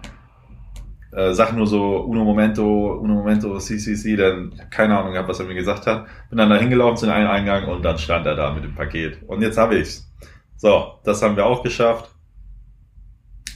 äh, 1.12 1.32
sag 1.32 1.52
nur 1.56 1.66
so 1.66 1.98
uno 1.98 2.24
momento, 2.24 2.98
uno 3.00 3.14
momento, 3.14 3.58
CCC, 3.58 4.16
habe 4.18 4.50
keine 4.70 4.96
Ahnung 4.96 5.12
gehabt, 5.12 5.28
was 5.28 5.40
er 5.40 5.46
mir 5.46 5.54
gesagt 5.54 5.86
hat. 5.86 6.06
Bin 6.28 6.38
dann 6.38 6.50
da 6.50 6.56
hingelaufen 6.56 6.96
zu 6.96 7.12
einem 7.12 7.28
Eingang 7.28 7.66
und 7.68 7.82
dann 7.84 7.98
stand 7.98 8.26
er 8.26 8.36
da 8.36 8.52
mit 8.52 8.64
dem 8.64 8.74
Paket. 8.74 9.22
Und 9.26 9.42
jetzt 9.42 9.58
habe 9.58 9.76
ich's. 9.76 10.08
So, 10.56 10.98
das 11.04 11.22
haben 11.22 11.36
wir 11.36 11.46
auch 11.46 11.62
geschafft. 11.62 12.14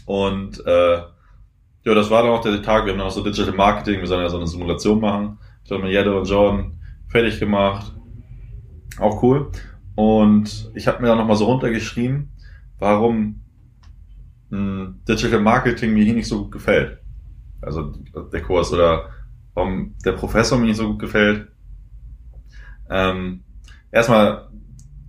Und 0.07 0.65
äh, 0.67 0.97
ja, 1.85 1.95
das 1.95 2.11
war 2.11 2.23
dann 2.23 2.33
auch 2.33 2.41
der 2.41 2.63
Tag. 2.63 2.87
Wir 2.87 2.93
haben 2.93 2.99
dann 2.99 3.09
auch 3.09 3.13
so 3.13 3.23
Digital 3.23 3.55
Marketing, 3.55 4.01
wir 4.01 4.07
sollen 4.07 4.23
ja 4.23 4.29
so 4.29 4.39
eine 4.39 4.47
Simulation 4.47 5.01
machen. 5.01 5.39
Ich 5.65 5.71
habe 5.71 5.83
mit 5.83 5.93
Jette 5.93 6.17
und 6.17 6.29
John 6.29 6.79
fertig 7.09 7.39
gemacht. 7.39 7.93
Auch 8.99 9.23
cool. 9.23 9.51
Und 9.95 10.71
ich 10.75 10.89
habe 10.89 11.01
mir 11.01 11.09
dann 11.09 11.19
nochmal 11.19 11.37
so 11.37 11.45
runtergeschrieben, 11.47 12.33
warum 12.79 13.43
mh, 14.51 14.59
hm, 14.59 15.01
Digital 15.09 15.41
Marketing 15.41 15.95
mir 15.95 16.05
hier 16.05 16.15
nicht 16.15 16.29
so 16.29 16.43
gut 16.43 16.53
gefällt. 16.53 16.99
Also 17.61 17.93
der 18.33 18.43
Kurs 18.43 18.73
oder 18.73 19.11
warum 19.55 19.95
der 20.05 20.13
Professor 20.13 20.59
mir 20.59 20.67
nicht 20.67 20.77
so 20.77 20.89
gut 20.89 20.99
gefällt. 20.99 21.49
Ähm, 22.91 23.45
erstmal 23.91 24.49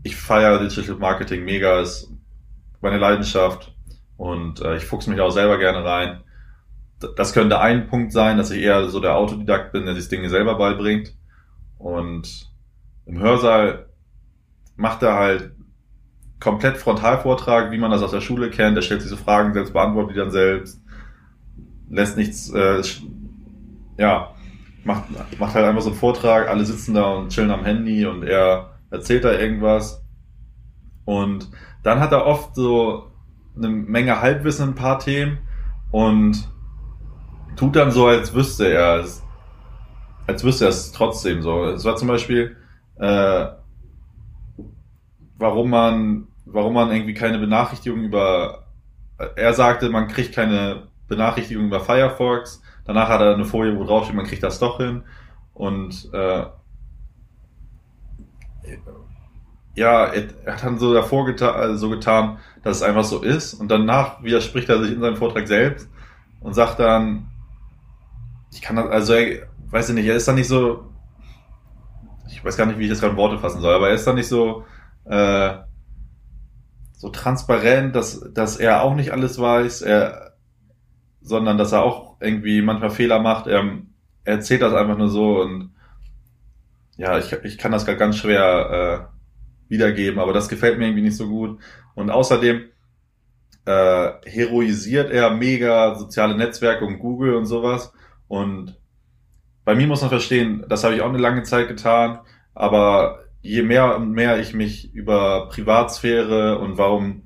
ich 0.03 0.15
feiere 0.15 0.59
Digital 0.59 0.95
Marketing 0.97 1.43
mega, 1.45 1.79
ist 1.81 2.13
meine 2.79 2.99
Leidenschaft 2.99 3.75
und 4.17 4.61
äh, 4.61 4.77
ich 4.77 4.85
fuchse 4.85 5.09
mich 5.09 5.19
auch 5.19 5.31
selber 5.31 5.57
gerne 5.57 5.83
rein. 5.83 6.21
Das 7.17 7.33
könnte 7.33 7.59
ein 7.59 7.87
Punkt 7.87 8.13
sein, 8.13 8.37
dass 8.37 8.51
ich 8.51 8.61
eher 8.61 8.87
so 8.87 8.99
der 8.99 9.15
Autodidakt 9.15 9.73
bin, 9.73 9.85
der 9.85 9.95
sich 9.95 10.07
Dinge 10.07 10.29
selber 10.29 10.57
beibringt. 10.57 11.13
Und 11.79 12.51
im 13.05 13.19
Hörsaal 13.19 13.84
macht 14.75 15.03
er 15.03 15.15
halt 15.15 15.51
komplett 16.39 16.77
Frontalvortrag, 16.77 17.71
wie 17.71 17.77
man 17.77 17.91
das 17.91 18.01
aus 18.01 18.11
der 18.11 18.21
Schule 18.21 18.49
kennt. 18.49 18.77
Er 18.77 18.81
stellt 18.81 19.01
sich 19.01 19.09
so 19.09 19.17
Fragen 19.17 19.53
selbst, 19.53 19.73
beantwortet 19.73 20.15
die 20.15 20.19
dann 20.19 20.31
selbst, 20.31 20.81
lässt 21.89 22.17
nichts, 22.17 22.49
äh, 22.51 22.81
ja, 23.97 24.31
macht, 24.83 25.05
macht 25.39 25.55
halt 25.55 25.65
einfach 25.65 25.81
so 25.81 25.89
einen 25.89 25.99
Vortrag, 25.99 26.47
alle 26.49 26.65
sitzen 26.65 26.93
da 26.93 27.13
und 27.13 27.29
chillen 27.29 27.51
am 27.51 27.63
Handy 27.63 28.05
und 28.05 28.23
er 28.23 28.79
erzählt 28.91 29.23
da 29.23 29.31
irgendwas. 29.31 30.03
Und 31.05 31.49
dann 31.83 31.99
hat 31.99 32.11
er 32.11 32.25
oft 32.25 32.55
so 32.55 33.11
eine 33.55 33.69
Menge 33.69 34.21
Halbwissen 34.21 34.65
in 34.65 34.71
ein 34.71 34.75
paar 34.75 34.99
Themen 34.99 35.39
und 35.91 36.49
tut 37.55 37.75
dann 37.75 37.91
so, 37.91 38.07
als 38.07 38.33
wüsste 38.33 38.67
er 38.67 38.99
es. 38.99 39.23
Als 40.27 40.43
wüsste 40.43 40.65
er 40.65 40.69
es 40.69 40.91
trotzdem 40.91 41.41
so. 41.41 41.65
Es 41.65 41.85
war 41.85 41.95
zum 41.95 42.07
Beispiel, 42.07 42.57
äh, 42.99 43.47
warum 45.37 45.69
man, 45.69 46.27
warum 46.45 46.73
man 46.73 46.91
irgendwie 46.91 47.13
keine 47.13 47.39
Benachrichtigung 47.39 48.01
über, 48.01 48.65
er 49.35 49.53
sagte, 49.53 49.89
man 49.89 50.07
kriegt 50.07 50.33
keine 50.33 50.87
Benachrichtigung 51.07 51.65
über 51.65 51.79
Firefox. 51.79 52.61
Danach 52.85 53.09
hat 53.09 53.21
er 53.21 53.33
eine 53.33 53.45
Folie, 53.45 53.77
wo 53.77 53.83
drauf 53.83 54.05
steht, 54.05 54.15
man 54.15 54.25
kriegt 54.25 54.43
das 54.43 54.59
doch 54.59 54.77
hin. 54.77 55.03
Und 55.53 56.09
äh, 56.13 56.45
ja, 59.75 60.05
er, 60.05 60.53
hat 60.53 60.63
dann 60.63 60.79
so 60.79 60.93
davor 60.93 61.25
geta 61.25 61.51
also 61.51 61.75
so 61.75 61.89
getan, 61.89 62.37
dass 62.63 62.77
es 62.77 62.83
einfach 62.83 63.03
so 63.03 63.21
ist. 63.21 63.53
Und 63.53 63.69
danach 63.69 64.23
widerspricht 64.23 64.69
er 64.69 64.81
sich 64.81 64.93
in 64.93 65.01
seinem 65.01 65.17
Vortrag 65.17 65.47
selbst 65.47 65.89
und 66.41 66.53
sagt 66.53 66.79
dann, 66.79 67.27
ich 68.51 68.61
kann 68.61 68.77
das, 68.77 68.87
also 68.87 69.13
er, 69.13 69.47
weiß 69.69 69.89
ich 69.89 69.95
nicht, 69.95 70.07
er 70.07 70.15
ist 70.15 70.27
dann 70.27 70.35
nicht 70.35 70.47
so, 70.47 70.91
ich 72.29 72.43
weiß 72.43 72.55
gar 72.55 72.65
nicht, 72.65 72.79
wie 72.79 72.83
ich 72.83 72.89
das 72.89 72.99
gerade 72.99 73.11
in 73.11 73.17
Worte 73.17 73.37
fassen 73.37 73.61
soll, 73.61 73.73
aber 73.73 73.89
er 73.89 73.95
ist 73.95 74.07
dann 74.07 74.15
nicht 74.15 74.27
so, 74.27 74.63
äh, 75.05 75.57
so 76.93 77.09
transparent, 77.09 77.95
dass, 77.95 78.21
dass 78.33 78.57
er 78.57 78.83
auch 78.83 78.95
nicht 78.95 79.11
alles 79.11 79.39
weiß, 79.39 79.81
er, 79.81 80.33
sondern 81.21 81.57
dass 81.57 81.71
er 81.71 81.83
auch 81.83 82.17
irgendwie 82.19 82.61
manchmal 82.61 82.89
Fehler 82.89 83.19
macht. 83.19 83.47
Er, 83.47 83.63
er 84.23 84.33
erzählt 84.35 84.61
das 84.61 84.73
einfach 84.73 84.97
nur 84.97 85.09
so 85.09 85.41
und 85.41 85.75
ja, 86.97 87.17
ich, 87.17 87.33
ich 87.43 87.57
kann 87.57 87.71
das 87.71 87.85
ganz 87.85 88.17
schwer 88.17 89.09
äh, 89.11 89.69
wiedergeben, 89.69 90.19
aber 90.19 90.33
das 90.33 90.49
gefällt 90.49 90.77
mir 90.77 90.85
irgendwie 90.85 91.03
nicht 91.03 91.17
so 91.17 91.27
gut. 91.27 91.59
Und 91.93 92.09
außerdem 92.09 92.63
äh, 93.65 94.11
heroisiert 94.25 95.11
er 95.11 95.31
mega 95.31 95.95
soziale 95.95 96.35
Netzwerke 96.35 96.85
und 96.85 96.99
Google 96.99 97.35
und 97.35 97.45
sowas. 97.45 97.91
Und 98.27 98.79
bei 99.65 99.75
mir 99.75 99.87
muss 99.87 100.01
man 100.01 100.09
verstehen, 100.09 100.65
das 100.69 100.83
habe 100.83 100.95
ich 100.95 101.01
auch 101.01 101.09
eine 101.09 101.17
lange 101.17 101.43
Zeit 101.43 101.67
getan, 101.67 102.19
aber 102.53 103.24
je 103.45 103.61
mehr 103.61 103.95
und 103.95 104.11
mehr 104.11 104.39
ich 104.39 104.53
mich 104.53 104.93
über 104.93 105.49
Privatsphäre 105.49 106.57
und 106.59 106.77
warum 106.77 107.23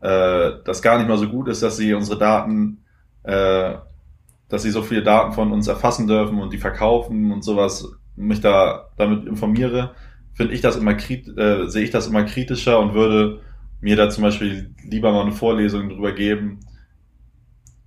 äh, 0.00 0.52
das 0.64 0.82
gar 0.82 0.98
nicht 0.98 1.08
mal 1.08 1.18
so 1.18 1.28
gut 1.28 1.48
ist, 1.48 1.62
dass 1.62 1.76
sie 1.76 1.94
unsere 1.94 2.18
Daten, 2.18 2.84
äh, 3.22 3.74
dass 4.48 4.62
sie 4.62 4.70
so 4.70 4.82
viele 4.82 5.02
Daten 5.02 5.32
von 5.32 5.52
uns 5.52 5.68
erfassen 5.68 6.06
dürfen 6.06 6.40
und 6.40 6.52
die 6.52 6.58
verkaufen 6.58 7.30
und 7.32 7.44
sowas 7.44 7.88
mich 8.16 8.40
da 8.40 8.88
damit 8.96 9.26
informiere, 9.26 9.94
finde 10.34 10.54
ich 10.54 10.60
das 10.60 10.76
immer 10.76 10.96
äh, 10.96 11.66
sehe 11.66 11.84
ich 11.84 11.90
das 11.90 12.08
immer 12.08 12.24
kritischer 12.24 12.80
und 12.80 12.94
würde 12.94 13.40
mir 13.80 13.96
da 13.96 14.10
zum 14.10 14.24
Beispiel 14.24 14.74
lieber 14.84 15.12
mal 15.12 15.22
eine 15.22 15.32
Vorlesung 15.32 15.88
drüber 15.88 16.12
geben, 16.12 16.60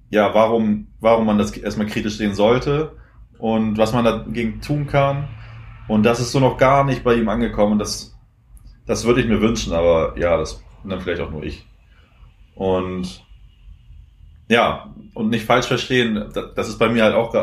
ja, 0.10 0.34
warum, 0.34 0.88
warum 1.00 1.26
man 1.26 1.38
das 1.38 1.56
erstmal 1.58 1.88
kritisch 1.88 2.18
sehen 2.18 2.34
sollte 2.34 2.94
und 3.40 3.78
was 3.78 3.94
man 3.94 4.06
dagegen 4.06 4.62
tun 4.62 4.88
kann. 4.88 5.28
Und 5.88 6.04
das 6.04 6.20
ist 6.20 6.32
so 6.32 6.40
noch 6.40 6.58
gar 6.58 6.84
nicht 6.84 7.04
bei 7.04 7.16
ihm 7.16 7.30
angekommen. 7.30 7.80
Das, 7.80 8.18
das 8.86 9.06
würde 9.06 9.22
ich 9.22 9.28
mir 9.28 9.42
wünschen, 9.42 9.74
aber 9.74 10.18
ja, 10.18 10.38
das 10.38 10.64
dann 10.84 11.02
vielleicht 11.02 11.22
auch 11.22 11.32
nur 11.32 11.44
ich. 11.44 11.66
Und 12.56 13.24
ja, 14.50 14.94
und 15.14 15.30
nicht 15.30 15.46
falsch 15.46 15.68
verstehen, 15.68 16.32
das 16.56 16.70
ist 16.70 16.78
bei 16.78 16.90
mir 16.90 17.04
halt 17.04 17.16
auch, 17.16 17.34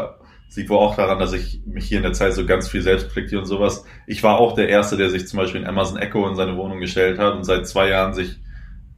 sieht 0.48 0.68
wohl 0.68 0.78
auch 0.78 0.96
daran, 0.96 1.18
dass 1.18 1.32
ich 1.32 1.62
mich 1.66 1.86
hier 1.86 1.98
in 1.98 2.02
der 2.02 2.12
Zeit 2.12 2.34
so 2.34 2.44
ganz 2.44 2.68
viel 2.68 2.82
selbst 2.82 3.06
reflektiere 3.06 3.40
und 3.40 3.46
sowas. 3.46 3.84
Ich 4.06 4.22
war 4.22 4.38
auch 4.38 4.54
der 4.54 4.68
Erste, 4.68 4.96
der 4.96 5.10
sich 5.10 5.26
zum 5.26 5.38
Beispiel 5.38 5.60
in 5.62 5.66
Amazon 5.66 5.98
Echo 5.98 6.28
in 6.28 6.36
seine 6.36 6.56
Wohnung 6.56 6.80
gestellt 6.80 7.18
hat 7.18 7.34
und 7.34 7.44
seit 7.44 7.66
zwei 7.66 7.88
Jahren 7.88 8.12
sich 8.12 8.38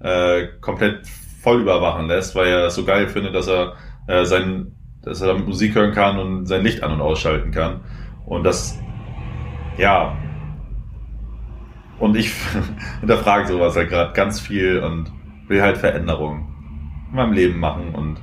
äh, 0.01 0.49
komplett 0.61 1.07
voll 1.43 1.61
überwachen 1.61 2.09
lässt, 2.09 2.35
weil 2.35 2.49
er 2.49 2.67
es 2.67 2.75
so 2.75 2.85
geil 2.85 3.09
findet, 3.09 3.35
dass 3.35 3.49
er 3.49 3.77
äh, 4.07 4.25
sein, 4.25 4.73
dass 5.03 5.21
er 5.21 5.35
Musik 5.35 5.75
hören 5.75 5.93
kann 5.93 6.19
und 6.19 6.47
sein 6.47 6.63
Licht 6.63 6.83
an- 6.83 6.93
und 6.93 7.01
ausschalten 7.01 7.51
kann. 7.51 7.81
Und 8.27 8.45
das, 8.45 8.79
ja, 9.79 10.17
und 11.99 12.17
ich 12.17 12.33
hinterfrage 13.01 13.49
sowas 13.49 13.77
halt 13.77 13.89
gerade 13.89 14.13
ganz 14.13 14.41
viel 14.41 14.81
und 14.81 15.13
will 15.49 15.63
halt 15.63 15.79
Veränderungen 15.79 17.07
in 17.11 17.17
meinem 17.17 17.33
Leben 17.33 17.61
machen 17.61 17.95
und 17.95 18.19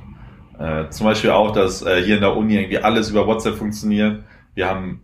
äh, 0.58 0.90
zum 0.90 1.06
Beispiel 1.06 1.30
auch, 1.30 1.52
dass 1.52 1.82
äh, 1.82 2.02
hier 2.02 2.16
in 2.16 2.20
der 2.20 2.36
Uni 2.36 2.56
irgendwie 2.56 2.78
alles 2.78 3.08
über 3.08 3.26
WhatsApp 3.26 3.54
funktioniert. 3.54 4.24
Wir 4.54 4.68
haben 4.68 5.00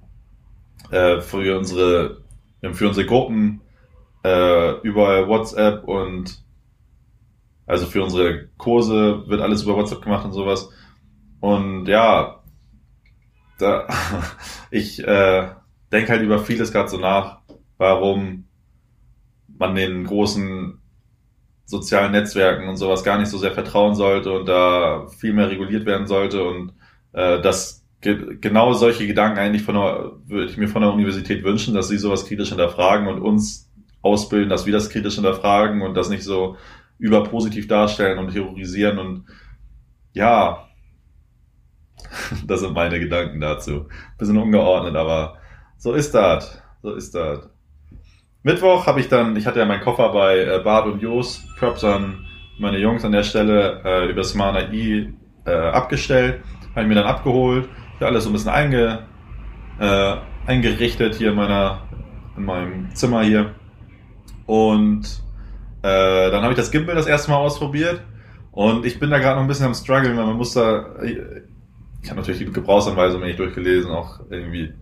äh, 0.91 1.21
für 1.21 1.57
unsere, 1.57 2.23
für 2.73 2.89
unsere 2.89 3.07
Gruppen 3.07 3.63
äh, 4.23 4.73
über 4.81 5.27
WhatsApp 5.29 5.85
und 5.85 6.45
also 7.67 7.87
für 7.87 8.03
unsere 8.03 8.49
Kurse 8.59 9.27
wird 9.29 9.41
alles 9.41 9.63
über 9.63 9.77
WhatsApp 9.77 10.03
gemacht 10.03 10.27
und 10.27 10.33
sowas. 10.33 10.69
Und 11.41 11.87
ja, 11.87 12.43
da, 13.59 13.89
ich 14.71 15.03
äh, 15.03 15.49
denke 15.97 16.13
halt 16.13 16.23
über 16.23 16.39
vieles 16.39 16.73
gerade 16.73 16.89
so 16.91 16.99
nach, 16.99 17.39
warum 17.79 18.45
man 19.59 19.75
den 19.75 20.05
großen 20.05 20.79
sozialen 21.65 22.13
Netzwerken 22.13 22.69
und 22.69 22.77
sowas 22.77 23.03
gar 23.03 23.19
nicht 23.19 23.31
so 23.31 23.39
sehr 23.39 23.53
vertrauen 23.53 23.95
sollte 23.95 24.31
und 24.31 24.47
da 24.47 25.07
viel 25.19 25.33
mehr 25.33 25.51
reguliert 25.51 25.87
werden 25.87 26.07
sollte 26.07 26.45
und 26.45 26.75
äh, 27.13 27.41
dass 27.41 27.85
ge 28.03 28.37
genau 28.41 28.75
solche 28.75 29.07
Gedanken 29.07 29.39
eigentlich 29.39 29.63
von 29.63 29.75
der, 29.75 30.13
würde 30.27 30.51
ich 30.51 30.59
mir 30.59 30.69
von 30.69 30.83
der 30.83 30.93
Universität 30.93 31.43
wünschen, 31.43 31.75
dass 31.75 31.89
sie 31.89 31.97
sowas 31.97 32.27
kritisch 32.27 32.51
hinterfragen 32.51 33.09
und 33.09 33.21
uns 33.21 33.73
ausbilden, 34.03 34.51
dass 34.51 34.67
wir 34.67 34.75
das 34.75 34.91
kritisch 34.91 35.15
hinterfragen 35.15 35.81
und 35.81 35.95
das 35.95 36.11
nicht 36.11 36.23
so 36.23 36.57
überpositiv 36.99 37.69
darstellen 37.69 38.19
und 38.19 38.33
terrorisieren 38.33 38.99
und 38.99 39.25
ja, 40.13 40.69
das 42.47 42.61
sind 42.61 42.75
meine 42.75 43.01
Gedanken 43.01 43.41
dazu. 43.41 43.89
Bisschen 44.19 44.37
ungeordnet, 44.37 44.95
aber 44.95 45.39
so 45.79 45.93
ist 45.93 46.15
das. 46.15 46.63
So 46.83 46.95
ist 46.95 47.15
das. 47.15 47.49
Mittwoch 48.43 48.87
habe 48.87 49.01
ich 49.01 49.09
dann, 49.09 49.37
ich 49.37 49.47
hatte 49.47 49.59
ja 49.59 49.67
meinen 49.67 49.81
Koffer 49.81 50.11
bei 50.13 50.39
äh, 50.39 50.61
Bart 50.63 50.87
und 50.87 51.03
Jos, 51.03 51.45
Props 51.59 51.83
an 51.83 52.25
meine 52.59 52.79
Jungs 52.79 53.05
an 53.05 53.13
der 53.13 53.23
Stelle, 53.23 53.83
äh, 53.85 54.11
über 54.11 54.25
Smart 54.25 54.57
AI 54.57 55.13
äh, 55.45 55.51
abgestellt, 55.51 56.43
habe 56.71 56.83
ich 56.83 56.87
mir 56.87 56.95
dann 56.95 57.07
abgeholt, 57.07 57.69
alles 58.01 58.25
so 58.25 58.31
ein 58.31 58.33
bisschen 58.33 58.51
einge, 58.51 59.01
äh, 59.81 60.17
eingerichtet 60.47 61.17
hier 61.17 61.31
in 61.31 61.35
meiner, 61.35 61.83
in 62.37 62.45
meinem 62.45 62.95
Zimmer 62.95 63.23
hier. 63.23 63.55
Und 64.47 65.05
äh, 65.83 66.31
dann 66.31 66.43
habe 66.43 66.53
ich 66.53 66.57
das 66.57 66.71
Gimbal 66.71 66.95
das 66.95 67.07
erste 67.07 67.31
Mal 67.31 67.39
ausprobiert 67.39 68.01
und 68.53 68.87
ich 68.87 68.99
bin 68.99 69.11
da 69.11 69.19
gerade 69.19 69.37
noch 69.37 69.43
ein 69.43 69.49
bisschen 69.49 69.67
am 69.67 69.75
struggeln, 69.75 70.17
weil 70.17 70.27
man 70.27 70.37
muss 70.37 70.55
da, 70.55 71.03
ich, 71.03 71.19
ich 72.03 72.11
habe 72.11 72.21
natürlich 72.21 72.39
die 72.39 72.53
Gebrauchsanweisung 72.53 73.23
nicht 73.23 73.39
durchgelesen, 73.39 73.91
auch 73.91 74.21
irgendwie 74.31 74.73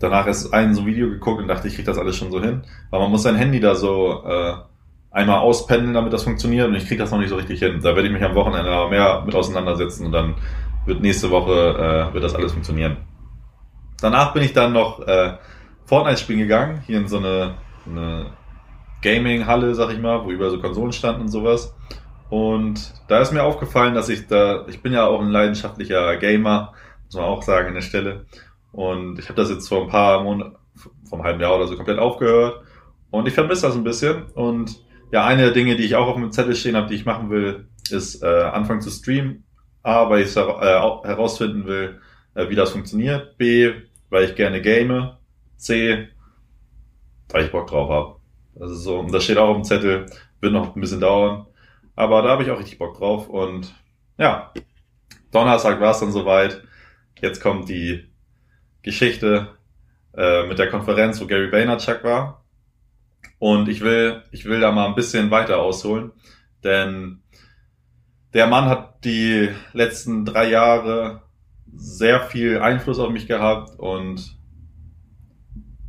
danach 0.00 0.26
erst 0.26 0.52
ein 0.52 0.74
so 0.74 0.86
Video 0.86 1.08
geguckt 1.08 1.40
und 1.40 1.48
dachte, 1.48 1.68
ich 1.68 1.74
krieg 1.74 1.84
das 1.84 1.98
alles 1.98 2.16
schon 2.16 2.30
so 2.30 2.40
hin. 2.40 2.62
Aber 2.90 3.02
man 3.02 3.10
muss 3.10 3.22
sein 3.22 3.36
Handy 3.36 3.60
da 3.60 3.74
so 3.74 4.22
äh, 4.24 4.54
einmal 5.10 5.38
auspendeln, 5.38 5.94
damit 5.94 6.12
das 6.12 6.24
funktioniert 6.24 6.68
und 6.68 6.74
ich 6.74 6.86
krieg 6.86 6.98
das 6.98 7.10
noch 7.10 7.18
nicht 7.18 7.30
so 7.30 7.36
richtig 7.36 7.60
hin. 7.60 7.80
Da 7.82 7.94
werde 7.94 8.06
ich 8.06 8.12
mich 8.12 8.22
am 8.22 8.34
Wochenende 8.34 8.88
mehr 8.90 9.22
mit 9.24 9.34
auseinandersetzen 9.34 10.06
und 10.06 10.12
dann 10.12 10.34
wird 10.84 11.00
nächste 11.00 11.30
Woche 11.30 12.10
äh, 12.10 12.14
wird 12.14 12.22
das 12.22 12.34
alles 12.34 12.52
funktionieren. 12.52 12.98
Danach 14.00 14.34
bin 14.34 14.42
ich 14.42 14.52
dann 14.52 14.72
noch 14.72 15.00
äh, 15.06 15.34
Fortnite 15.86 16.18
spielen 16.18 16.40
gegangen, 16.40 16.82
hier 16.86 16.98
in 16.98 17.08
so 17.08 17.18
eine, 17.18 17.54
eine 17.86 18.26
Gaming-Halle, 19.02 19.74
sag 19.74 19.90
ich 19.92 20.00
mal, 20.00 20.24
wo 20.24 20.30
überall 20.30 20.50
so 20.50 20.60
Konsolen 20.60 20.92
standen 20.92 21.22
und 21.22 21.28
sowas. 21.28 21.74
Und 22.28 22.92
da 23.08 23.20
ist 23.20 23.32
mir 23.32 23.44
aufgefallen, 23.44 23.94
dass 23.94 24.08
ich 24.08 24.26
da, 24.26 24.66
ich 24.68 24.82
bin 24.82 24.92
ja 24.92 25.06
auch 25.06 25.20
ein 25.20 25.28
leidenschaftlicher 25.28 26.16
Gamer, 26.16 26.72
muss 27.06 27.14
man 27.14 27.24
auch 27.24 27.42
sagen 27.42 27.68
an 27.68 27.74
der 27.74 27.82
Stelle. 27.82 28.26
Und 28.76 29.18
ich 29.18 29.30
habe 29.30 29.40
das 29.40 29.48
jetzt 29.48 29.68
vor 29.68 29.84
ein 29.84 29.88
paar 29.88 30.22
Monaten, 30.22 30.54
einem 31.10 31.22
halben 31.22 31.40
Jahr 31.40 31.56
oder 31.56 31.66
so 31.66 31.76
komplett 31.76 31.98
aufgehört. 31.98 32.62
Und 33.10 33.26
ich 33.26 33.32
vermisse 33.32 33.66
das 33.66 33.74
ein 33.74 33.84
bisschen. 33.84 34.24
Und 34.34 34.84
ja, 35.10 35.24
eine 35.24 35.44
der 35.44 35.52
Dinge, 35.52 35.76
die 35.76 35.84
ich 35.84 35.94
auch 35.94 36.08
auf 36.08 36.16
dem 36.16 36.30
Zettel 36.30 36.54
stehen 36.54 36.76
habe, 36.76 36.86
die 36.86 36.94
ich 36.94 37.06
machen 37.06 37.30
will, 37.30 37.68
ist 37.90 38.22
äh, 38.22 38.26
anfangen 38.26 38.82
zu 38.82 38.90
streamen. 38.90 39.44
A, 39.82 40.10
weil 40.10 40.24
ich 40.24 40.36
äh, 40.36 40.40
herausfinden 40.40 41.66
will, 41.66 42.00
äh, 42.34 42.50
wie 42.50 42.54
das 42.54 42.72
funktioniert. 42.72 43.38
B, 43.38 43.72
weil 44.10 44.24
ich 44.24 44.34
gerne 44.34 44.60
game. 44.60 45.12
C, 45.56 46.08
weil 47.30 47.46
ich 47.46 47.52
Bock 47.52 47.68
drauf 47.68 47.88
habe. 47.88 48.16
Das 48.56 48.70
ist 48.70 48.82
so, 48.82 48.98
und 48.98 49.10
das 49.10 49.24
steht 49.24 49.38
auch 49.38 49.48
auf 49.48 49.56
dem 49.56 49.64
Zettel, 49.64 50.04
wird 50.42 50.52
noch 50.52 50.76
ein 50.76 50.80
bisschen 50.82 51.00
dauern. 51.00 51.46
Aber 51.94 52.20
da 52.20 52.28
habe 52.28 52.42
ich 52.42 52.50
auch 52.50 52.58
richtig 52.58 52.78
Bock 52.78 52.98
drauf. 52.98 53.30
Und 53.30 53.74
ja, 54.18 54.52
Donnerstag 55.32 55.80
war 55.80 55.92
es 55.92 56.00
dann 56.00 56.12
soweit. 56.12 56.62
Jetzt 57.22 57.40
kommt 57.40 57.70
die 57.70 58.04
Geschichte 58.86 59.48
äh, 60.16 60.46
mit 60.46 60.60
der 60.60 60.70
Konferenz, 60.70 61.20
wo 61.20 61.26
Gary 61.26 61.50
Vaynerchuk 61.50 62.04
war. 62.04 62.44
Und 63.38 63.68
ich 63.68 63.80
will, 63.80 64.22
ich 64.30 64.44
will 64.44 64.60
da 64.60 64.70
mal 64.70 64.86
ein 64.86 64.94
bisschen 64.94 65.30
weiter 65.30 65.58
ausholen, 65.58 66.12
denn 66.62 67.20
der 68.32 68.46
Mann 68.46 68.66
hat 68.66 69.04
die 69.04 69.50
letzten 69.72 70.24
drei 70.24 70.48
Jahre 70.48 71.22
sehr 71.74 72.20
viel 72.20 72.60
Einfluss 72.60 73.00
auf 73.00 73.10
mich 73.10 73.26
gehabt 73.26 73.78
und 73.78 74.38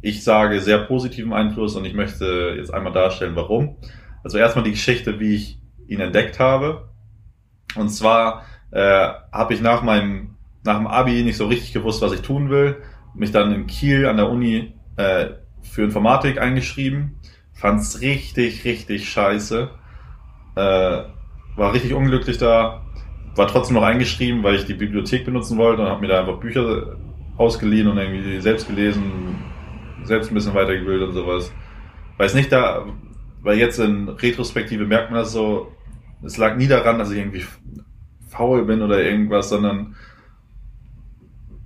ich 0.01 0.23
sage 0.23 0.59
sehr 0.59 0.79
positiven 0.79 1.33
Einfluss 1.33 1.75
und 1.75 1.85
ich 1.85 1.93
möchte 1.93 2.55
jetzt 2.57 2.73
einmal 2.73 2.93
darstellen, 2.93 3.35
warum. 3.35 3.77
Also 4.23 4.39
erstmal 4.39 4.65
die 4.65 4.71
Geschichte, 4.71 5.19
wie 5.19 5.35
ich 5.35 5.61
ihn 5.87 5.99
entdeckt 5.99 6.39
habe. 6.39 6.89
Und 7.75 7.89
zwar 7.89 8.43
äh, 8.71 9.09
habe 9.31 9.53
ich 9.53 9.61
nach 9.61 9.83
meinem 9.83 10.36
nach 10.67 10.77
dem 10.77 10.87
Abi 10.87 11.23
nicht 11.23 11.37
so 11.37 11.47
richtig 11.47 11.73
gewusst, 11.73 12.01
was 12.01 12.11
ich 12.11 12.21
tun 12.21 12.49
will. 12.49 12.77
Mich 13.15 13.31
dann 13.31 13.51
in 13.53 13.65
Kiel 13.65 14.05
an 14.05 14.17
der 14.17 14.29
Uni 14.29 14.73
äh, 14.97 15.29
für 15.63 15.83
Informatik 15.83 16.39
eingeschrieben. 16.39 17.15
Fand's 17.53 18.01
richtig, 18.01 18.63
richtig 18.65 19.09
scheiße. 19.09 19.69
Äh, 20.55 20.59
war 20.59 21.73
richtig 21.73 21.93
unglücklich 21.93 22.37
da. 22.37 22.85
War 23.35 23.47
trotzdem 23.47 23.75
noch 23.75 23.83
eingeschrieben, 23.83 24.43
weil 24.43 24.55
ich 24.55 24.65
die 24.65 24.73
Bibliothek 24.73 25.25
benutzen 25.25 25.57
wollte 25.57 25.81
und 25.81 25.89
habe 25.89 26.01
mir 26.01 26.07
da 26.07 26.19
einfach 26.19 26.39
Bücher 26.39 26.97
ausgeliehen 27.37 27.87
und 27.87 27.97
irgendwie 27.97 28.39
selbst 28.41 28.67
gelesen, 28.67 29.37
selbst 30.03 30.31
ein 30.31 30.35
bisschen 30.35 30.53
weitergebildet 30.53 31.09
und 31.09 31.15
sowas. 31.15 31.51
Weiß 32.17 32.33
nicht 32.33 32.51
da, 32.51 32.85
weil 33.41 33.57
jetzt 33.57 33.79
in 33.79 34.09
Retrospektive 34.09 34.85
merkt 34.85 35.11
man 35.11 35.21
das 35.21 35.31
so, 35.31 35.71
es 36.23 36.37
lag 36.37 36.57
nie 36.57 36.67
daran, 36.67 36.97
dass 36.97 37.11
ich 37.11 37.19
irgendwie 37.19 37.45
faul 38.27 38.65
bin 38.65 38.81
oder 38.81 39.03
irgendwas, 39.03 39.49
sondern 39.49 39.95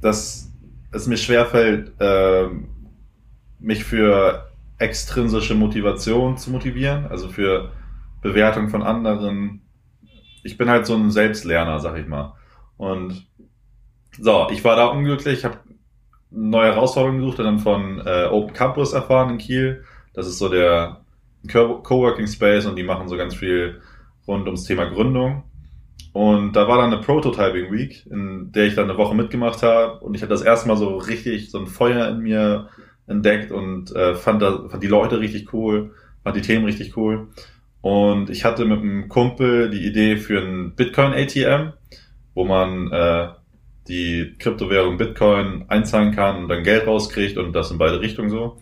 dass 0.01 0.51
es 0.91 1.07
mir 1.07 1.17
schwerfällt, 1.17 1.93
äh, 1.99 2.47
mich 3.59 3.83
für 3.83 4.51
extrinsische 4.77 5.55
Motivation 5.55 6.37
zu 6.37 6.51
motivieren, 6.51 7.05
also 7.07 7.29
für 7.29 7.71
Bewertung 8.21 8.69
von 8.69 8.83
anderen. 8.83 9.61
Ich 10.43 10.57
bin 10.57 10.69
halt 10.69 10.85
so 10.85 10.95
ein 10.95 11.11
Selbstlerner, 11.11 11.79
sag 11.79 11.97
ich 11.97 12.07
mal. 12.07 12.33
Und 12.77 13.27
so, 14.19 14.47
ich 14.51 14.63
war 14.63 14.75
da 14.75 14.87
unglücklich, 14.87 15.39
ich 15.39 15.45
habe 15.45 15.59
neue 16.31 16.73
Herausforderungen 16.73 17.19
gesucht 17.19 17.39
und 17.39 17.45
dann 17.45 17.59
von 17.59 18.01
äh, 18.05 18.25
Open 18.25 18.53
Campus 18.53 18.93
erfahren 18.93 19.29
in 19.31 19.37
Kiel. 19.37 19.83
Das 20.13 20.27
ist 20.27 20.39
so 20.39 20.49
der 20.49 21.01
Coworking 21.47 22.27
Space 22.27 22.65
und 22.65 22.75
die 22.75 22.83
machen 22.83 23.07
so 23.07 23.17
ganz 23.17 23.35
viel 23.35 23.81
rund 24.27 24.45
ums 24.47 24.63
Thema 24.63 24.85
Gründung. 24.85 25.43
Und 26.13 26.53
da 26.55 26.67
war 26.67 26.77
dann 26.77 26.91
eine 26.91 27.01
Prototyping 27.01 27.71
Week, 27.71 28.05
in 28.07 28.51
der 28.51 28.65
ich 28.65 28.75
dann 28.75 28.89
eine 28.89 28.97
Woche 28.97 29.15
mitgemacht 29.15 29.63
habe 29.63 29.99
und 29.99 30.13
ich 30.13 30.21
hatte 30.21 30.31
das 30.31 30.41
erste 30.41 30.67
Mal 30.67 30.75
so 30.75 30.97
richtig 30.97 31.51
so 31.51 31.59
ein 31.59 31.67
Feuer 31.67 32.09
in 32.09 32.19
mir 32.19 32.69
entdeckt 33.07 33.51
und 33.51 33.95
äh, 33.95 34.15
fand, 34.15 34.41
da, 34.41 34.67
fand 34.67 34.83
die 34.83 34.87
Leute 34.87 35.19
richtig 35.19 35.53
cool, 35.53 35.93
fand 36.23 36.35
die 36.35 36.41
Themen 36.41 36.65
richtig 36.65 36.97
cool. 36.97 37.29
Und 37.81 38.29
ich 38.29 38.45
hatte 38.45 38.65
mit 38.65 38.79
einem 38.79 39.07
Kumpel 39.07 39.69
die 39.69 39.85
Idee 39.85 40.17
für 40.17 40.39
ein 40.39 40.75
Bitcoin 40.75 41.13
ATM, 41.13 41.73
wo 42.35 42.43
man 42.45 42.91
äh, 42.91 43.29
die 43.87 44.35
Kryptowährung 44.37 44.97
Bitcoin 44.97 45.65
einzahlen 45.67 46.13
kann 46.13 46.43
und 46.43 46.49
dann 46.49 46.63
Geld 46.63 46.85
rauskriegt 46.85 47.37
und 47.37 47.53
das 47.53 47.71
in 47.71 47.77
beide 47.77 48.01
Richtungen 48.01 48.29
so. 48.29 48.57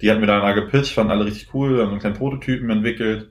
Die 0.00 0.10
hatten 0.10 0.20
wir 0.20 0.26
dann 0.26 0.54
gepitcht, 0.54 0.92
fanden 0.92 1.12
alle 1.12 1.26
richtig 1.26 1.52
cool, 1.54 1.80
haben 1.80 1.90
einen 1.90 2.00
kleinen 2.00 2.16
Prototypen 2.16 2.70
entwickelt. 2.70 3.30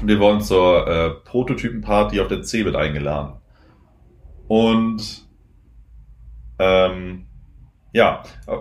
Und 0.00 0.08
wir 0.08 0.20
wurden 0.20 0.40
zur 0.40 0.86
äh, 0.86 1.10
Prototypenparty 1.24 2.20
auf 2.20 2.28
der 2.28 2.42
Cebit 2.42 2.76
eingeladen. 2.76 3.34
Und 4.48 5.26
ähm, 6.58 7.26
ja, 7.92 8.22
äh, 8.46 8.56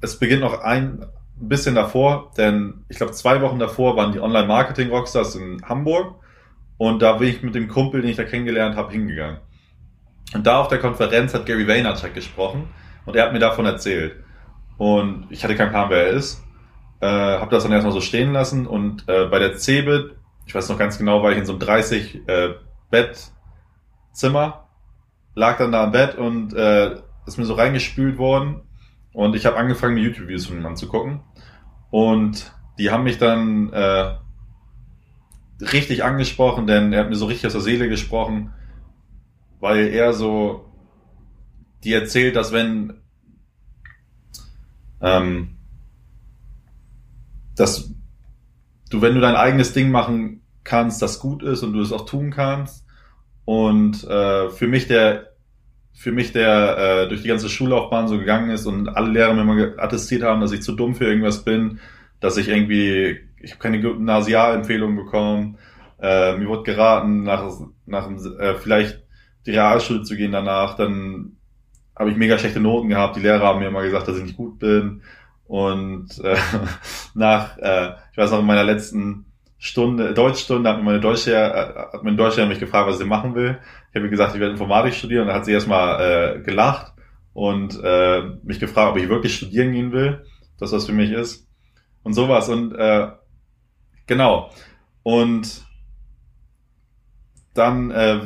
es 0.00 0.18
beginnt 0.18 0.40
noch 0.40 0.60
ein 0.60 1.06
bisschen 1.36 1.74
davor, 1.74 2.32
denn 2.36 2.84
ich 2.88 2.96
glaube 2.96 3.12
zwei 3.12 3.40
Wochen 3.42 3.58
davor 3.58 3.96
waren 3.96 4.12
die 4.12 4.20
Online-Marketing-Rockstars 4.20 5.36
in 5.36 5.62
Hamburg 5.68 6.16
und 6.78 7.02
da 7.02 7.14
bin 7.14 7.28
ich 7.28 7.42
mit 7.42 7.54
dem 7.54 7.68
Kumpel, 7.68 8.00
den 8.00 8.10
ich 8.10 8.16
da 8.16 8.24
kennengelernt 8.24 8.76
habe, 8.76 8.92
hingegangen. 8.92 9.38
Und 10.34 10.46
da 10.46 10.60
auf 10.60 10.68
der 10.68 10.78
Konferenz 10.78 11.34
hat 11.34 11.46
Gary 11.46 11.66
Vaynerchuk 11.66 12.14
gesprochen 12.14 12.68
und 13.06 13.16
er 13.16 13.24
hat 13.24 13.32
mir 13.32 13.38
davon 13.38 13.66
erzählt. 13.66 14.16
Und 14.76 15.26
ich 15.30 15.42
hatte 15.42 15.56
keinen 15.56 15.70
Plan, 15.70 15.90
wer 15.90 16.06
er 16.06 16.12
ist. 16.12 16.44
Äh, 17.00 17.06
habe 17.06 17.50
das 17.50 17.62
dann 17.62 17.72
erstmal 17.72 17.92
so 17.92 18.00
stehen 18.00 18.32
lassen 18.32 18.66
und 18.66 19.08
äh, 19.08 19.26
bei 19.26 19.38
der 19.38 19.56
Cebit, 19.56 20.16
ich 20.48 20.54
weiß 20.54 20.70
noch 20.70 20.78
ganz 20.78 20.96
genau, 20.96 21.22
war 21.22 21.32
ich 21.32 21.38
in 21.38 21.44
so 21.44 21.52
einem 21.52 21.60
30 21.60 22.26
äh, 22.26 22.54
Bettzimmer, 22.90 24.70
lag 25.34 25.58
dann 25.58 25.72
da 25.72 25.84
im 25.84 25.92
Bett 25.92 26.16
und 26.16 26.54
äh, 26.54 26.96
ist 27.26 27.36
mir 27.36 27.44
so 27.44 27.52
reingespült 27.52 28.16
worden 28.16 28.62
und 29.12 29.36
ich 29.36 29.44
habe 29.44 29.58
angefangen, 29.58 29.96
die 29.96 30.02
YouTube-Videos 30.02 30.46
von 30.46 30.56
ihm 30.56 30.64
anzugucken. 30.64 31.20
Und 31.90 32.50
die 32.78 32.90
haben 32.90 33.04
mich 33.04 33.18
dann 33.18 33.70
äh, 33.74 34.14
richtig 35.60 36.02
angesprochen, 36.02 36.66
denn 36.66 36.94
er 36.94 37.00
hat 37.00 37.10
mir 37.10 37.16
so 37.16 37.26
richtig 37.26 37.46
aus 37.46 37.52
der 37.52 37.60
Seele 37.60 37.90
gesprochen, 37.90 38.54
weil 39.60 39.88
er 39.88 40.14
so 40.14 40.64
die 41.84 41.92
erzählt, 41.92 42.36
dass 42.36 42.52
wenn 42.52 43.02
ähm, 45.02 45.58
dass 47.54 47.92
du, 48.88 49.02
wenn 49.02 49.14
du 49.14 49.20
dein 49.20 49.36
eigenes 49.36 49.74
Ding 49.74 49.90
machen 49.90 50.37
kannst, 50.68 51.00
das 51.02 51.18
gut 51.18 51.42
ist 51.42 51.62
und 51.62 51.72
du 51.72 51.80
es 51.80 51.92
auch 51.92 52.06
tun 52.06 52.30
kannst. 52.30 52.84
Und 53.44 54.04
äh, 54.04 54.50
für 54.50 54.68
mich 54.68 54.86
der, 54.86 55.32
für 55.94 56.12
mich 56.12 56.32
der 56.32 56.76
äh, 56.78 57.08
durch 57.08 57.22
die 57.22 57.28
ganze 57.28 57.48
Schullaufbahn 57.48 58.06
so 58.06 58.18
gegangen 58.18 58.50
ist 58.50 58.66
und 58.66 58.88
alle 58.88 59.10
Lehrer 59.10 59.32
mir 59.32 59.40
immer 59.40 59.82
attestiert 59.82 60.22
haben, 60.22 60.42
dass 60.42 60.52
ich 60.52 60.62
zu 60.62 60.72
dumm 60.72 60.94
für 60.94 61.06
irgendwas 61.06 61.44
bin, 61.44 61.80
dass 62.20 62.36
ich 62.36 62.48
irgendwie, 62.48 63.18
ich 63.40 63.52
habe 63.52 63.62
keine 63.62 63.80
Gymnasialempfehlungen 63.80 64.96
bekommen. 64.96 65.58
Äh, 66.00 66.36
mir 66.36 66.48
wurde 66.48 66.64
geraten, 66.64 67.22
nach, 67.22 67.42
nach 67.86 68.10
äh, 68.38 68.54
vielleicht 68.56 69.02
die 69.46 69.52
Realschule 69.52 70.02
zu 70.02 70.14
gehen 70.14 70.32
danach. 70.32 70.76
Dann 70.76 71.38
habe 71.96 72.10
ich 72.10 72.16
mega 72.16 72.38
schlechte 72.38 72.60
Noten 72.60 72.90
gehabt. 72.90 73.16
Die 73.16 73.20
Lehrer 73.20 73.46
haben 73.46 73.60
mir 73.60 73.68
immer 73.68 73.82
gesagt, 73.82 74.06
dass 74.06 74.18
ich 74.18 74.24
nicht 74.24 74.36
gut 74.36 74.58
bin. 74.58 75.00
Und 75.46 76.22
äh, 76.22 76.36
nach, 77.14 77.56
äh, 77.56 77.92
ich 78.12 78.18
weiß 78.18 78.30
noch, 78.30 78.40
in 78.40 78.46
meiner 78.46 78.64
letzten 78.64 79.24
Stunde, 79.58 80.14
Deutschstunde, 80.14 80.70
hat 80.70 80.82
meine 80.82 81.00
Deutsche, 81.00 81.34
äh, 81.34 81.74
hat 81.92 82.04
mein 82.04 82.16
Deutscher 82.16 82.46
mich 82.46 82.60
gefragt, 82.60 82.88
was 82.88 82.98
sie 82.98 83.04
machen 83.04 83.34
will. 83.34 83.58
Ich 83.90 83.96
habe 83.96 84.08
gesagt, 84.08 84.34
ich 84.34 84.40
werde 84.40 84.52
Informatik 84.52 84.94
studieren. 84.94 85.22
Und 85.22 85.28
dann 85.28 85.36
hat 85.36 85.44
sie 85.44 85.52
erstmal 85.52 86.36
äh, 86.36 86.40
gelacht 86.40 86.92
und 87.32 87.78
äh, 87.82 88.22
mich 88.44 88.60
gefragt, 88.60 88.92
ob 88.92 89.02
ich 89.02 89.08
wirklich 89.08 89.36
studieren 89.36 89.72
gehen 89.72 89.92
will. 89.92 90.24
Das, 90.58 90.72
was 90.72 90.86
für 90.86 90.92
mich 90.92 91.10
ist. 91.10 91.48
Und 92.02 92.14
sowas. 92.14 92.48
Und 92.48 92.74
äh, 92.74 93.08
genau. 94.06 94.50
Und 95.02 95.66
dann 97.54 97.90
äh, 97.90 98.20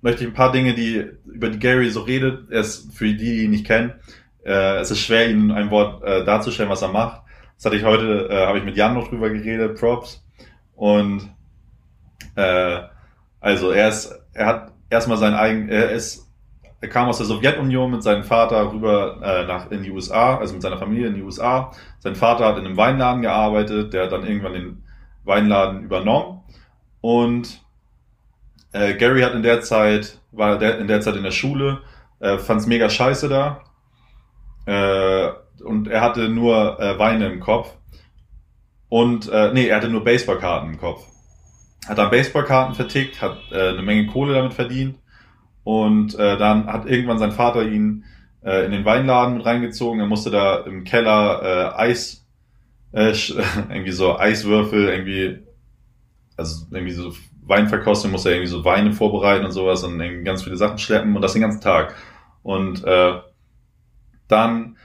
möchte 0.00 0.24
ich 0.24 0.30
ein 0.30 0.34
paar 0.34 0.52
Dinge, 0.52 0.74
die 0.74 1.06
über 1.24 1.48
die 1.48 1.58
Gary 1.58 1.88
so 1.90 2.00
redet, 2.00 2.50
er 2.50 2.60
ist 2.60 2.92
für 2.92 3.06
die, 3.06 3.16
die 3.16 3.44
ihn 3.44 3.50
nicht 3.50 3.66
kennen, 3.66 3.92
äh, 4.44 4.80
es 4.80 4.90
ist 4.90 5.00
schwer, 5.00 5.30
ihn 5.30 5.44
in 5.44 5.50
einem 5.52 5.70
Wort 5.70 6.02
äh, 6.02 6.24
darzustellen, 6.24 6.70
was 6.70 6.82
er 6.82 6.88
macht. 6.88 7.22
Das 7.56 7.66
hatte 7.66 7.76
ich 7.76 7.84
heute, 7.84 8.28
äh, 8.28 8.46
habe 8.46 8.58
ich 8.58 8.64
mit 8.64 8.76
Jan 8.76 8.94
noch 8.94 9.08
drüber 9.08 9.30
geredet, 9.30 9.78
Props. 9.78 10.21
Und 10.82 11.30
äh, 12.34 12.80
also 13.38 13.70
er 13.70 13.88
ist, 13.88 14.20
er 14.32 14.46
hat 14.46 14.72
erstmal 14.90 15.16
sein 15.16 15.32
eigen, 15.32 15.68
er 15.68 15.92
ist, 15.92 16.28
er 16.80 16.88
kam 16.88 17.06
aus 17.06 17.18
der 17.18 17.26
Sowjetunion 17.26 17.92
mit 17.92 18.02
seinem 18.02 18.24
Vater 18.24 18.72
rüber 18.72 19.20
äh, 19.22 19.46
nach 19.46 19.70
in 19.70 19.84
die 19.84 19.92
USA, 19.92 20.38
also 20.38 20.54
mit 20.54 20.62
seiner 20.62 20.78
Familie 20.78 21.06
in 21.06 21.14
die 21.14 21.22
USA. 21.22 21.70
Sein 22.00 22.16
Vater 22.16 22.46
hat 22.46 22.58
in 22.58 22.66
einem 22.66 22.76
Weinladen 22.76 23.22
gearbeitet, 23.22 23.92
der 23.92 24.06
hat 24.06 24.12
dann 24.12 24.26
irgendwann 24.26 24.54
den 24.54 24.84
Weinladen 25.22 25.84
übernommen 25.84 26.40
und 27.00 27.62
äh, 28.72 28.94
Gary 28.94 29.22
hat 29.22 29.34
in 29.34 29.44
der 29.44 29.60
Zeit, 29.60 30.20
war 30.32 30.58
der, 30.58 30.80
in 30.80 30.88
der 30.88 31.00
Zeit 31.00 31.14
in 31.14 31.22
der 31.22 31.30
Schule, 31.30 31.82
äh, 32.18 32.38
fand 32.38 32.60
es 32.60 32.66
mega 32.66 32.90
scheiße 32.90 33.28
da. 33.28 33.60
Äh, 34.66 35.30
und 35.62 35.86
er 35.86 36.00
hatte 36.00 36.28
nur 36.28 36.80
äh, 36.80 36.98
Weine 36.98 37.28
im 37.28 37.38
Kopf. 37.38 37.72
Und, 38.92 39.30
äh, 39.30 39.54
nee, 39.54 39.68
er 39.68 39.76
hatte 39.76 39.88
nur 39.88 40.04
Baseballkarten 40.04 40.68
im 40.68 40.78
Kopf. 40.78 41.06
Hat 41.88 41.96
dann 41.96 42.10
Baseballkarten 42.10 42.74
vertickt, 42.74 43.22
hat 43.22 43.38
äh, 43.50 43.70
eine 43.70 43.80
Menge 43.80 44.06
Kohle 44.06 44.34
damit 44.34 44.52
verdient. 44.52 44.98
Und 45.64 46.14
äh, 46.18 46.36
dann 46.36 46.66
hat 46.66 46.84
irgendwann 46.84 47.18
sein 47.18 47.32
Vater 47.32 47.66
ihn 47.66 48.04
äh, 48.44 48.66
in 48.66 48.70
den 48.70 48.84
Weinladen 48.84 49.38
mit 49.38 49.46
reingezogen. 49.46 49.98
Er 49.98 50.06
musste 50.06 50.30
da 50.30 50.58
im 50.58 50.84
Keller 50.84 51.42
äh, 51.42 51.80
Eis, 51.80 52.26
äh, 52.92 53.14
irgendwie 53.70 53.92
so 53.92 54.18
Eiswürfel, 54.18 54.90
irgendwie, 54.90 55.38
also 56.36 56.66
irgendwie 56.70 56.92
so 56.92 57.14
Weinverkostung, 57.46 58.10
muss 58.10 58.26
er 58.26 58.32
irgendwie 58.32 58.50
so 58.50 58.62
Weine 58.62 58.92
vorbereiten 58.92 59.46
und 59.46 59.52
sowas 59.52 59.84
und 59.84 59.98
irgendwie 59.98 60.24
ganz 60.24 60.42
viele 60.42 60.58
Sachen 60.58 60.76
schleppen 60.76 61.16
und 61.16 61.22
das 61.22 61.32
den 61.32 61.40
ganzen 61.40 61.62
Tag. 61.62 61.94
Und 62.42 62.84
äh, 62.84 63.14
dann 64.28 64.76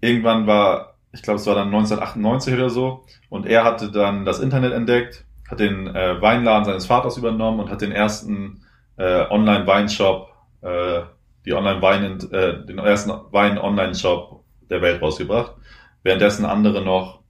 irgendwann 0.00 0.46
war, 0.46 0.87
ich 1.12 1.22
glaube, 1.22 1.38
es 1.38 1.46
war 1.46 1.54
dann 1.54 1.68
1998 1.68 2.54
oder 2.54 2.70
so, 2.70 3.04
und 3.28 3.46
er 3.46 3.64
hatte 3.64 3.90
dann 3.90 4.24
das 4.24 4.40
Internet 4.40 4.72
entdeckt, 4.72 5.24
hat 5.48 5.60
den 5.60 5.86
äh, 5.86 6.20
Weinladen 6.20 6.64
seines 6.64 6.86
Vaters 6.86 7.16
übernommen 7.16 7.60
und 7.60 7.70
hat 7.70 7.80
den 7.80 7.92
ersten 7.92 8.62
äh, 8.96 9.26
Online-Weinshop, 9.30 10.28
äh, 10.60 11.00
die 11.46 11.54
Online-Wein, 11.54 12.18
äh, 12.32 12.66
den 12.66 12.78
ersten 12.78 13.10
Wein-Online-Shop 13.10 14.44
der 14.68 14.82
Welt 14.82 15.00
rausgebracht, 15.00 15.54
währenddessen 16.02 16.44
andere 16.44 16.82
noch 16.84 17.20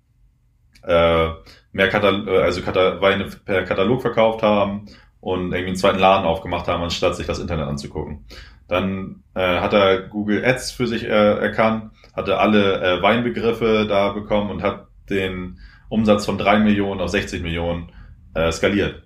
äh, 0.83 1.29
mehr 1.73 1.89
Katal 1.89 2.27
äh, 2.29 2.43
also 2.43 2.63
Katal 2.63 3.01
Weine 3.01 3.27
per 3.45 3.65
Katalog 3.65 4.03
verkauft 4.03 4.43
haben 4.43 4.87
und 5.21 5.53
irgendwie 5.53 5.67
einen 5.67 5.77
zweiten 5.77 5.99
Laden 5.99 6.27
aufgemacht 6.27 6.69
haben, 6.69 6.83
anstatt 6.83 7.17
sich 7.17 7.27
das 7.27 7.39
Internet 7.39 7.69
anzugucken. 7.69 8.25
Dann 8.69 9.23
äh, 9.35 9.61
hat 9.61 9.73
er 9.73 10.03
Google 10.03 10.45
Ads 10.45 10.73
für 10.73 10.87
sich 10.87 11.05
äh, 11.05 11.09
erkannt, 11.09 11.91
hatte 12.15 12.39
alle 12.39 12.81
äh, 12.81 13.03
Weinbegriffe 13.03 13.87
da 13.89 14.13
bekommen 14.13 14.51
und 14.51 14.63
hat 14.63 14.89
den 15.09 15.59
Umsatz 15.89 16.27
von 16.27 16.39
drei 16.39 16.59
Millionen 16.59 17.01
auf 17.01 17.09
60 17.09 17.43
Millionen 17.43 17.91
äh, 18.35 18.53
skaliert. 18.53 19.03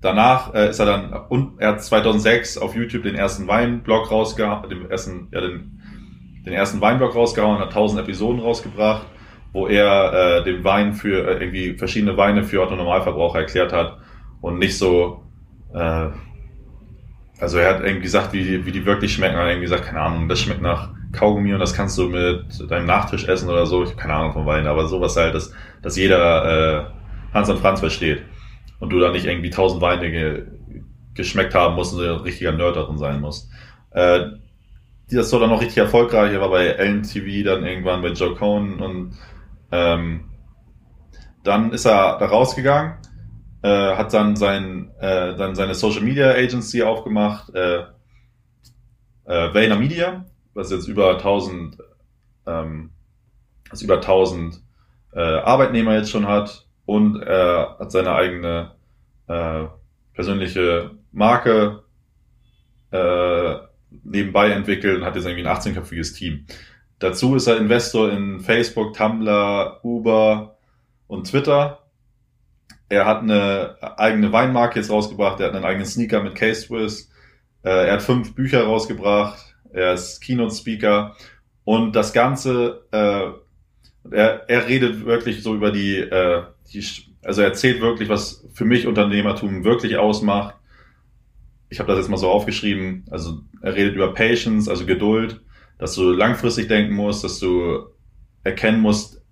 Danach 0.00 0.54
äh, 0.54 0.70
ist 0.70 0.78
er 0.78 0.86
dann, 0.86 1.12
und 1.28 1.60
er 1.60 1.70
hat 1.70 1.82
2006 1.82 2.58
auf 2.58 2.74
YouTube 2.74 3.02
den 3.02 3.16
ersten 3.16 3.48
Weinblog 3.48 4.10
rausgehauen, 4.10 4.68
den 4.70 4.90
ersten, 4.90 5.28
ja, 5.32 5.40
den, 5.40 5.80
den 6.46 6.52
ersten 6.52 6.80
Weinblog 6.80 7.14
rausgehauen, 7.14 7.58
hat 7.58 7.68
1000 7.68 8.02
Episoden 8.02 8.40
rausgebracht 8.40 9.06
wo 9.52 9.66
er 9.66 10.12
äh, 10.12 10.44
den 10.44 10.64
Wein 10.64 10.94
für 10.94 11.28
äh, 11.28 11.42
irgendwie 11.42 11.74
verschiedene 11.74 12.16
Weine 12.16 12.42
für 12.42 12.62
Otto 12.62 12.74
Normalverbraucher 12.74 13.40
erklärt 13.40 13.72
hat 13.72 13.98
und 14.40 14.58
nicht 14.58 14.78
so 14.78 15.22
äh, 15.74 16.08
also 17.42 17.58
er 17.58 17.74
hat 17.74 17.82
irgendwie 17.82 18.04
gesagt, 18.04 18.32
wie, 18.32 18.44
die, 18.44 18.66
wie 18.66 18.70
die 18.70 18.86
wirklich 18.86 19.12
schmecken. 19.12 19.34
Er 19.34 19.42
hat 19.42 19.48
irgendwie 19.48 19.66
gesagt, 19.66 19.84
keine 19.84 20.00
Ahnung, 20.00 20.28
das 20.28 20.40
schmeckt 20.40 20.62
nach 20.62 20.90
Kaugummi 21.10 21.52
und 21.52 21.58
das 21.58 21.74
kannst 21.74 21.98
du 21.98 22.08
mit 22.08 22.70
deinem 22.70 22.86
Nachtisch 22.86 23.26
essen 23.26 23.48
oder 23.50 23.66
so. 23.66 23.82
Ich 23.82 23.90
habe 23.90 24.00
keine 24.00 24.14
Ahnung 24.14 24.32
von 24.32 24.46
Wein, 24.46 24.68
aber 24.68 24.86
sowas 24.86 25.16
halt, 25.16 25.34
dass, 25.34 25.52
dass 25.82 25.96
jeder 25.96 26.44
äh, 26.78 27.34
Hans 27.34 27.50
und 27.50 27.58
Franz 27.58 27.80
versteht. 27.80 28.22
Und 28.78 28.90
du 28.90 29.00
da 29.00 29.10
nicht 29.10 29.26
irgendwie 29.26 29.50
tausend 29.50 29.82
Weine 29.82 30.10
ge 30.10 30.46
geschmeckt 31.14 31.54
haben 31.54 31.74
musst 31.74 31.92
und 31.92 32.02
ein 32.02 32.20
richtiger 32.20 32.52
Nerd 32.52 32.76
darin 32.76 32.96
sein 32.96 33.20
musst. 33.20 33.50
Äh, 33.90 34.20
das 35.10 35.32
war 35.32 35.40
dann 35.40 35.50
noch 35.50 35.60
richtig 35.60 35.78
erfolgreich. 35.78 36.32
Er 36.32 36.40
war 36.40 36.48
bei 36.48 36.66
Ellen 36.66 37.02
TV, 37.02 37.44
dann 37.44 37.66
irgendwann 37.66 38.02
bei 38.02 38.12
Joe 38.12 38.36
Cohn 38.36 38.80
und 38.80 39.14
ähm, 39.72 40.30
dann 41.42 41.72
ist 41.72 41.86
er 41.86 42.18
da 42.18 42.26
rausgegangen, 42.26 42.94
äh, 43.62 43.96
hat 43.96 44.12
dann, 44.12 44.36
sein, 44.36 44.90
äh, 45.00 45.34
dann 45.36 45.54
seine 45.54 45.74
Social 45.74 46.02
Media 46.02 46.30
Agency 46.30 46.82
aufgemacht, 46.82 47.54
äh, 47.54 47.84
äh, 49.24 49.54
Vayner 49.54 49.76
Media, 49.76 50.26
was 50.54 50.70
jetzt 50.70 50.88
über 50.88 51.12
1000, 51.12 51.78
ähm, 52.46 52.90
was 53.70 53.82
über 53.82 53.96
1000 53.96 54.60
äh, 55.14 55.20
Arbeitnehmer 55.20 55.94
jetzt 55.94 56.10
schon 56.10 56.26
hat 56.26 56.66
und 56.86 57.22
er 57.22 57.76
hat 57.78 57.92
seine 57.92 58.12
eigene 58.14 58.72
äh, 59.28 59.64
persönliche 60.14 60.90
Marke 61.12 61.82
äh, 62.90 63.56
nebenbei 64.04 64.50
entwickelt 64.50 64.98
und 64.98 65.04
hat 65.04 65.16
jetzt 65.16 65.26
irgendwie 65.26 65.46
ein 65.46 65.56
18-köpfiges 65.56 66.16
Team. 66.16 66.46
Dazu 66.98 67.34
ist 67.34 67.46
er 67.46 67.58
Investor 67.58 68.10
in 68.10 68.40
Facebook, 68.40 68.94
Tumblr, 68.94 69.80
Uber 69.82 70.56
und 71.08 71.28
Twitter. 71.28 71.81
Er 72.92 73.06
hat 73.06 73.22
eine 73.22 73.76
eigene 73.96 74.32
Weinmarke 74.32 74.78
jetzt 74.78 74.90
rausgebracht, 74.90 75.40
er 75.40 75.46
hat 75.46 75.54
einen 75.54 75.64
eigenen 75.64 75.86
Sneaker 75.86 76.22
mit 76.22 76.34
K-Swiss. 76.34 77.10
Äh, 77.62 77.86
er 77.86 77.94
hat 77.94 78.02
fünf 78.02 78.34
Bücher 78.34 78.64
rausgebracht. 78.64 79.56
Er 79.72 79.94
ist 79.94 80.20
Keynote-Speaker. 80.20 81.16
Und 81.64 81.96
das 81.96 82.12
Ganze, 82.12 82.84
äh, 82.90 83.30
er, 84.14 84.46
er 84.46 84.68
redet 84.68 85.06
wirklich 85.06 85.42
so 85.42 85.54
über 85.54 85.72
die, 85.72 86.00
äh, 86.00 86.42
die, 86.70 86.84
also 87.24 87.40
er 87.40 87.48
erzählt 87.48 87.80
wirklich, 87.80 88.10
was 88.10 88.46
für 88.52 88.66
mich 88.66 88.86
Unternehmertum 88.86 89.64
wirklich 89.64 89.96
ausmacht. 89.96 90.56
Ich 91.70 91.78
habe 91.78 91.88
das 91.88 91.98
jetzt 91.98 92.10
mal 92.10 92.18
so 92.18 92.28
aufgeschrieben. 92.28 93.06
Also 93.10 93.40
er 93.62 93.74
redet 93.74 93.94
über 93.94 94.12
Patience, 94.12 94.68
also 94.68 94.84
Geduld, 94.84 95.40
dass 95.78 95.94
du 95.94 96.10
langfristig 96.10 96.68
denken 96.68 96.94
musst, 96.94 97.24
dass 97.24 97.38
du 97.38 97.86
erkennen 98.44 98.82
musst, 98.82 99.22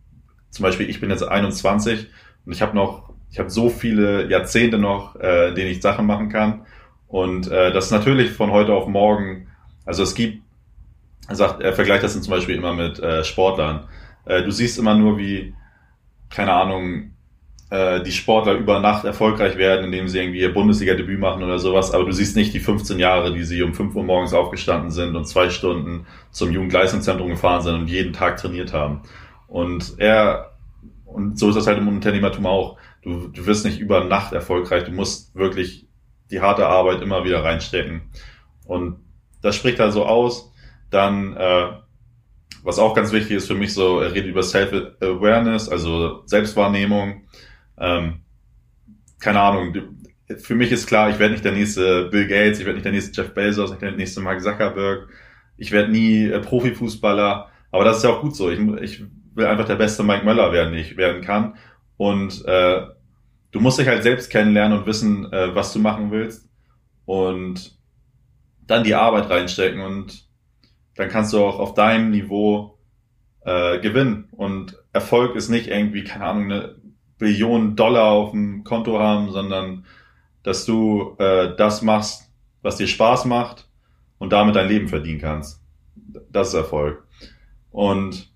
zum 0.48 0.62
Beispiel 0.62 0.88
ich 0.88 0.98
bin 0.98 1.10
jetzt 1.10 1.24
21 1.24 2.06
und 2.46 2.52
ich 2.52 2.62
habe 2.62 2.74
noch, 2.74 3.09
ich 3.30 3.38
habe 3.38 3.50
so 3.50 3.68
viele 3.68 4.28
Jahrzehnte 4.28 4.78
noch, 4.78 5.16
äh, 5.16 5.52
denen 5.52 5.70
ich 5.70 5.80
Sachen 5.80 6.06
machen 6.06 6.28
kann. 6.28 6.66
Und 7.08 7.50
äh, 7.50 7.72
das 7.72 7.86
ist 7.86 7.90
natürlich 7.90 8.30
von 8.30 8.50
heute 8.50 8.72
auf 8.72 8.86
morgen, 8.86 9.48
also 9.84 10.02
es 10.02 10.14
gibt, 10.14 10.42
er 11.28 11.36
sagt, 11.36 11.60
er 11.62 11.72
vergleicht 11.72 12.02
das 12.02 12.20
zum 12.20 12.30
Beispiel 12.30 12.56
immer 12.56 12.72
mit 12.72 12.98
äh, 12.98 13.24
Sportlern. 13.24 13.88
Äh, 14.24 14.42
du 14.42 14.50
siehst 14.50 14.78
immer 14.78 14.94
nur, 14.94 15.18
wie, 15.18 15.54
keine 16.28 16.52
Ahnung, 16.52 17.10
äh, 17.70 18.02
die 18.02 18.12
Sportler 18.12 18.54
über 18.54 18.80
Nacht 18.80 19.04
erfolgreich 19.04 19.56
werden, 19.56 19.86
indem 19.86 20.08
sie 20.08 20.18
irgendwie 20.18 20.40
ihr 20.40 20.52
Bundesliga-Debüt 20.52 21.20
machen 21.20 21.42
oder 21.42 21.58
sowas, 21.58 21.92
aber 21.92 22.04
du 22.04 22.12
siehst 22.12 22.36
nicht 22.36 22.52
die 22.52 22.60
15 22.60 22.98
Jahre, 22.98 23.32
die 23.32 23.44
sie 23.44 23.62
um 23.62 23.74
5 23.74 23.94
Uhr 23.94 24.02
morgens 24.02 24.34
aufgestanden 24.34 24.90
sind 24.90 25.14
und 25.14 25.26
zwei 25.26 25.50
Stunden 25.50 26.06
zum 26.32 26.50
Jugendleistungszentrum 26.50 27.28
gefahren 27.28 27.62
sind 27.62 27.74
und 27.74 27.86
jeden 27.88 28.12
Tag 28.12 28.38
trainiert 28.38 28.72
haben. 28.72 29.02
Und 29.46 29.94
er, 29.98 30.52
und 31.12 31.38
so 31.38 31.48
ist 31.48 31.56
das 31.56 31.66
halt 31.66 31.78
im 31.78 31.88
Unternehmertum 31.88 32.46
auch. 32.46 32.78
Du, 33.02 33.28
du 33.28 33.46
wirst 33.46 33.64
nicht 33.64 33.80
über 33.80 34.04
Nacht 34.04 34.32
erfolgreich, 34.32 34.84
du 34.84 34.92
musst 34.92 35.34
wirklich 35.34 35.88
die 36.30 36.40
harte 36.40 36.66
Arbeit 36.66 37.02
immer 37.02 37.24
wieder 37.24 37.44
reinstecken. 37.44 38.02
Und 38.64 38.98
das 39.42 39.56
spricht 39.56 39.78
er 39.78 39.90
so 39.90 40.06
aus. 40.06 40.52
Dann, 40.90 41.36
äh, 41.36 41.66
was 42.62 42.78
auch 42.78 42.94
ganz 42.94 43.12
wichtig 43.12 43.36
ist 43.36 43.48
für 43.48 43.54
mich, 43.54 43.74
so, 43.74 44.00
er 44.00 44.14
redet 44.14 44.30
über 44.30 44.42
Self-Awareness, 44.42 45.68
also 45.68 46.22
Selbstwahrnehmung. 46.26 47.22
Ähm, 47.78 48.20
keine 49.18 49.40
Ahnung, 49.40 49.74
für 50.38 50.54
mich 50.54 50.70
ist 50.70 50.86
klar, 50.86 51.10
ich 51.10 51.18
werde 51.18 51.32
nicht 51.32 51.44
der 51.44 51.52
nächste 51.52 52.04
Bill 52.06 52.28
Gates, 52.28 52.60
ich 52.60 52.66
werde 52.66 52.76
nicht 52.76 52.84
der 52.84 52.92
nächste 52.92 53.20
Jeff 53.20 53.34
Bezos, 53.34 53.70
nicht 53.70 53.82
der 53.82 53.92
nächste 53.92 54.20
Mark 54.20 54.40
Zuckerberg, 54.40 55.08
ich 55.56 55.72
werde 55.72 55.90
nie 55.90 56.26
äh, 56.26 56.40
Profifußballer, 56.40 57.48
aber 57.72 57.84
das 57.84 57.98
ist 57.98 58.04
ja 58.04 58.10
auch 58.10 58.20
gut 58.20 58.36
so. 58.36 58.50
Ich, 58.50 58.60
ich 58.80 59.04
will 59.40 59.46
einfach 59.46 59.66
der 59.66 59.76
beste 59.76 60.04
Mike 60.04 60.24
Möller 60.24 60.52
werden, 60.52 60.74
ich 60.74 60.96
werden 60.96 61.22
kann. 61.22 61.56
Und 61.96 62.44
äh, 62.46 62.82
du 63.50 63.60
musst 63.60 63.78
dich 63.78 63.88
halt 63.88 64.02
selbst 64.02 64.30
kennenlernen 64.30 64.78
und 64.78 64.86
wissen, 64.86 65.32
äh, 65.32 65.54
was 65.54 65.72
du 65.72 65.80
machen 65.80 66.10
willst. 66.10 66.48
Und 67.06 67.76
dann 68.66 68.84
die 68.84 68.94
Arbeit 68.94 69.28
reinstecken 69.28 69.80
und 69.80 70.28
dann 70.94 71.08
kannst 71.08 71.32
du 71.32 71.44
auch 71.44 71.58
auf 71.58 71.74
deinem 71.74 72.10
Niveau 72.10 72.78
äh, 73.40 73.80
gewinnen. 73.80 74.28
Und 74.30 74.76
Erfolg 74.92 75.34
ist 75.34 75.48
nicht 75.48 75.66
irgendwie, 75.66 76.04
keine 76.04 76.26
Ahnung, 76.26 76.44
eine 76.44 76.76
Billionen 77.18 77.74
Dollar 77.74 78.12
auf 78.12 78.30
dem 78.30 78.62
Konto 78.62 78.98
haben, 79.00 79.32
sondern 79.32 79.84
dass 80.42 80.64
du 80.64 81.16
äh, 81.18 81.54
das 81.56 81.82
machst, 81.82 82.30
was 82.62 82.76
dir 82.76 82.86
Spaß 82.86 83.24
macht 83.24 83.68
und 84.18 84.32
damit 84.32 84.54
dein 84.54 84.68
Leben 84.68 84.88
verdienen 84.88 85.20
kannst. 85.20 85.60
Das 86.30 86.48
ist 86.48 86.54
Erfolg. 86.54 87.04
Und 87.70 88.29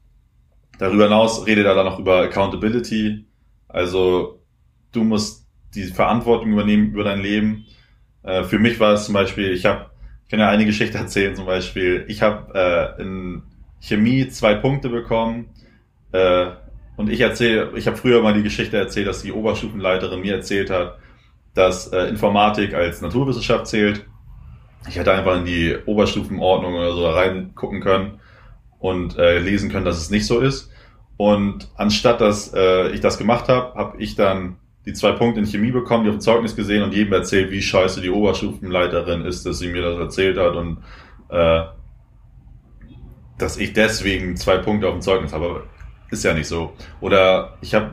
darüber 0.85 1.05
hinaus 1.05 1.47
redet 1.47 1.67
er 1.67 1.75
dann 1.75 1.87
noch 1.87 1.99
über 1.99 2.23
Accountability. 2.23 3.25
Also 3.69 4.41
du 4.93 5.05
musst 5.05 5.47
die 5.75 5.85
Verantwortung 5.85 6.53
übernehmen 6.53 6.93
über 6.93 7.05
dein 7.05 7.21
Leben. 7.21 7.65
Äh, 8.23 8.45
für 8.45 8.59
mich 8.59 8.79
war 8.81 8.93
es 8.93 9.07
zum 9.07 9.15
Beispiel, 9.15 9.53
ich 9.53 9.65
habe, 9.65 9.91
ich 10.25 10.31
kann 10.31 10.41
ja 10.41 10.49
eine 10.49 10.67
Geschichte 10.67 10.99
erzählen, 11.05 11.35
zum 11.35 11.47
Beispiel, 11.47 12.05
ich 12.09 12.23
habe 12.23 12.55
äh, 12.99 13.03
in 13.03 13.43
Chemie 13.81 14.29
zwei 14.29 14.55
Punkte 14.55 14.89
bekommen. 14.89 15.47
Äh, 16.13 16.51
und 16.97 17.11
ich 17.11 17.21
erzähle, 17.21 17.73
ich 17.77 17.87
habe 17.87 17.97
früher 17.97 18.23
mal 18.23 18.35
die 18.35 18.45
Geschichte 18.45 18.77
erzählt, 18.77 19.09
dass 19.09 19.23
die 19.23 19.33
Oberstufenleiterin 19.33 20.21
mir 20.21 20.35
erzählt 20.35 20.71
hat, 20.71 20.99
dass 21.55 21.89
äh, 21.89 22.07
Informatik 22.09 22.75
als 22.75 23.01
Naturwissenschaft 23.01 23.67
zählt. 23.67 24.07
Ich 24.89 24.97
hätte 24.97 25.13
einfach 25.13 25.37
in 25.39 25.45
die 25.45 25.77
Oberstufenordnung 25.87 26.75
oder 26.75 26.93
so 26.93 27.09
reingucken 27.09 27.81
können 27.81 28.21
und 28.79 29.19
äh, 29.19 29.39
lesen 29.39 29.71
können, 29.71 29.87
dass 29.87 29.97
es 29.97 30.11
nicht 30.11 30.27
so 30.27 30.41
ist. 30.41 30.71
Und 31.17 31.69
anstatt 31.77 32.21
dass 32.21 32.53
äh, 32.55 32.91
ich 32.91 33.01
das 33.01 33.19
gemacht 33.19 33.49
habe, 33.49 33.75
habe 33.75 34.03
ich 34.03 34.17
dann 34.17 34.57
die 34.87 34.93
zwei 34.93 35.13
Punkte 35.13 35.41
in 35.41 35.47
Chemie 35.47 35.71
bekommen, 35.71 36.05
die 36.05 36.11
auf 36.11 36.17
dem 36.17 36.21
Zeugnis 36.21 36.57
gesehen 36.57 36.83
und 36.83 36.93
jedem 36.93 37.13
erzählt, 37.13 37.51
wie 37.51 37.63
scheiße 37.63 38.01
die 38.01 38.11
Oberstufenleiterin 38.11 39.25
ist, 39.25 39.47
dass 39.47 39.59
sie 39.59 39.69
mir 39.69 39.83
das 39.83 39.99
erzählt 39.99 40.39
hat 40.39 40.55
und 40.57 40.79
äh, 41.31 41.63
dass 43.39 43.57
ich 43.57 43.73
deswegen 43.73 44.37
zwei 44.37 44.59
Punkte 44.59 44.89
auf 44.89 44.95
dem 44.95 45.03
Zeugnis 45.03 45.33
habe. 45.33 45.65
Ist 46.11 46.25
ja 46.25 46.35
nicht 46.35 46.47
so. 46.47 46.75
Oder 47.01 47.57
ich 47.61 47.75
habe 47.75 47.91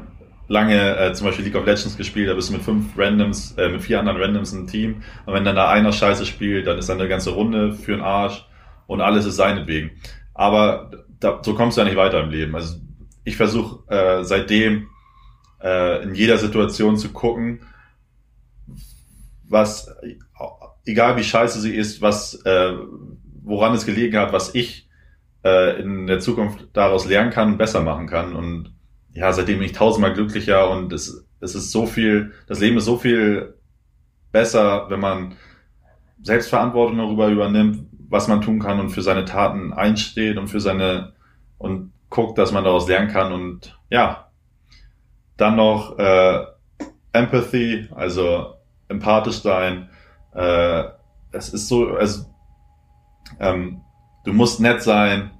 lange 0.47 0.97
äh, 0.97 1.13
zum 1.13 1.27
Beispiel 1.27 1.45
League 1.45 1.55
of 1.55 1.65
Legends 1.65 1.97
gespielt, 1.97 2.29
da 2.29 2.33
bist 2.33 2.49
du 2.49 2.53
mit 2.53 2.61
fünf 2.61 2.97
Randoms, 2.97 3.53
äh, 3.53 3.69
mit 3.69 3.81
vier 3.81 3.99
anderen 3.99 4.21
Randoms 4.21 4.53
im 4.53 4.67
Team. 4.67 5.01
Und 5.25 5.33
wenn 5.33 5.45
dann 5.45 5.55
da 5.55 5.69
einer 5.69 5.93
Scheiße 5.93 6.25
spielt, 6.25 6.67
dann 6.67 6.77
ist 6.77 6.89
dann 6.89 6.99
eine 6.99 7.07
ganze 7.07 7.31
Runde 7.31 7.73
für 7.73 7.93
den 7.93 8.01
Arsch 8.01 8.45
und 8.85 9.01
alles 9.01 9.25
ist 9.25 9.37
seinetwegen. 9.37 9.91
Aber 10.33 10.91
da, 11.19 11.39
so 11.41 11.55
kommst 11.55 11.77
du 11.77 11.81
ja 11.81 11.85
nicht 11.85 11.95
weiter 11.95 12.21
im 12.21 12.29
Leben. 12.29 12.53
Also 12.53 12.79
ich 13.23 13.37
versuche 13.37 13.87
äh, 13.93 14.23
seitdem 14.23 14.87
äh, 15.61 16.03
in 16.03 16.15
jeder 16.15 16.37
Situation 16.37 16.97
zu 16.97 17.11
gucken, 17.11 17.61
was, 19.47 19.93
egal 20.85 21.17
wie 21.17 21.23
scheiße 21.23 21.59
sie 21.59 21.75
ist, 21.75 22.01
was, 22.01 22.35
äh, 22.45 22.73
woran 23.43 23.73
es 23.73 23.85
gelegen 23.85 24.17
hat, 24.17 24.33
was 24.33 24.55
ich 24.55 24.89
äh, 25.43 25.81
in 25.81 26.07
der 26.07 26.19
Zukunft 26.19 26.69
daraus 26.73 27.05
lernen 27.05 27.31
kann 27.31 27.53
und 27.53 27.57
besser 27.57 27.81
machen 27.81 28.07
kann. 28.07 28.35
Und 28.35 28.73
ja, 29.13 29.33
seitdem 29.33 29.57
bin 29.57 29.65
ich 29.65 29.73
tausendmal 29.73 30.13
glücklicher 30.13 30.69
und 30.69 30.93
es, 30.93 31.25
es 31.41 31.55
ist 31.55 31.71
so 31.71 31.85
viel, 31.85 32.31
das 32.47 32.59
Leben 32.59 32.77
ist 32.77 32.85
so 32.85 32.97
viel 32.97 33.55
besser, 34.31 34.89
wenn 34.89 34.99
man 34.99 35.35
Selbstverantwortung 36.21 36.97
darüber 36.97 37.27
übernimmt, 37.27 37.87
was 38.09 38.27
man 38.27 38.41
tun 38.41 38.59
kann 38.59 38.79
und 38.79 38.89
für 38.89 39.01
seine 39.01 39.25
Taten 39.25 39.73
einsteht 39.73 40.37
und 40.37 40.47
für 40.47 40.59
seine 40.61 41.13
und 41.57 41.90
guckt, 42.11 42.37
dass 42.37 42.51
man 42.51 42.63
daraus 42.63 42.87
lernen 42.87 43.07
kann 43.07 43.33
und 43.33 43.79
ja, 43.89 44.27
dann 45.37 45.55
noch 45.55 45.97
äh, 45.97 46.45
Empathy, 47.13 47.89
also 47.95 48.53
empathisch 48.87 49.41
sein. 49.41 49.89
Äh, 50.35 50.83
es 51.31 51.49
ist 51.49 51.67
so, 51.67 51.95
also 51.95 52.25
ähm, 53.39 53.81
du 54.23 54.33
musst 54.33 54.59
nett 54.59 54.83
sein. 54.83 55.31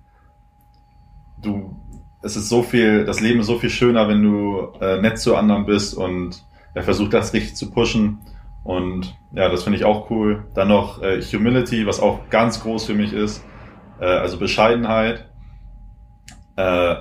Du, 1.44 1.78
es 2.24 2.36
ist 2.36 2.50
so 2.50 2.64
viel, 2.64 3.06
das 3.06 3.20
Leben 3.20 3.42
ist 3.42 3.48
so 3.48 3.60
viel 3.60 3.70
schöner, 3.70 4.08
wenn 4.08 4.24
du 4.24 4.74
äh, 4.80 5.00
nett 5.00 5.20
zu 5.20 5.36
anderen 5.36 5.66
bist 5.66 5.94
und 5.94 6.44
er 6.74 6.84
versucht 6.84 7.14
das 7.14 7.34
richtig 7.34 7.56
zu 7.56 7.70
pushen. 7.70 8.20
Und 8.64 9.16
ja, 9.34 9.50
das 9.50 9.64
finde 9.64 9.78
ich 9.78 9.86
auch 9.86 10.10
cool. 10.10 10.46
Dann 10.54 10.68
noch 10.68 11.02
äh, 11.02 11.22
Humility, 11.22 11.86
was 11.86 12.00
auch 12.00 12.30
ganz 12.30 12.62
groß 12.62 12.86
für 12.86 12.94
mich 12.94 13.12
ist. 13.12 13.44
Äh, 14.00 14.06
also 14.06 14.38
Bescheidenheit. 14.38 15.31
Äh, 16.62 16.96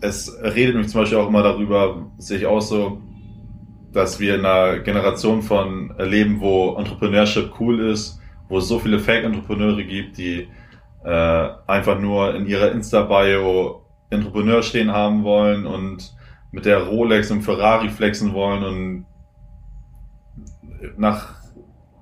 es 0.00 0.36
redet 0.42 0.76
mich 0.76 0.88
zum 0.88 1.02
Beispiel 1.02 1.18
auch 1.18 1.28
immer 1.28 1.42
darüber, 1.42 2.10
sehe 2.18 2.38
ich 2.38 2.46
auch 2.46 2.60
so, 2.60 3.00
dass 3.92 4.18
wir 4.18 4.36
in 4.36 4.46
einer 4.46 4.80
Generation 4.80 5.42
von 5.42 5.94
leben, 5.98 6.40
wo 6.40 6.74
Entrepreneurship 6.76 7.52
cool 7.60 7.80
ist, 7.80 8.20
wo 8.48 8.58
es 8.58 8.68
so 8.68 8.78
viele 8.78 8.98
Fake-Entrepreneure 8.98 9.84
gibt, 9.84 10.18
die 10.18 10.48
äh, 11.04 11.48
einfach 11.66 11.98
nur 11.98 12.34
in 12.34 12.46
ihrer 12.46 12.72
Insta-Bio 12.72 13.84
Entrepreneur 14.10 14.62
stehen 14.62 14.90
haben 14.90 15.24
wollen 15.24 15.66
und 15.66 16.14
mit 16.50 16.66
der 16.66 16.82
Rolex 16.82 17.30
und 17.30 17.42
Ferrari 17.42 17.88
flexen 17.88 18.34
wollen 18.34 18.62
und 18.64 19.06
nach 20.98 21.34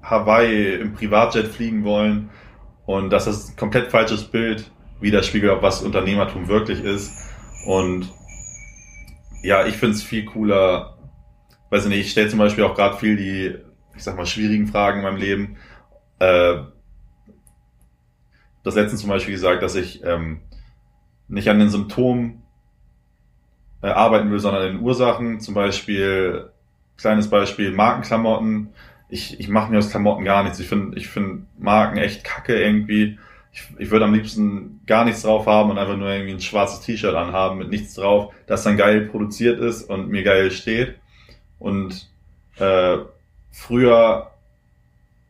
Hawaii 0.02 0.74
im 0.74 0.92
Privatjet 0.94 1.46
fliegen 1.46 1.84
wollen. 1.84 2.30
Und 2.86 3.10
dass 3.10 3.26
das 3.26 3.50
ein 3.50 3.56
komplett 3.56 3.90
falsches 3.90 4.24
Bild 4.24 4.72
widerspiegelt, 5.00 5.62
was 5.62 5.82
Unternehmertum 5.82 6.48
wirklich 6.48 6.82
ist. 6.82 7.12
Und 7.66 8.12
ja, 9.42 9.66
ich 9.66 9.76
finde 9.76 9.96
es 9.96 10.02
viel 10.02 10.24
cooler, 10.24 10.98
weiß 11.70 11.84
ich 11.84 11.90
nicht, 11.90 12.00
ich 12.00 12.10
stelle 12.10 12.28
zum 12.28 12.38
Beispiel 12.38 12.64
auch 12.64 12.74
gerade 12.74 12.96
viel 12.96 13.16
die, 13.16 13.56
ich 13.96 14.02
sag 14.02 14.16
mal, 14.16 14.26
schwierigen 14.26 14.66
Fragen 14.66 14.98
in 14.98 15.04
meinem 15.04 15.16
Leben. 15.16 15.56
Äh, 16.18 16.62
das 18.62 18.74
letztens 18.74 19.00
zum 19.00 19.10
Beispiel 19.10 19.34
gesagt, 19.34 19.62
dass 19.62 19.74
ich 19.74 20.04
ähm, 20.04 20.40
nicht 21.28 21.48
an 21.48 21.58
den 21.58 21.70
Symptomen 21.70 22.42
äh, 23.82 23.88
arbeiten 23.88 24.30
will, 24.30 24.38
sondern 24.38 24.62
an 24.62 24.72
den 24.72 24.82
Ursachen. 24.82 25.40
Zum 25.40 25.54
Beispiel, 25.54 26.50
kleines 26.96 27.30
Beispiel, 27.30 27.72
Markenklamotten. 27.72 28.70
Ich, 29.08 29.40
ich 29.40 29.48
mache 29.48 29.70
mir 29.70 29.78
aus 29.78 29.90
Klamotten 29.90 30.24
gar 30.24 30.42
nichts. 30.42 30.60
Ich 30.60 30.68
finde 30.68 30.96
ich 30.98 31.08
finde 31.08 31.46
Marken 31.58 31.96
echt 31.96 32.22
kacke 32.24 32.60
irgendwie. 32.60 33.18
Ich, 33.52 33.64
ich 33.78 33.90
würde 33.90 34.04
am 34.04 34.14
liebsten 34.14 34.80
gar 34.86 35.04
nichts 35.04 35.22
drauf 35.22 35.46
haben 35.46 35.70
und 35.70 35.78
einfach 35.78 35.96
nur 35.96 36.08
irgendwie 36.08 36.34
ein 36.34 36.40
schwarzes 36.40 36.80
T-Shirt 36.80 37.14
anhaben 37.14 37.58
mit 37.58 37.70
nichts 37.70 37.94
drauf, 37.94 38.32
das 38.46 38.62
dann 38.62 38.76
geil 38.76 39.02
produziert 39.02 39.60
ist 39.60 39.82
und 39.84 40.08
mir 40.08 40.22
geil 40.22 40.50
steht. 40.50 40.96
Und 41.58 42.08
äh, 42.58 42.98
früher 43.50 44.30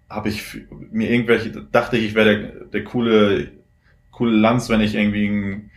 habe 0.08 0.28
ich 0.28 0.58
mir 0.90 1.08
irgendwelche, 1.10 1.50
dachte 1.50 1.96
ich, 1.96 2.06
ich 2.06 2.14
wäre 2.14 2.38
der, 2.38 2.64
der 2.64 2.84
coole, 2.84 3.52
coole 4.10 4.36
Lanz, 4.36 4.68
wenn 4.68 4.80
ich 4.80 4.94
irgendwie, 4.94 5.28
ein, 5.28 5.70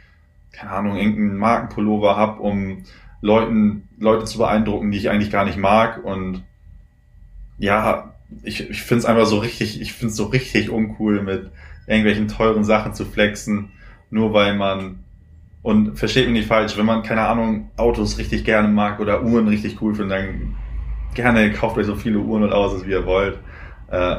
keine 0.52 0.72
Ahnung, 0.72 0.98
irgendeinen 0.98 1.38
Markenpullover 1.38 2.18
hab, 2.18 2.39
um 2.39 2.84
Leuten, 3.22 3.88
Leute 4.00 4.26
zu 4.26 4.39
beeindrucken, 4.39 4.91
die 4.91 4.98
ich 4.98 5.10
eigentlich 5.10 5.32
gar 5.32 5.46
nicht 5.46 5.58
mag. 5.58 6.04
Und 6.04 6.44
ja, 7.58 8.14
ich, 8.41 8.70
ich 8.70 8.82
finde 8.82 9.00
es 9.00 9.06
einfach 9.06 9.28
so 9.28 9.38
richtig, 9.38 9.80
ich 9.80 9.94
finde 9.94 10.12
es 10.12 10.18
so 10.18 10.26
richtig 10.26 10.70
uncool, 10.70 11.22
mit 11.22 11.52
irgendwelchen 11.88 12.27
teuren 12.27 12.63
Sachen 12.63 12.93
zu 12.93 13.05
flexen, 13.05 13.71
nur 14.09 14.34
weil 14.34 14.55
man 14.55 15.03
und 15.61 15.97
versteht 15.97 16.25
mich 16.25 16.34
nicht 16.34 16.47
falsch, 16.47 16.77
wenn 16.77 16.86
man, 16.86 17.03
keine 17.03 17.21
Ahnung, 17.21 17.71
Autos 17.77 18.17
richtig 18.17 18.43
gerne 18.43 18.67
mag 18.67 18.99
oder 18.99 19.23
Uhren 19.23 19.47
richtig 19.47 19.81
cool 19.81 19.95
findet, 19.95 20.17
dann 20.17 20.55
gerne 21.13 21.51
kauft 21.53 21.77
euch 21.77 21.86
so 21.86 21.95
viele 21.95 22.19
Uhren 22.19 22.43
und 22.43 22.51
Autos, 22.53 22.86
wie 22.86 22.91
ihr 22.91 23.05
wollt. 23.05 23.39
Äh, 23.89 24.17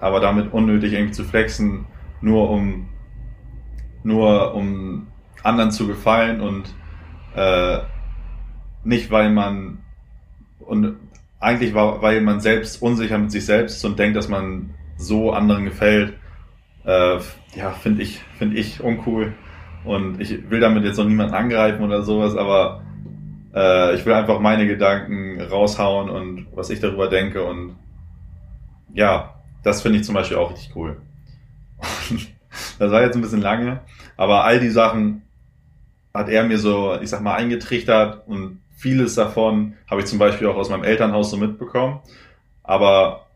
aber 0.00 0.20
damit 0.20 0.52
unnötig 0.52 0.92
irgendwie 0.92 1.12
zu 1.12 1.24
flexen, 1.24 1.86
nur 2.20 2.50
um, 2.50 2.88
nur 4.02 4.54
um 4.54 5.06
anderen 5.42 5.70
zu 5.70 5.86
gefallen 5.86 6.40
und 6.40 6.74
äh, 7.36 7.78
nicht, 8.82 9.10
weil 9.10 9.30
man 9.30 9.78
und 10.58 10.96
eigentlich 11.38 11.74
war, 11.74 12.02
weil 12.02 12.20
man 12.20 12.40
selbst 12.40 12.82
unsicher 12.82 13.18
mit 13.18 13.30
sich 13.30 13.44
selbst 13.44 13.84
und 13.84 13.98
denkt, 13.98 14.16
dass 14.16 14.28
man 14.28 14.74
so 14.96 15.32
anderen 15.32 15.64
gefällt, 15.64 16.14
äh, 16.84 17.18
ja, 17.54 17.70
finde 17.70 18.02
ich, 18.02 18.20
finde 18.38 18.56
ich 18.56 18.82
uncool. 18.82 19.34
Und 19.84 20.20
ich 20.20 20.50
will 20.50 20.60
damit 20.60 20.84
jetzt 20.84 20.98
noch 20.98 21.06
niemanden 21.06 21.34
angreifen 21.34 21.82
oder 21.82 22.02
sowas, 22.02 22.36
aber 22.36 22.82
äh, 23.54 23.94
ich 23.94 24.04
will 24.04 24.12
einfach 24.12 24.40
meine 24.40 24.66
Gedanken 24.66 25.40
raushauen 25.40 26.10
und 26.10 26.46
was 26.54 26.70
ich 26.70 26.80
darüber 26.80 27.08
denke. 27.08 27.44
Und 27.44 27.76
ja, 28.92 29.34
das 29.62 29.82
finde 29.82 29.98
ich 29.98 30.04
zum 30.04 30.14
Beispiel 30.14 30.36
auch 30.36 30.50
richtig 30.50 30.74
cool. 30.76 31.00
das 32.78 32.90
war 32.90 33.02
jetzt 33.02 33.14
ein 33.14 33.22
bisschen 33.22 33.40
lange, 33.40 33.80
aber 34.16 34.44
all 34.44 34.60
die 34.60 34.70
Sachen 34.70 35.22
hat 36.12 36.28
er 36.28 36.44
mir 36.44 36.58
so, 36.58 36.98
ich 37.00 37.08
sag 37.08 37.22
mal, 37.22 37.36
eingetrichtert 37.36 38.26
und 38.26 38.60
vieles 38.76 39.14
davon 39.14 39.74
habe 39.88 40.00
ich 40.00 40.06
zum 40.06 40.18
Beispiel 40.18 40.48
auch 40.48 40.56
aus 40.56 40.70
meinem 40.70 40.84
Elternhaus 40.84 41.30
so 41.30 41.36
mitbekommen. 41.36 42.00
Aber 42.62 43.26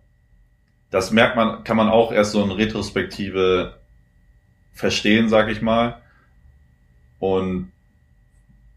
das 0.95 1.11
merkt 1.11 1.35
man, 1.35 1.65
kann 1.65 1.77
man 1.77 1.89
auch 1.89 2.13
erst 2.13 2.31
so 2.31 2.45
in 2.45 2.53
Retrospektive 2.53 3.81
verstehen, 4.73 5.29
sag 5.29 5.49
ich 5.49 5.61
mal 5.61 6.01
und 7.19 7.73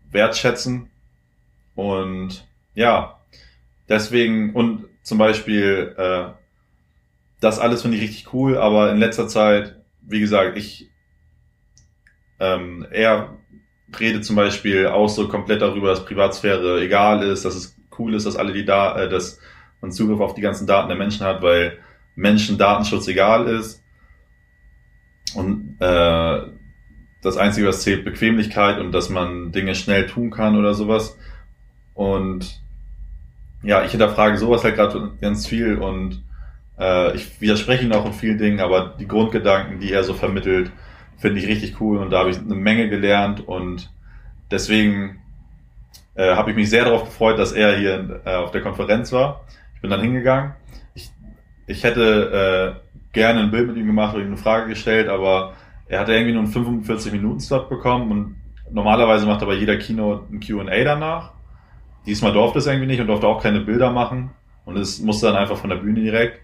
wertschätzen. 0.10 0.90
Und 1.76 2.48
ja, 2.74 3.20
deswegen, 3.88 4.56
und 4.56 4.86
zum 5.04 5.20
Beispiel, 5.20 5.94
äh, 5.96 6.32
das 7.40 7.60
alles 7.60 7.84
finde 7.84 7.98
ich 7.98 8.04
richtig 8.04 8.34
cool, 8.34 8.58
aber 8.58 8.92
in 8.92 8.98
letzter 8.98 9.28
Zeit, 9.28 9.76
wie 10.02 10.20
gesagt, 10.20 10.58
ich, 10.58 10.90
ähm, 12.40 12.88
er 12.90 13.38
redet 14.00 14.26
zum 14.26 14.36
Beispiel 14.36 14.88
auch 14.88 15.08
so 15.08 15.28
komplett 15.28 15.62
darüber, 15.62 15.90
dass 15.90 16.04
Privatsphäre 16.04 16.82
egal 16.82 17.22
ist, 17.22 17.46
dass 17.46 17.54
es 17.54 17.76
cool 18.00 18.16
ist, 18.16 18.26
dass 18.26 18.38
alle 18.38 18.54
die 18.54 18.66
da, 18.66 19.04
äh, 19.04 19.08
dass 19.08 19.40
man 19.82 19.92
Zugriff 19.92 20.20
auf 20.20 20.34
die 20.34 20.42
ganzen 20.42 20.66
Daten 20.66 20.88
der 20.88 20.98
Menschen 20.98 21.24
hat, 21.24 21.44
weil 21.44 21.78
Menschen 22.18 22.58
Datenschutz 22.58 23.08
egal 23.08 23.48
ist. 23.48 23.82
Und 25.36 25.78
äh, 25.80 26.42
das 27.22 27.38
Einzige, 27.38 27.68
was 27.68 27.84
zählt, 27.84 28.04
Bequemlichkeit 28.04 28.80
und 28.80 28.92
dass 28.92 29.10
man 29.10 29.52
Dinge 29.52 29.76
schnell 29.76 30.08
tun 30.08 30.32
kann 30.32 30.58
oder 30.58 30.74
sowas. 30.74 31.18
Und 31.94 32.62
ja, 33.64 33.84
ich 33.84 33.92
hinterfrage 33.92 34.38
sowas 34.38 34.64
halt 34.64 34.76
gerade 34.76 35.12
ganz 35.22 35.48
viel 35.48 35.78
und 35.78 36.24
äh, 36.80 37.16
ich 37.16 37.40
widerspreche 37.40 37.86
ihn 37.86 37.94
auch 37.94 38.06
in 38.06 38.14
vielen 38.14 38.38
Dingen, 38.38 38.60
aber 38.60 38.96
die 39.00 39.08
Grundgedanken, 39.08 39.80
die 39.80 39.92
er 39.92 40.04
so 40.04 40.14
vermittelt, 40.14 40.72
finde 41.18 41.40
ich 41.40 41.48
richtig 41.48 41.80
cool 41.82 41.98
und 41.98 42.12
da 42.12 42.20
habe 42.20 42.30
ich 42.30 42.38
eine 42.38 42.56
Menge 42.56 42.90
gelernt 42.90 43.48
und 43.48 43.92
deswegen 44.52 45.20
äh, 46.16 46.36
habe 46.36 46.52
ich 46.52 46.56
mich 46.56 46.70
sehr 46.70 46.86
darauf 46.86 47.06
gefreut, 47.06 47.40
dass 47.40 47.52
er 47.52 47.78
hier 47.78 48.22
äh, 48.26 48.36
auf 48.36 48.52
der 48.52 48.62
Konferenz 48.62 49.12
war. 49.12 49.46
Ich 49.76 49.82
bin 49.82 49.90
dann 49.90 50.02
hingegangen. 50.02 50.54
Ich, 51.68 51.84
hätte 51.84 52.80
äh, 52.82 53.14
gerne 53.14 53.42
ein 53.42 53.52
Bild 53.52 53.68
mit 53.68 53.78
ihm 53.78 53.88
gemacht 53.88 54.16
oder 54.16 54.24
ihm 54.24 54.30
eine 54.30 54.38
Frage 54.38 54.70
gestellt, 54.70 55.10
aber 55.10 55.54
er 55.88 56.00
hatte 56.00 56.14
irgendwie 56.14 56.34
nur 56.34 56.44
einen 56.44 56.54
45-Minuten-Slot 56.54 57.70
bekommen 57.70 58.12
und 58.12 58.36
normalerweise 58.72 59.26
macht 59.26 59.42
aber 59.42 59.54
jeder 59.54 59.78
Kino 59.78 60.26
ein 60.32 60.40
Q&A 60.40 60.84
danach. 60.84 61.32
Diesmal 62.06 62.34
durfte 62.34 62.60
es 62.60 62.68
irgendwie 62.68 62.88
nicht 62.88 63.02
und 63.02 63.08
durfte 63.08 63.28
auch 63.28 63.42
keine 63.42 63.62
Bilder 63.62 63.92
machen 63.92 64.32
und 64.66 64.78
es 64.78 65.00
musste 65.00 65.28
dann 65.28 65.36
einfach 65.36 65.58
von 65.58 65.70
der 65.70 65.78
Bühne 65.78 66.02
direkt. 66.02 66.40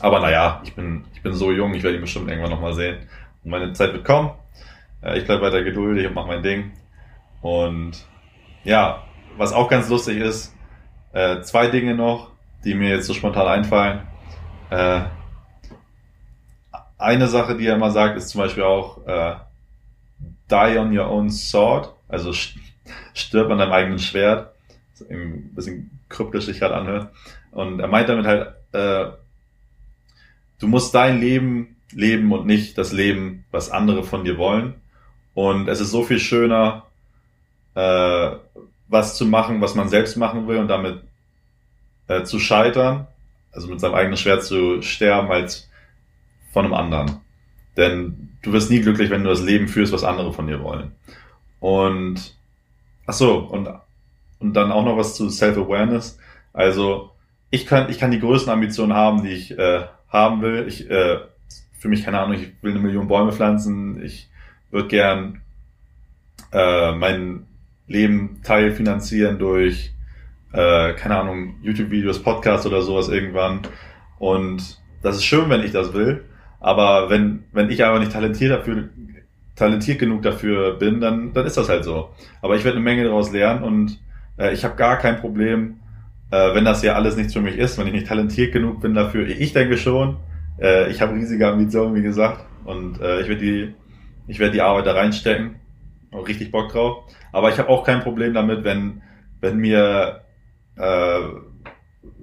Aber 0.00 0.20
naja, 0.20 0.60
ich 0.64 0.74
bin, 0.74 1.04
ich 1.14 1.22
bin 1.22 1.32
so 1.32 1.52
jung, 1.52 1.74
ich 1.74 1.82
werde 1.82 1.96
ihn 1.96 2.02
bestimmt 2.02 2.28
irgendwann 2.28 2.50
nochmal 2.50 2.72
sehen. 2.72 2.98
Und 3.44 3.50
meine 3.50 3.72
Zeit 3.72 3.92
wird 3.92 4.04
kommen. 4.04 4.30
Äh, 5.02 5.18
ich 5.18 5.26
bleibe 5.26 5.42
weiter 5.42 5.62
geduldig 5.62 6.06
und 6.06 6.14
mache 6.14 6.28
mein 6.28 6.42
Ding. 6.42 6.72
Und 7.42 7.92
ja, 8.64 9.04
was 9.36 9.52
auch 9.52 9.68
ganz 9.68 9.88
lustig 9.88 10.18
ist, 10.18 10.54
äh, 11.12 11.40
zwei 11.42 11.68
Dinge 11.68 11.94
noch, 11.94 12.30
die 12.64 12.74
mir 12.74 12.90
jetzt 12.90 13.06
so 13.06 13.14
spontan 13.14 13.46
einfallen. 13.46 14.02
Äh, 14.70 15.02
eine 16.98 17.28
Sache, 17.28 17.56
die 17.56 17.66
er 17.66 17.76
immer 17.76 17.90
sagt, 17.90 18.16
ist 18.16 18.28
zum 18.28 18.40
Beispiel 18.40 18.62
auch 18.62 19.06
äh, 19.06 19.34
Die 20.50 20.78
on 20.78 20.96
your 20.96 21.08
own 21.08 21.30
sword, 21.30 21.92
also 22.08 22.32
stirb 23.14 23.50
an 23.50 23.58
deinem 23.58 23.72
eigenen 23.72 23.98
Schwert. 23.98 24.54
Ein 25.08 25.54
bisschen 25.54 25.90
kryptisch 26.08 26.44
sich 26.46 26.58
gerade 26.58 26.76
anhört. 26.76 27.10
Und 27.52 27.80
er 27.80 27.88
meint 27.88 28.08
damit 28.08 28.26
halt, 28.26 28.54
äh, 28.72 29.12
du 30.58 30.66
musst 30.66 30.94
dein 30.94 31.20
Leben 31.20 31.76
leben 31.92 32.32
und 32.32 32.46
nicht 32.46 32.78
das 32.78 32.92
Leben, 32.92 33.44
was 33.50 33.70
andere 33.70 34.04
von 34.04 34.24
dir 34.24 34.38
wollen. 34.38 34.74
Und 35.34 35.68
es 35.68 35.80
ist 35.80 35.90
so 35.90 36.02
viel 36.02 36.18
schöner, 36.18 36.84
äh, 37.74 38.30
was 38.88 39.16
zu 39.16 39.26
machen, 39.26 39.60
was 39.60 39.74
man 39.74 39.88
selbst 39.88 40.16
machen 40.16 40.46
will 40.46 40.58
und 40.58 40.68
damit 40.68 41.02
äh, 42.08 42.24
zu 42.24 42.38
scheitern, 42.38 43.06
also 43.52 43.68
mit 43.68 43.80
seinem 43.80 43.94
eigenen 43.94 44.16
Schwert 44.16 44.44
zu 44.44 44.82
sterben, 44.82 45.30
als 45.30 45.68
von 46.52 46.64
einem 46.64 46.74
anderen. 46.74 47.20
Denn 47.76 48.30
du 48.42 48.52
wirst 48.52 48.70
nie 48.70 48.80
glücklich, 48.80 49.10
wenn 49.10 49.24
du 49.24 49.30
das 49.30 49.42
Leben 49.42 49.68
führst, 49.68 49.92
was 49.92 50.04
andere 50.04 50.32
von 50.32 50.46
dir 50.46 50.62
wollen. 50.62 50.92
Und 51.60 52.36
ach 53.06 53.12
so, 53.12 53.38
und, 53.38 53.68
und 54.38 54.54
dann 54.54 54.72
auch 54.72 54.84
noch 54.84 54.96
was 54.96 55.14
zu 55.14 55.28
Self-Awareness. 55.28 56.18
Also 56.52 57.10
ich 57.50 57.66
kann, 57.66 57.90
ich 57.90 57.98
kann 57.98 58.10
die 58.10 58.20
größten 58.20 58.52
Ambitionen 58.52 58.94
haben, 58.94 59.22
die 59.22 59.30
ich 59.30 59.58
äh, 59.58 59.84
haben 60.08 60.42
will. 60.42 60.66
Ich, 60.68 60.88
äh, 60.90 61.18
für 61.78 61.88
mich, 61.88 62.04
keine 62.04 62.20
Ahnung, 62.20 62.36
ich 62.36 62.52
will 62.62 62.72
eine 62.72 62.80
Million 62.80 63.08
Bäume 63.08 63.32
pflanzen. 63.32 64.02
Ich 64.02 64.28
würde 64.70 64.88
gern 64.88 65.40
äh, 66.52 66.92
mein 66.92 67.46
Leben 67.86 68.40
teilfinanzieren 68.42 69.38
durch, 69.38 69.92
äh, 70.52 70.92
keine 70.94 71.18
Ahnung, 71.18 71.56
YouTube-Videos, 71.62 72.22
Podcasts 72.22 72.66
oder 72.66 72.82
sowas 72.82 73.08
irgendwann. 73.08 73.60
Und 74.18 74.78
das 75.02 75.16
ist 75.16 75.24
schön, 75.24 75.48
wenn 75.48 75.62
ich 75.62 75.72
das 75.72 75.92
will. 75.94 76.24
Aber 76.60 77.08
wenn, 77.08 77.44
wenn 77.52 77.70
ich 77.70 77.84
aber 77.84 77.98
nicht 77.98 78.12
talentiert 78.12 78.52
dafür, 78.52 78.88
talentiert 79.56 79.98
genug 79.98 80.22
dafür 80.22 80.78
bin, 80.78 81.00
dann, 81.00 81.32
dann 81.32 81.46
ist 81.46 81.56
das 81.56 81.68
halt 81.68 81.84
so. 81.84 82.10
Aber 82.42 82.56
ich 82.56 82.64
werde 82.64 82.76
eine 82.76 82.84
Menge 82.84 83.04
daraus 83.04 83.32
lernen 83.32 83.62
und 83.62 83.98
äh, 84.38 84.52
ich 84.52 84.64
habe 84.64 84.76
gar 84.76 84.98
kein 84.98 85.16
Problem, 85.20 85.80
äh, 86.30 86.54
wenn 86.54 86.64
das 86.64 86.82
ja 86.82 86.94
alles 86.94 87.16
nichts 87.16 87.32
für 87.32 87.40
mich 87.40 87.56
ist, 87.56 87.78
wenn 87.78 87.86
ich 87.86 87.92
nicht 87.92 88.06
talentiert 88.06 88.52
genug 88.52 88.80
bin 88.80 88.94
dafür. 88.94 89.26
Ich 89.26 89.52
denke 89.52 89.76
schon. 89.76 90.18
Äh, 90.60 90.90
ich 90.90 91.00
habe 91.00 91.14
riesige 91.14 91.48
Ambitionen, 91.48 91.94
wie 91.94 92.02
gesagt, 92.02 92.44
und 92.64 93.00
äh, 93.00 93.22
ich 93.22 93.28
werde 93.28 93.40
die, 93.40 93.74
ich 94.28 94.38
werde 94.38 94.52
die 94.52 94.60
Arbeit 94.60 94.86
da 94.86 94.92
reinstecken. 94.92 95.56
Auch 96.12 96.26
richtig 96.26 96.50
Bock 96.50 96.70
drauf. 96.72 97.04
Aber 97.32 97.50
ich 97.50 97.58
habe 97.58 97.68
auch 97.68 97.84
kein 97.84 98.00
Problem 98.00 98.34
damit, 98.34 98.64
wenn, 98.64 99.02
wenn 99.40 99.58
mir, 99.58 100.22
äh, 100.80 101.20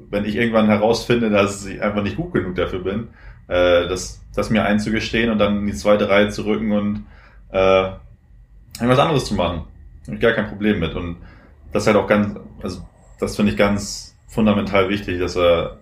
wenn 0.10 0.26
ich 0.26 0.36
irgendwann 0.36 0.68
herausfinde, 0.68 1.30
dass 1.30 1.66
ich 1.66 1.82
einfach 1.82 2.04
nicht 2.04 2.18
gut 2.18 2.34
genug 2.34 2.56
dafür 2.56 2.80
bin, 2.80 3.10
äh, 3.48 3.88
das, 3.88 4.24
das 4.34 4.50
mir 4.50 4.64
einzugestehen 4.64 5.30
und 5.30 5.40
dann 5.40 5.60
in 5.60 5.68
die 5.68 5.74
zweite 5.74 6.10
Reihe 6.10 6.30
zu 6.30 6.46
rücken 6.46 6.72
und 6.72 7.06
äh, 7.52 7.92
irgendwas 8.80 9.00
anderes 9.00 9.26
zu 9.26 9.36
machen. 9.36 9.64
Habe 10.06 10.16
ich 10.16 10.22
gar 10.22 10.34
kein 10.34 10.48
Problem 10.48 10.80
mit. 10.80 10.96
Und 10.96 11.18
das 11.72 11.84
ist 11.84 11.88
halt 11.88 11.98
auch 11.98 12.08
ganz, 12.08 12.40
also 12.62 12.88
das 13.20 13.36
finde 13.36 13.52
ich 13.52 13.58
ganz 13.58 14.18
fundamental 14.28 14.90
wichtig, 14.90 15.20
dass 15.20 15.36
er 15.36 15.80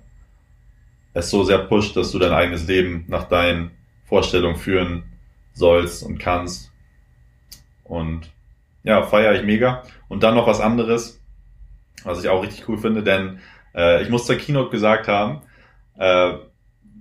es 1.14 1.30
so 1.30 1.44
sehr 1.44 1.60
pusht, 1.60 1.96
dass 1.96 2.12
du 2.12 2.20
dein 2.20 2.34
eigenes 2.34 2.68
Leben 2.68 3.06
nach 3.08 3.26
deinen 3.26 3.72
Vorstellungen 4.04 4.58
führen 4.58 5.04
sollst 5.54 6.04
und 6.04 6.18
kannst. 6.20 6.72
Und 7.84 8.32
ja, 8.84 9.04
feiere 9.04 9.36
ich 9.36 9.44
mega. 9.44 9.84
Und 10.08 10.24
dann 10.24 10.36
noch 10.36 10.48
was 10.48 10.60
anderes, 10.60 11.22
was 12.04 12.24
ich 12.24 12.30
auch 12.30 12.44
richtig 12.44 12.68
cool 12.68 12.78
finde, 12.78 13.04
denn 13.04 13.40
äh, 13.76 14.04
ich 14.04 14.10
muss 14.10 14.26
zur 14.26 14.36
Keynote 14.36 14.72
gesagt 14.72 15.08
haben, 15.08 15.42
äh, 15.98 16.34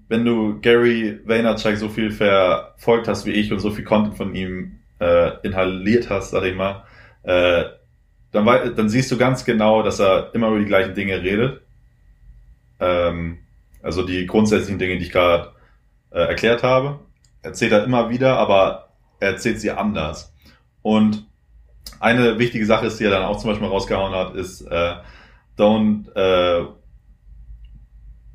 wenn 0.08 0.24
du 0.24 0.60
Gary 0.60 1.20
Vaynerchuk 1.24 1.76
so 1.76 1.88
viel 1.88 2.10
verfolgt 2.10 3.08
hast 3.08 3.26
wie 3.26 3.32
ich 3.32 3.52
und 3.52 3.58
so 3.58 3.70
viel 3.70 3.84
Content 3.84 4.16
von 4.16 4.34
ihm 4.34 4.80
äh, 5.00 5.32
inhaliert 5.42 6.10
hast, 6.10 6.30
sag 6.30 6.44
ich 6.44 6.54
mal, 6.54 6.84
äh, 7.22 7.64
dann, 8.32 8.44
dann 8.76 8.88
siehst 8.88 9.10
du 9.10 9.16
ganz 9.16 9.44
genau, 9.44 9.82
dass 9.82 10.00
er 10.00 10.34
immer 10.34 10.48
über 10.48 10.58
die 10.58 10.66
gleichen 10.66 10.94
Dinge 10.94 11.22
redet. 11.22 11.62
Ähm, 12.80 13.38
Also 13.82 14.02
die 14.02 14.26
grundsätzlichen 14.26 14.78
Dinge, 14.78 14.96
die 14.98 15.04
ich 15.04 15.12
gerade 15.12 15.52
äh, 16.10 16.20
erklärt 16.20 16.62
habe, 16.62 17.00
erzählt 17.42 17.72
er 17.72 17.84
immer 17.84 18.08
wieder, 18.08 18.38
aber 18.38 18.88
er 19.20 19.32
erzählt 19.32 19.60
sie 19.60 19.70
anders. 19.70 20.32
Und 20.82 21.26
eine 22.00 22.38
wichtige 22.38 22.66
Sache 22.66 22.86
ist, 22.86 22.98
die 23.00 23.04
er 23.04 23.10
dann 23.10 23.24
auch 23.24 23.38
zum 23.38 23.50
Beispiel 23.50 23.68
rausgehauen 23.68 24.14
hat, 24.14 24.34
ist 24.34 24.62
äh, 24.62 24.94
don't 25.58 26.14
äh, 26.14 26.66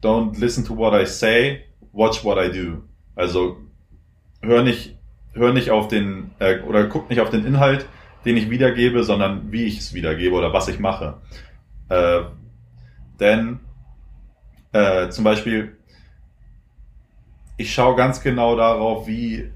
don't 0.01 0.39
listen 0.39 0.65
to 0.65 0.77
what 0.77 0.93
I 0.93 1.05
say, 1.05 1.65
watch 1.91 2.23
what 2.23 2.37
I 2.37 2.51
do. 2.51 2.83
Also 3.15 3.57
hör 4.41 4.63
nicht 4.63 4.97
hör 5.33 5.53
nicht 5.53 5.71
auf 5.71 5.87
den 5.87 6.31
äh, 6.39 6.61
oder 6.61 6.87
guck 6.87 7.09
nicht 7.09 7.21
auf 7.21 7.29
den 7.29 7.45
Inhalt, 7.45 7.87
den 8.25 8.37
ich 8.37 8.49
wiedergebe, 8.49 9.03
sondern 9.03 9.51
wie 9.51 9.65
ich 9.65 9.79
es 9.79 9.93
wiedergebe 9.93 10.35
oder 10.35 10.53
was 10.53 10.67
ich 10.67 10.79
mache. 10.79 11.17
Äh, 11.89 12.21
denn 13.19 13.59
äh, 14.71 15.09
zum 15.09 15.23
Beispiel, 15.23 15.77
ich 17.57 17.73
schaue 17.73 17.95
ganz 17.95 18.21
genau 18.21 18.55
darauf, 18.55 19.07
wie, 19.07 19.51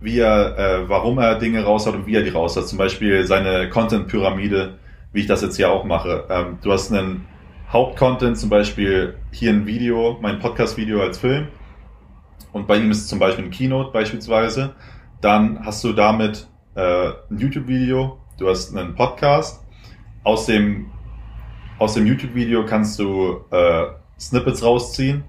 wie 0.00 0.18
er, 0.18 0.58
äh, 0.58 0.88
warum 0.88 1.18
er 1.18 1.38
Dinge 1.38 1.64
raushaut 1.64 1.94
und 1.94 2.06
wie 2.06 2.16
er 2.16 2.22
die 2.22 2.30
raushaut. 2.30 2.68
Zum 2.68 2.78
Beispiel 2.78 3.26
seine 3.26 3.68
Content-Pyramide, 3.68 4.78
wie 5.12 5.20
ich 5.20 5.26
das 5.26 5.42
jetzt 5.42 5.56
hier 5.56 5.70
auch 5.70 5.84
mache. 5.84 6.26
Ähm, 6.28 6.58
du 6.62 6.72
hast 6.72 6.92
einen 6.92 7.26
Hauptcontent, 7.72 8.38
zum 8.38 8.50
Beispiel 8.50 9.16
hier 9.32 9.50
ein 9.50 9.66
Video, 9.66 10.18
mein 10.20 10.38
Podcast-Video 10.38 11.00
als 11.00 11.18
Film. 11.18 11.48
Und 12.52 12.66
bei 12.66 12.76
ihm 12.76 12.90
ist 12.90 12.98
es 12.98 13.08
zum 13.08 13.18
Beispiel 13.18 13.44
ein 13.44 13.50
Keynote 13.50 13.90
beispielsweise. 13.92 14.74
Dann 15.20 15.64
hast 15.64 15.82
du 15.82 15.92
damit 15.92 16.46
äh, 16.74 17.08
ein 17.30 17.38
YouTube-Video, 17.38 18.18
du 18.38 18.48
hast 18.48 18.76
einen 18.76 18.94
Podcast. 18.94 19.64
Aus 20.22 20.46
dem, 20.46 20.90
aus 21.78 21.94
dem 21.94 22.06
YouTube-Video 22.06 22.64
kannst 22.64 22.98
du 22.98 23.44
äh, 23.50 23.86
Snippets 24.18 24.62
rausziehen 24.62 25.24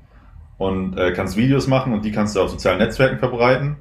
und 0.57 0.97
äh, 0.97 1.13
kannst 1.13 1.37
Videos 1.37 1.67
machen 1.67 1.93
und 1.93 2.03
die 2.03 2.11
kannst 2.11 2.35
du 2.35 2.41
auf 2.41 2.49
sozialen 2.49 2.79
Netzwerken 2.79 3.19
verbreiten. 3.19 3.77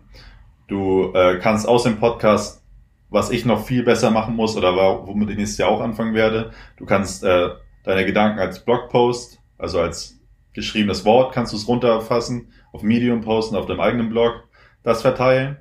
Du 0.66 1.12
äh, 1.14 1.38
kannst 1.38 1.68
aus 1.68 1.84
dem 1.84 1.98
Podcast, 1.98 2.62
was 3.08 3.30
ich 3.30 3.44
noch 3.44 3.64
viel 3.64 3.84
besser 3.84 4.10
machen 4.10 4.34
muss 4.34 4.56
oder 4.56 4.74
womit 5.06 5.30
ich 5.30 5.36
nächstes 5.36 5.58
Jahr 5.58 5.70
auch 5.70 5.80
anfangen 5.80 6.14
werde, 6.14 6.50
du 6.76 6.86
kannst 6.86 7.22
äh, 7.22 7.50
deine 7.84 8.04
Gedanken 8.04 8.40
als 8.40 8.64
Blogpost, 8.64 9.40
also 9.58 9.80
als 9.80 10.20
geschriebenes 10.54 11.04
Wort, 11.04 11.32
kannst 11.32 11.52
du 11.52 11.56
es 11.56 11.68
runterfassen, 11.68 12.52
auf 12.72 12.82
Medium 12.82 13.20
posten, 13.20 13.54
auf 13.54 13.66
deinem 13.66 13.80
eigenen 13.80 14.08
Blog, 14.08 14.48
das 14.82 15.02
verteilen. 15.02 15.58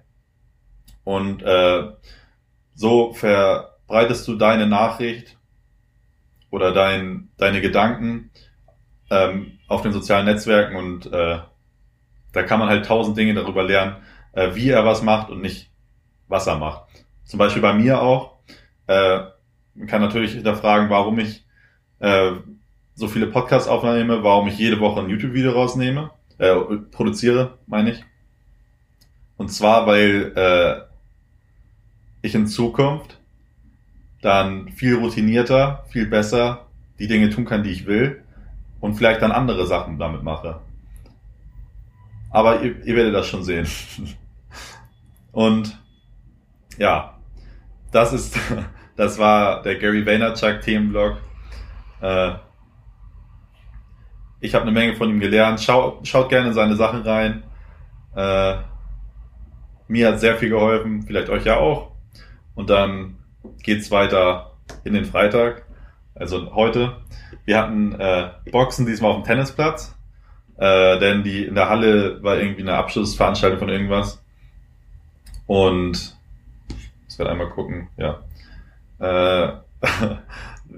Und 1.04 1.44
äh, 1.44 1.84
so 2.74 3.14
verbreitest 3.14 4.28
du 4.28 4.36
deine 4.36 4.66
Nachricht 4.66 5.38
oder 6.50 6.74
dein, 6.74 7.30
deine 7.38 7.62
Gedanken 7.62 8.32
ähm, 9.12 9.60
auf 9.68 9.82
den 9.82 9.92
sozialen 9.94 10.26
Netzwerken 10.26 10.76
und 10.76 11.06
äh, 11.12 11.40
da 12.34 12.44
kann 12.44 12.60
man 12.60 12.70
halt 12.70 12.86
tausend 12.86 13.18
Dinge 13.18 13.34
darüber 13.34 13.64
lernen, 13.64 13.98
äh, 14.36 14.54
wie 14.54 14.70
er 14.70 14.86
was 14.86 15.02
macht 15.02 15.30
und 15.30 15.42
nicht, 15.42 15.72
was 16.28 16.46
er 16.46 16.58
macht. 16.58 16.84
Zum 17.24 17.40
Beispiel 17.40 17.62
bei 17.62 17.74
mir 17.74 18.02
auch. 18.02 18.38
Äh, 18.88 19.22
man 19.74 19.88
kann 19.88 20.02
natürlich 20.02 20.34
hinterfragen, 20.34 20.90
warum 20.90 21.18
ich 21.20 21.46
äh, 22.00 22.32
so 22.94 23.08
viele 23.08 23.28
Podcasts 23.28 23.68
aufnehme, 23.68 24.24
warum 24.24 24.48
ich 24.48 24.58
jede 24.58 24.80
Woche 24.80 25.02
ein 25.02 25.10
YouTube-Video 25.10 25.52
rausnehme, 25.52 26.12
äh, 26.38 26.56
produziere, 26.92 27.58
meine 27.66 27.92
ich. 27.92 28.04
Und 29.38 29.52
zwar, 29.52 29.86
weil 29.88 30.32
äh, 30.36 30.82
ich 32.22 32.36
in 32.36 32.48
Zukunft 32.48 33.20
dann 34.22 34.70
viel 34.70 34.96
routinierter, 34.96 35.86
viel 35.90 36.08
besser 36.08 36.68
die 37.00 37.08
Dinge 37.08 37.30
tun 37.30 37.46
kann, 37.46 37.64
die 37.64 37.72
ich 37.72 37.86
will 37.86 38.24
und 38.80 38.96
vielleicht 38.96 39.22
dann 39.22 39.32
andere 39.32 39.68
Sachen 39.68 40.00
damit 40.00 40.24
mache. 40.24 40.62
Aber 42.32 42.62
ihr, 42.62 42.86
ihr 42.86 42.96
werdet 42.96 43.14
das 43.14 43.28
schon 43.28 43.44
sehen. 43.44 43.68
Und 45.36 45.78
ja, 46.78 47.18
das 47.92 48.14
ist, 48.14 48.40
das 48.96 49.20
war 49.20 49.62
der 49.64 49.76
Gary 49.76 50.06
Vaynerchuk 50.06 50.62
Themenblog. 50.62 51.18
Äh, 52.00 52.36
ich 54.40 54.56
habe 54.56 54.64
eine 54.64 54.72
Menge 54.72 54.96
von 54.96 55.10
ihm 55.10 55.20
gelernt. 55.20 55.60
Schaut, 55.60 56.08
schaut 56.08 56.30
gerne 56.30 56.48
in 56.48 56.54
seine 56.54 56.78
Sachen 56.78 57.02
rein. 57.02 57.44
Äh, 58.16 58.56
mir 59.90 60.08
hat 60.08 60.22
sehr 60.22 60.38
viel 60.38 60.48
geholfen, 60.48 61.02
vielleicht 61.02 61.30
euch 61.30 61.44
ja 61.44 61.58
auch. 61.58 61.92
Und 62.56 62.70
dann 62.70 63.18
geht's 63.62 63.92
weiter 63.92 64.54
in 64.86 64.94
den 64.94 65.04
Freitag, 65.04 65.66
also 66.16 66.56
heute. 66.56 66.96
Wir 67.44 67.60
hatten 67.60 67.92
äh, 68.00 68.30
Boxen 68.54 68.86
diesmal 68.86 69.12
auf 69.12 69.18
dem 69.18 69.26
Tennisplatz, 69.26 69.94
denn 70.58 71.24
die 71.24 71.44
in 71.44 71.56
der 71.56 71.68
Halle 71.68 72.24
war 72.24 72.38
irgendwie 72.38 72.62
eine 72.62 72.76
Abschlussveranstaltung 72.76 73.60
von 73.60 73.68
irgendwas. 73.68 74.25
Und 75.48 76.18
ich 77.08 77.20
werde 77.20 77.32
einmal 77.32 77.50
gucken, 77.50 77.90
ja. 77.98 78.20
Äh, 79.00 79.54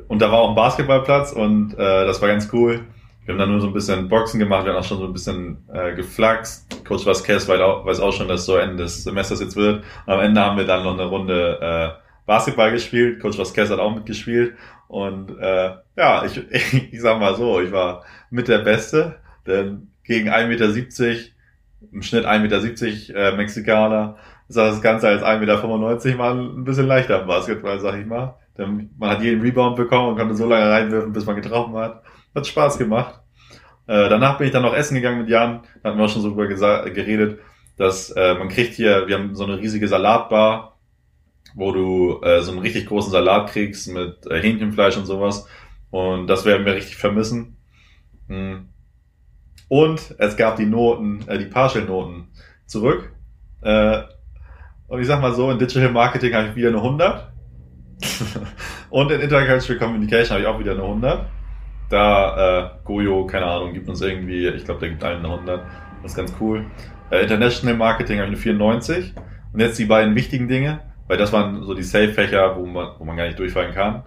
und 0.07 0.21
da 0.21 0.31
war 0.31 0.39
auch 0.39 0.49
ein 0.49 0.55
Basketballplatz 0.55 1.31
und 1.31 1.73
äh, 1.73 2.05
das 2.05 2.21
war 2.21 2.27
ganz 2.27 2.49
cool. 2.53 2.85
Wir 3.25 3.33
haben 3.33 3.39
dann 3.39 3.51
nur 3.51 3.59
so 3.59 3.67
ein 3.67 3.73
bisschen 3.73 4.07
Boxen 4.07 4.39
gemacht, 4.39 4.65
wir 4.65 4.71
haben 4.71 4.79
auch 4.79 4.87
schon 4.87 4.99
so 4.99 5.05
ein 5.05 5.13
bisschen 5.13 5.57
äh, 5.73 5.93
geflaxt. 5.95 6.85
Coach 6.85 7.05
Vasquez 7.05 7.47
weiß 7.47 7.99
auch 7.99 8.13
schon, 8.13 8.29
dass 8.29 8.45
so 8.45 8.55
Ende 8.55 8.83
des 8.83 9.03
Semesters 9.03 9.41
jetzt 9.41 9.57
wird. 9.57 9.83
Und 10.05 10.13
am 10.13 10.21
Ende 10.21 10.39
haben 10.39 10.57
wir 10.57 10.65
dann 10.65 10.83
noch 10.83 10.93
eine 10.93 11.05
Runde 11.05 11.59
äh, 11.59 12.07
Basketball 12.25 12.71
gespielt. 12.71 13.21
Coach 13.21 13.37
Vasquez 13.37 13.69
hat 13.69 13.79
auch 13.79 13.93
mitgespielt. 13.93 14.55
Und 14.87 15.37
äh, 15.39 15.71
ja, 15.97 16.23
ich, 16.25 16.37
ich, 16.91 17.01
sag 17.01 17.19
mal 17.19 17.35
so, 17.35 17.59
ich 17.59 17.71
war 17.71 18.05
mit 18.29 18.47
der 18.47 18.59
Beste, 18.59 19.17
denn 19.45 19.89
gegen 20.03 20.29
1,70 20.29 20.47
Meter, 20.47 21.13
im 21.91 22.01
Schnitt 22.01 22.25
1,70 22.25 23.07
Meter 23.09 23.33
äh, 23.33 23.35
Mexikaner, 23.35 24.17
ist 24.47 24.57
das 24.57 24.81
Ganze 24.81 25.09
als 25.09 25.23
1,95 25.23 25.39
Meter 25.39 26.17
mal 26.17 26.39
ein 26.39 26.63
bisschen 26.63 26.87
leichter 26.87 27.21
im 27.21 27.27
Basketball, 27.27 27.79
sag 27.79 27.99
ich 27.99 28.05
mal. 28.05 28.35
Denn 28.57 28.89
man 28.97 29.09
hat 29.11 29.21
jeden 29.21 29.41
Rebound 29.41 29.75
bekommen 29.75 30.09
und 30.09 30.17
konnte 30.17 30.35
so 30.35 30.47
lange 30.47 30.69
reinwerfen, 30.69 31.13
bis 31.13 31.25
man 31.25 31.35
getroffen 31.35 31.75
hat. 31.75 32.03
Hat 32.33 32.47
Spaß 32.47 32.77
gemacht. 32.77 33.19
Äh, 33.87 34.09
danach 34.09 34.37
bin 34.37 34.47
ich 34.47 34.53
dann 34.53 34.63
noch 34.63 34.75
essen 34.75 34.95
gegangen 34.95 35.19
mit 35.19 35.29
Jan, 35.29 35.61
da 35.81 35.89
hatten 35.89 35.97
wir 35.97 36.05
auch 36.05 36.09
schon 36.09 36.21
so 36.21 36.29
drüber 36.29 36.47
geredet, 36.47 37.39
dass 37.77 38.09
äh, 38.11 38.33
man 38.33 38.49
kriegt 38.49 38.73
hier, 38.73 39.07
wir 39.07 39.17
haben 39.17 39.33
so 39.33 39.45
eine 39.45 39.59
riesige 39.59 39.87
Salatbar, 39.87 40.77
wo 41.55 41.71
du 41.71 42.21
äh, 42.21 42.41
so 42.41 42.51
einen 42.51 42.59
richtig 42.59 42.87
großen 42.87 43.11
Salat 43.11 43.49
kriegst 43.49 43.87
mit 43.91 44.25
äh, 44.27 44.41
Hähnchenfleisch 44.41 44.97
und 44.97 45.05
sowas. 45.05 45.47
Und 45.89 46.27
das 46.27 46.43
werden 46.43 46.65
wir 46.65 46.75
richtig 46.75 46.97
vermissen. 46.97 47.57
Hm. 48.27 48.67
Und 49.69 50.15
es 50.17 50.35
gab 50.35 50.57
die 50.57 50.65
Noten, 50.65 51.25
äh, 51.27 51.37
die 51.37 51.45
Partial-Noten 51.45 52.27
zurück. 52.65 53.13
Äh, 53.61 54.03
und 54.87 54.99
ich 54.99 55.07
sag 55.07 55.21
mal 55.21 55.33
so, 55.33 55.51
in 55.51 55.59
Digital 55.59 55.91
Marketing 55.91 56.33
habe 56.33 56.47
ich 56.49 56.55
wieder 56.55 56.69
eine 56.69 56.77
100. 56.77 57.31
und 58.89 59.11
in 59.11 59.21
Intercultural 59.21 59.79
Communication 59.79 60.31
habe 60.31 60.41
ich 60.41 60.47
auch 60.47 60.59
wieder 60.59 60.73
eine 60.73 60.83
100. 60.83 61.25
Da, 61.89 62.59
äh, 62.59 62.69
Goyo, 62.83 63.25
keine 63.25 63.45
Ahnung, 63.45 63.73
gibt 63.73 63.87
uns 63.89 64.01
irgendwie, 64.01 64.47
ich 64.47 64.65
glaube, 64.65 64.81
der 64.81 64.89
gibt 64.89 65.03
allen 65.03 65.19
eine 65.19 65.33
100. 65.33 65.61
Das 66.03 66.11
ist 66.11 66.17
ganz 66.17 66.33
cool. 66.39 66.65
Äh, 67.09 67.23
International 67.23 67.75
Marketing 67.75 68.17
habe 68.19 68.27
ich 68.27 68.33
eine 68.33 68.41
94. 68.41 69.13
Und 69.53 69.59
jetzt 69.59 69.79
die 69.79 69.85
beiden 69.85 70.15
wichtigen 70.15 70.47
Dinge 70.47 70.81
weil 71.07 71.17
das 71.17 71.33
waren 71.33 71.63
so 71.63 71.73
die 71.73 71.83
Safe-Fächer, 71.83 72.55
wo 72.57 72.65
man, 72.65 72.91
wo 72.99 73.05
man 73.05 73.17
gar 73.17 73.25
nicht 73.25 73.39
durchfallen 73.39 73.73
kann. 73.73 74.03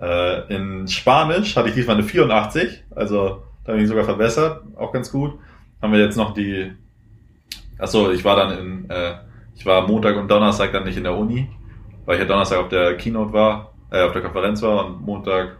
Äh, 0.00 0.54
in 0.54 0.88
Spanisch 0.88 1.56
hatte 1.56 1.68
ich 1.68 1.74
diesmal 1.74 1.96
eine 1.96 2.04
84, 2.04 2.84
also 2.94 3.42
da 3.64 3.72
bin 3.72 3.82
ich 3.82 3.88
sogar 3.88 4.04
verbessert, 4.04 4.62
auch 4.76 4.92
ganz 4.92 5.12
gut. 5.12 5.38
Haben 5.82 5.92
wir 5.92 6.00
jetzt 6.00 6.16
noch 6.16 6.34
die, 6.34 6.72
achso, 7.78 8.10
ich 8.10 8.24
war 8.24 8.36
dann 8.36 8.58
in, 8.58 8.90
äh, 8.90 9.14
ich 9.58 9.66
war 9.66 9.86
Montag 9.86 10.16
und 10.16 10.30
Donnerstag 10.30 10.72
dann 10.72 10.84
nicht 10.84 10.96
in 10.96 11.02
der 11.02 11.16
Uni, 11.16 11.48
weil 12.06 12.14
ich 12.14 12.22
ja 12.22 12.28
Donnerstag 12.28 12.60
auf 12.60 12.68
der 12.68 12.96
Keynote 12.96 13.32
war, 13.32 13.74
äh, 13.90 14.02
auf 14.02 14.12
der 14.12 14.22
Konferenz 14.22 14.62
war 14.62 14.86
und 14.86 15.02
Montag, 15.02 15.56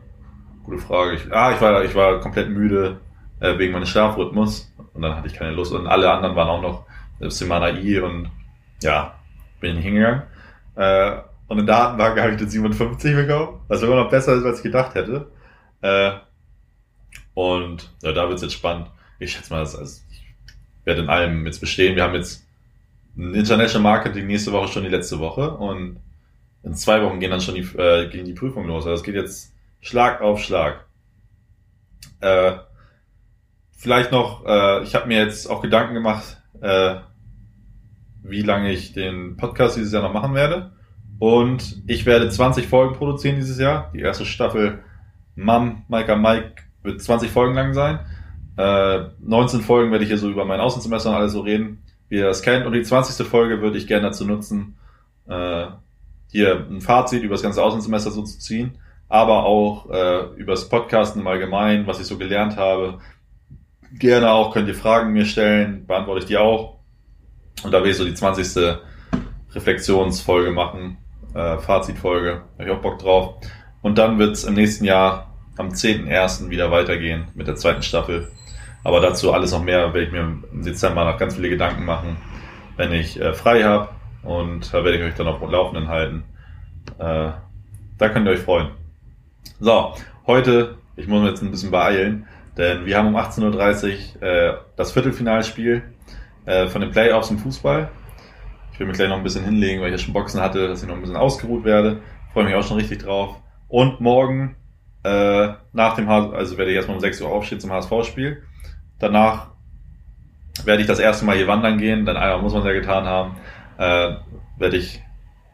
gute 0.64 0.78
Frage, 0.78 1.16
ich, 1.16 1.32
ah, 1.32 1.52
ich 1.52 1.60
war, 1.60 1.82
ich 1.82 1.94
war 1.96 2.20
komplett 2.20 2.48
müde 2.48 3.00
äh, 3.40 3.58
wegen 3.58 3.72
meines 3.72 3.88
Schlafrhythmus 3.88 4.72
und 4.94 5.02
dann 5.02 5.16
hatte 5.16 5.26
ich 5.26 5.34
keine 5.34 5.50
Lust 5.50 5.72
und 5.72 5.88
alle 5.88 6.10
anderen 6.12 6.36
waren 6.36 6.48
auch 6.48 6.62
noch 6.62 6.86
Simana 7.28 7.70
I 7.70 7.98
und 7.98 8.30
ja, 8.82 9.14
bin 9.60 9.76
hingegangen. 9.76 10.22
Äh, 10.76 11.16
und 11.48 11.58
in 11.58 11.66
Datenbank 11.66 12.20
habe 12.20 12.30
ich 12.30 12.36
den 12.36 12.48
57 12.48 13.16
bekommen, 13.16 13.60
was 13.66 13.82
immer 13.82 13.96
noch 13.96 14.10
besser 14.10 14.34
ist, 14.34 14.44
als 14.44 14.58
ich 14.58 14.62
gedacht 14.62 14.94
hätte. 14.94 15.28
Äh, 15.80 16.12
und 17.34 17.90
ja, 18.02 18.12
da 18.12 18.28
wird 18.28 18.36
es 18.36 18.42
jetzt 18.42 18.54
spannend. 18.54 18.88
Ich 19.18 19.32
schätze 19.32 19.52
mal, 19.52 19.60
also, 19.60 19.82
ich 19.82 20.22
werde 20.84 21.00
in 21.00 21.08
allem 21.08 21.46
jetzt 21.46 21.60
bestehen. 21.60 21.96
Wir 21.96 22.04
haben 22.04 22.14
jetzt 22.14 22.47
International 23.18 23.82
Marketing 23.82 24.26
nächste 24.26 24.52
Woche 24.52 24.68
schon 24.68 24.84
die 24.84 24.88
letzte 24.88 25.18
Woche 25.18 25.50
und 25.50 26.00
in 26.62 26.74
zwei 26.74 27.02
Wochen 27.02 27.20
gehen 27.20 27.30
dann 27.30 27.40
schon 27.40 27.56
die, 27.56 27.66
äh, 27.76 28.08
gehen 28.08 28.24
die 28.24 28.32
Prüfungen 28.32 28.68
los. 28.68 28.84
Also 28.84 28.94
es 28.94 29.02
geht 29.02 29.14
jetzt 29.14 29.54
Schlag 29.80 30.20
auf 30.20 30.40
Schlag. 30.40 30.86
Äh, 32.20 32.52
vielleicht 33.72 34.12
noch, 34.12 34.44
äh, 34.46 34.82
ich 34.82 34.94
habe 34.94 35.08
mir 35.08 35.18
jetzt 35.18 35.48
auch 35.48 35.62
Gedanken 35.62 35.94
gemacht, 35.94 36.40
äh, 36.60 36.96
wie 38.22 38.42
lange 38.42 38.72
ich 38.72 38.92
den 38.92 39.36
Podcast 39.36 39.76
dieses 39.76 39.92
Jahr 39.92 40.02
noch 40.02 40.12
machen 40.12 40.34
werde. 40.34 40.72
Und 41.18 41.82
ich 41.86 42.06
werde 42.06 42.28
20 42.28 42.68
Folgen 42.68 42.94
produzieren 42.94 43.36
dieses 43.36 43.58
Jahr. 43.58 43.90
Die 43.92 44.00
erste 44.00 44.24
Staffel 44.24 44.84
Mom, 45.34 45.84
Maika, 45.88 46.16
Mike 46.16 46.62
wird 46.82 47.02
20 47.02 47.30
Folgen 47.30 47.54
lang 47.54 47.74
sein. 47.74 48.00
Äh, 48.56 49.10
19 49.20 49.60
Folgen 49.60 49.90
werde 49.90 50.04
ich 50.04 50.10
hier 50.10 50.18
so 50.18 50.30
über 50.30 50.44
mein 50.44 50.60
Außensemester 50.60 51.10
und 51.10 51.16
alles 51.16 51.32
so 51.32 51.40
reden, 51.40 51.82
wie 52.08 52.16
ihr 52.16 52.26
das 52.26 52.42
kennt. 52.42 52.66
Und 52.66 52.72
die 52.72 52.82
20. 52.82 53.26
Folge 53.26 53.60
würde 53.60 53.78
ich 53.78 53.86
gerne 53.86 54.08
dazu 54.08 54.24
nutzen, 54.24 54.76
äh, 55.28 55.66
hier 56.30 56.66
ein 56.70 56.80
Fazit 56.80 57.22
über 57.22 57.34
das 57.34 57.42
ganze 57.42 57.62
Außensemester 57.62 58.10
so 58.10 58.22
zu 58.22 58.38
ziehen, 58.38 58.78
aber 59.08 59.44
auch 59.44 59.90
äh, 59.90 60.24
über 60.36 60.52
das 60.52 60.68
Podcasten 60.68 61.20
im 61.20 61.26
Allgemeinen, 61.26 61.86
was 61.86 62.00
ich 62.00 62.06
so 62.06 62.18
gelernt 62.18 62.56
habe. 62.56 62.98
Gerne 63.98 64.30
auch 64.30 64.52
könnt 64.52 64.68
ihr 64.68 64.74
Fragen 64.74 65.12
mir 65.12 65.24
stellen, 65.24 65.86
beantworte 65.86 66.20
ich 66.20 66.26
die 66.26 66.36
auch. 66.36 66.78
Und 67.62 67.72
da 67.72 67.82
will 67.82 67.90
ich 67.90 67.96
so 67.96 68.04
die 68.04 68.14
20. 68.14 68.78
Reflexionsfolge 69.54 70.50
machen, 70.50 70.98
äh, 71.34 71.58
Fazitfolge, 71.58 72.42
habe 72.58 72.68
ich 72.68 72.70
auch 72.70 72.82
Bock 72.82 72.98
drauf. 72.98 73.36
Und 73.80 73.96
dann 73.98 74.18
wird 74.18 74.32
es 74.32 74.44
im 74.44 74.54
nächsten 74.54 74.84
Jahr 74.84 75.34
am 75.56 75.70
10.01. 75.70 76.50
wieder 76.50 76.70
weitergehen 76.70 77.28
mit 77.34 77.48
der 77.48 77.56
zweiten 77.56 77.82
Staffel. 77.82 78.28
Aber 78.84 79.00
dazu 79.00 79.32
alles 79.32 79.52
noch 79.52 79.62
mehr 79.62 79.92
werde 79.92 80.04
ich 80.04 80.12
mir 80.12 80.20
im 80.20 80.62
Dezember 80.62 81.04
noch 81.04 81.18
ganz 81.18 81.34
viele 81.34 81.50
Gedanken 81.50 81.84
machen, 81.84 82.16
wenn 82.76 82.92
ich 82.92 83.20
äh, 83.20 83.34
frei 83.34 83.64
habe. 83.64 83.88
Und 84.22 84.72
da 84.72 84.84
werde 84.84 84.98
ich 84.98 85.04
euch 85.04 85.14
dann 85.14 85.28
auf 85.28 85.40
Laufenden 85.40 85.88
halten. 85.88 86.24
Äh, 86.98 87.30
da 87.98 88.08
könnt 88.08 88.26
ihr 88.26 88.32
euch 88.32 88.40
freuen. 88.40 88.70
So, 89.60 89.94
heute, 90.26 90.76
ich 90.96 91.06
muss 91.06 91.20
mich 91.20 91.30
jetzt 91.30 91.42
ein 91.42 91.50
bisschen 91.50 91.70
beeilen, 91.70 92.26
denn 92.56 92.86
wir 92.86 92.96
haben 92.96 93.08
um 93.08 93.16
18.30 93.16 94.16
Uhr 94.16 94.22
äh, 94.22 94.54
das 94.76 94.92
Viertelfinalspiel 94.92 95.82
äh, 96.46 96.66
von 96.68 96.80
den 96.80 96.90
Playoffs 96.90 97.30
im 97.30 97.38
Fußball. 97.38 97.88
Ich 98.72 98.80
will 98.80 98.86
mich 98.86 98.96
gleich 98.96 99.08
noch 99.08 99.16
ein 99.16 99.24
bisschen 99.24 99.44
hinlegen, 99.44 99.80
weil 99.80 99.88
ich 99.88 100.00
ja 100.00 100.04
schon 100.04 100.14
Boxen 100.14 100.40
hatte, 100.40 100.68
dass 100.68 100.82
ich 100.82 100.88
noch 100.88 100.94
ein 100.94 101.00
bisschen 101.00 101.16
ausgeruht 101.16 101.64
werde. 101.64 102.00
Freue 102.32 102.44
mich 102.44 102.54
auch 102.54 102.62
schon 102.62 102.76
richtig 102.76 103.00
drauf. 103.00 103.36
Und 103.66 104.00
morgen 104.00 104.56
äh, 105.02 105.48
nach 105.72 105.94
dem 105.94 106.08
HSV, 106.08 106.32
also 106.32 106.58
werde 106.58 106.70
ich 106.70 106.76
erstmal 106.76 106.96
um 106.96 107.00
6 107.00 107.20
Uhr 107.20 107.28
aufstehen 107.28 107.60
zum 107.60 107.72
HSV-Spiel. 107.72 108.42
Danach 108.98 109.48
werde 110.64 110.82
ich 110.82 110.88
das 110.88 110.98
erste 110.98 111.24
Mal 111.24 111.36
hier 111.36 111.46
wandern 111.46 111.78
gehen, 111.78 112.04
denn 112.04 112.16
einmal 112.16 112.42
muss 112.42 112.52
man 112.52 112.62
es 112.62 112.68
ja 112.68 112.72
getan 112.72 113.04
haben. 113.04 113.36
Äh, 113.78 114.16
werde 114.58 114.76
ich 114.76 115.02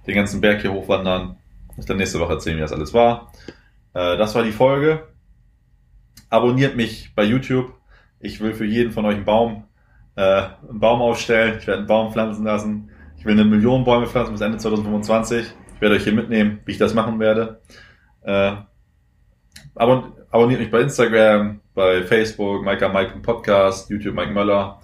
den 0.07 0.15
ganzen 0.15 0.41
Berg 0.41 0.63
hier 0.63 0.73
hochwandern. 0.73 1.37
Ich 1.77 1.87
dann 1.87 1.97
nächste 1.97 2.21
Woche 2.21 2.35
erzählen, 2.35 2.57
wie 2.57 2.63
das 2.63 2.73
alles 2.73 2.95
war. 2.95 3.33
Äh, 3.93 4.17
das 4.17 4.35
war 4.35 4.43
die 4.43 4.53
Folge. 4.53 5.09
Abonniert 6.31 6.77
mich 6.77 7.15
bei 7.15 7.25
YouTube. 7.25 7.75
Ich 8.21 8.41
will 8.41 8.55
für 8.55 8.65
jeden 8.65 8.93
von 8.93 9.05
euch 9.05 9.17
einen 9.17 9.25
Baum, 9.25 9.65
äh, 10.17 10.23
einen 10.23 10.81
Baum 10.81 11.03
aufstellen. 11.03 11.59
Ich 11.59 11.67
werde 11.67 11.81
einen 11.81 11.89
Baum 11.89 12.13
pflanzen 12.13 12.45
lassen. 12.45 12.91
Ich 13.19 13.25
will 13.25 13.33
eine 13.33 13.45
Million 13.45 13.85
Bäume 13.85 14.07
pflanzen 14.07 14.33
bis 14.33 14.41
Ende 14.41 14.59
2025. 14.59 15.47
Ich 15.75 15.81
werde 15.81 15.97
euch 15.97 16.05
hier 16.05 16.13
mitnehmen, 16.13 16.61
wie 16.65 16.73
ich 16.73 16.79
das 16.79 16.95
machen 16.95 17.19
werde. 17.21 17.61
Äh, 18.23 18.53
abonniert 19.75 20.61
mich 20.61 20.71
bei 20.71 20.81
Instagram, 20.81 21.61
bei 21.75 22.03
Facebook, 22.03 22.65
Mike 22.65 22.89
Mike 22.89 23.13
Podcast, 23.23 23.91
YouTube 23.91 24.15
Mike 24.15 24.33
Möller. 24.33 24.79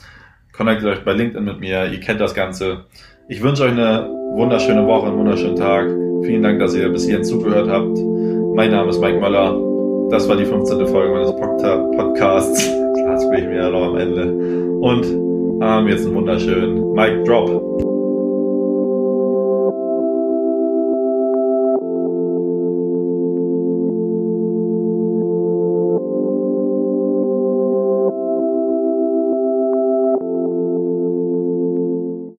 Connectet 0.52 0.86
euch 0.88 1.04
bei 1.04 1.12
LinkedIn 1.12 1.44
mit 1.44 1.60
mir. 1.60 1.86
Ihr 1.86 2.00
kennt 2.00 2.20
das 2.20 2.34
Ganze. 2.34 2.84
Ich 3.28 3.42
wünsche 3.42 3.62
euch 3.62 3.70
eine 3.70 4.08
wunderschöne 4.34 4.86
Woche, 4.86 5.06
einen 5.06 5.18
wunderschönen 5.18 5.56
Tag. 5.56 5.86
Vielen 6.24 6.42
Dank, 6.42 6.58
dass 6.58 6.74
ihr 6.74 6.88
bis 6.88 7.06
hierhin 7.06 7.24
zugehört 7.24 7.68
habt. 7.68 7.98
Mein 8.54 8.72
Name 8.72 8.90
ist 8.90 9.00
Mike 9.00 9.20
Möller. 9.20 9.56
Das 10.10 10.28
war 10.28 10.36
die 10.36 10.44
15. 10.44 10.86
Folge 10.88 11.14
meines 11.14 11.30
Podcasts. 11.36 12.66
Jetzt 12.96 13.30
bin 13.30 13.44
ich 13.44 13.50
wieder 13.50 13.70
noch 13.70 13.86
am 13.86 13.96
Ende. 13.96 14.32
Und 14.80 15.06
haben 15.62 15.88
jetzt 15.88 16.06
einen 16.06 16.14
wunderschönen 16.14 16.92
Mike 16.94 17.22
Drop. 17.24 17.89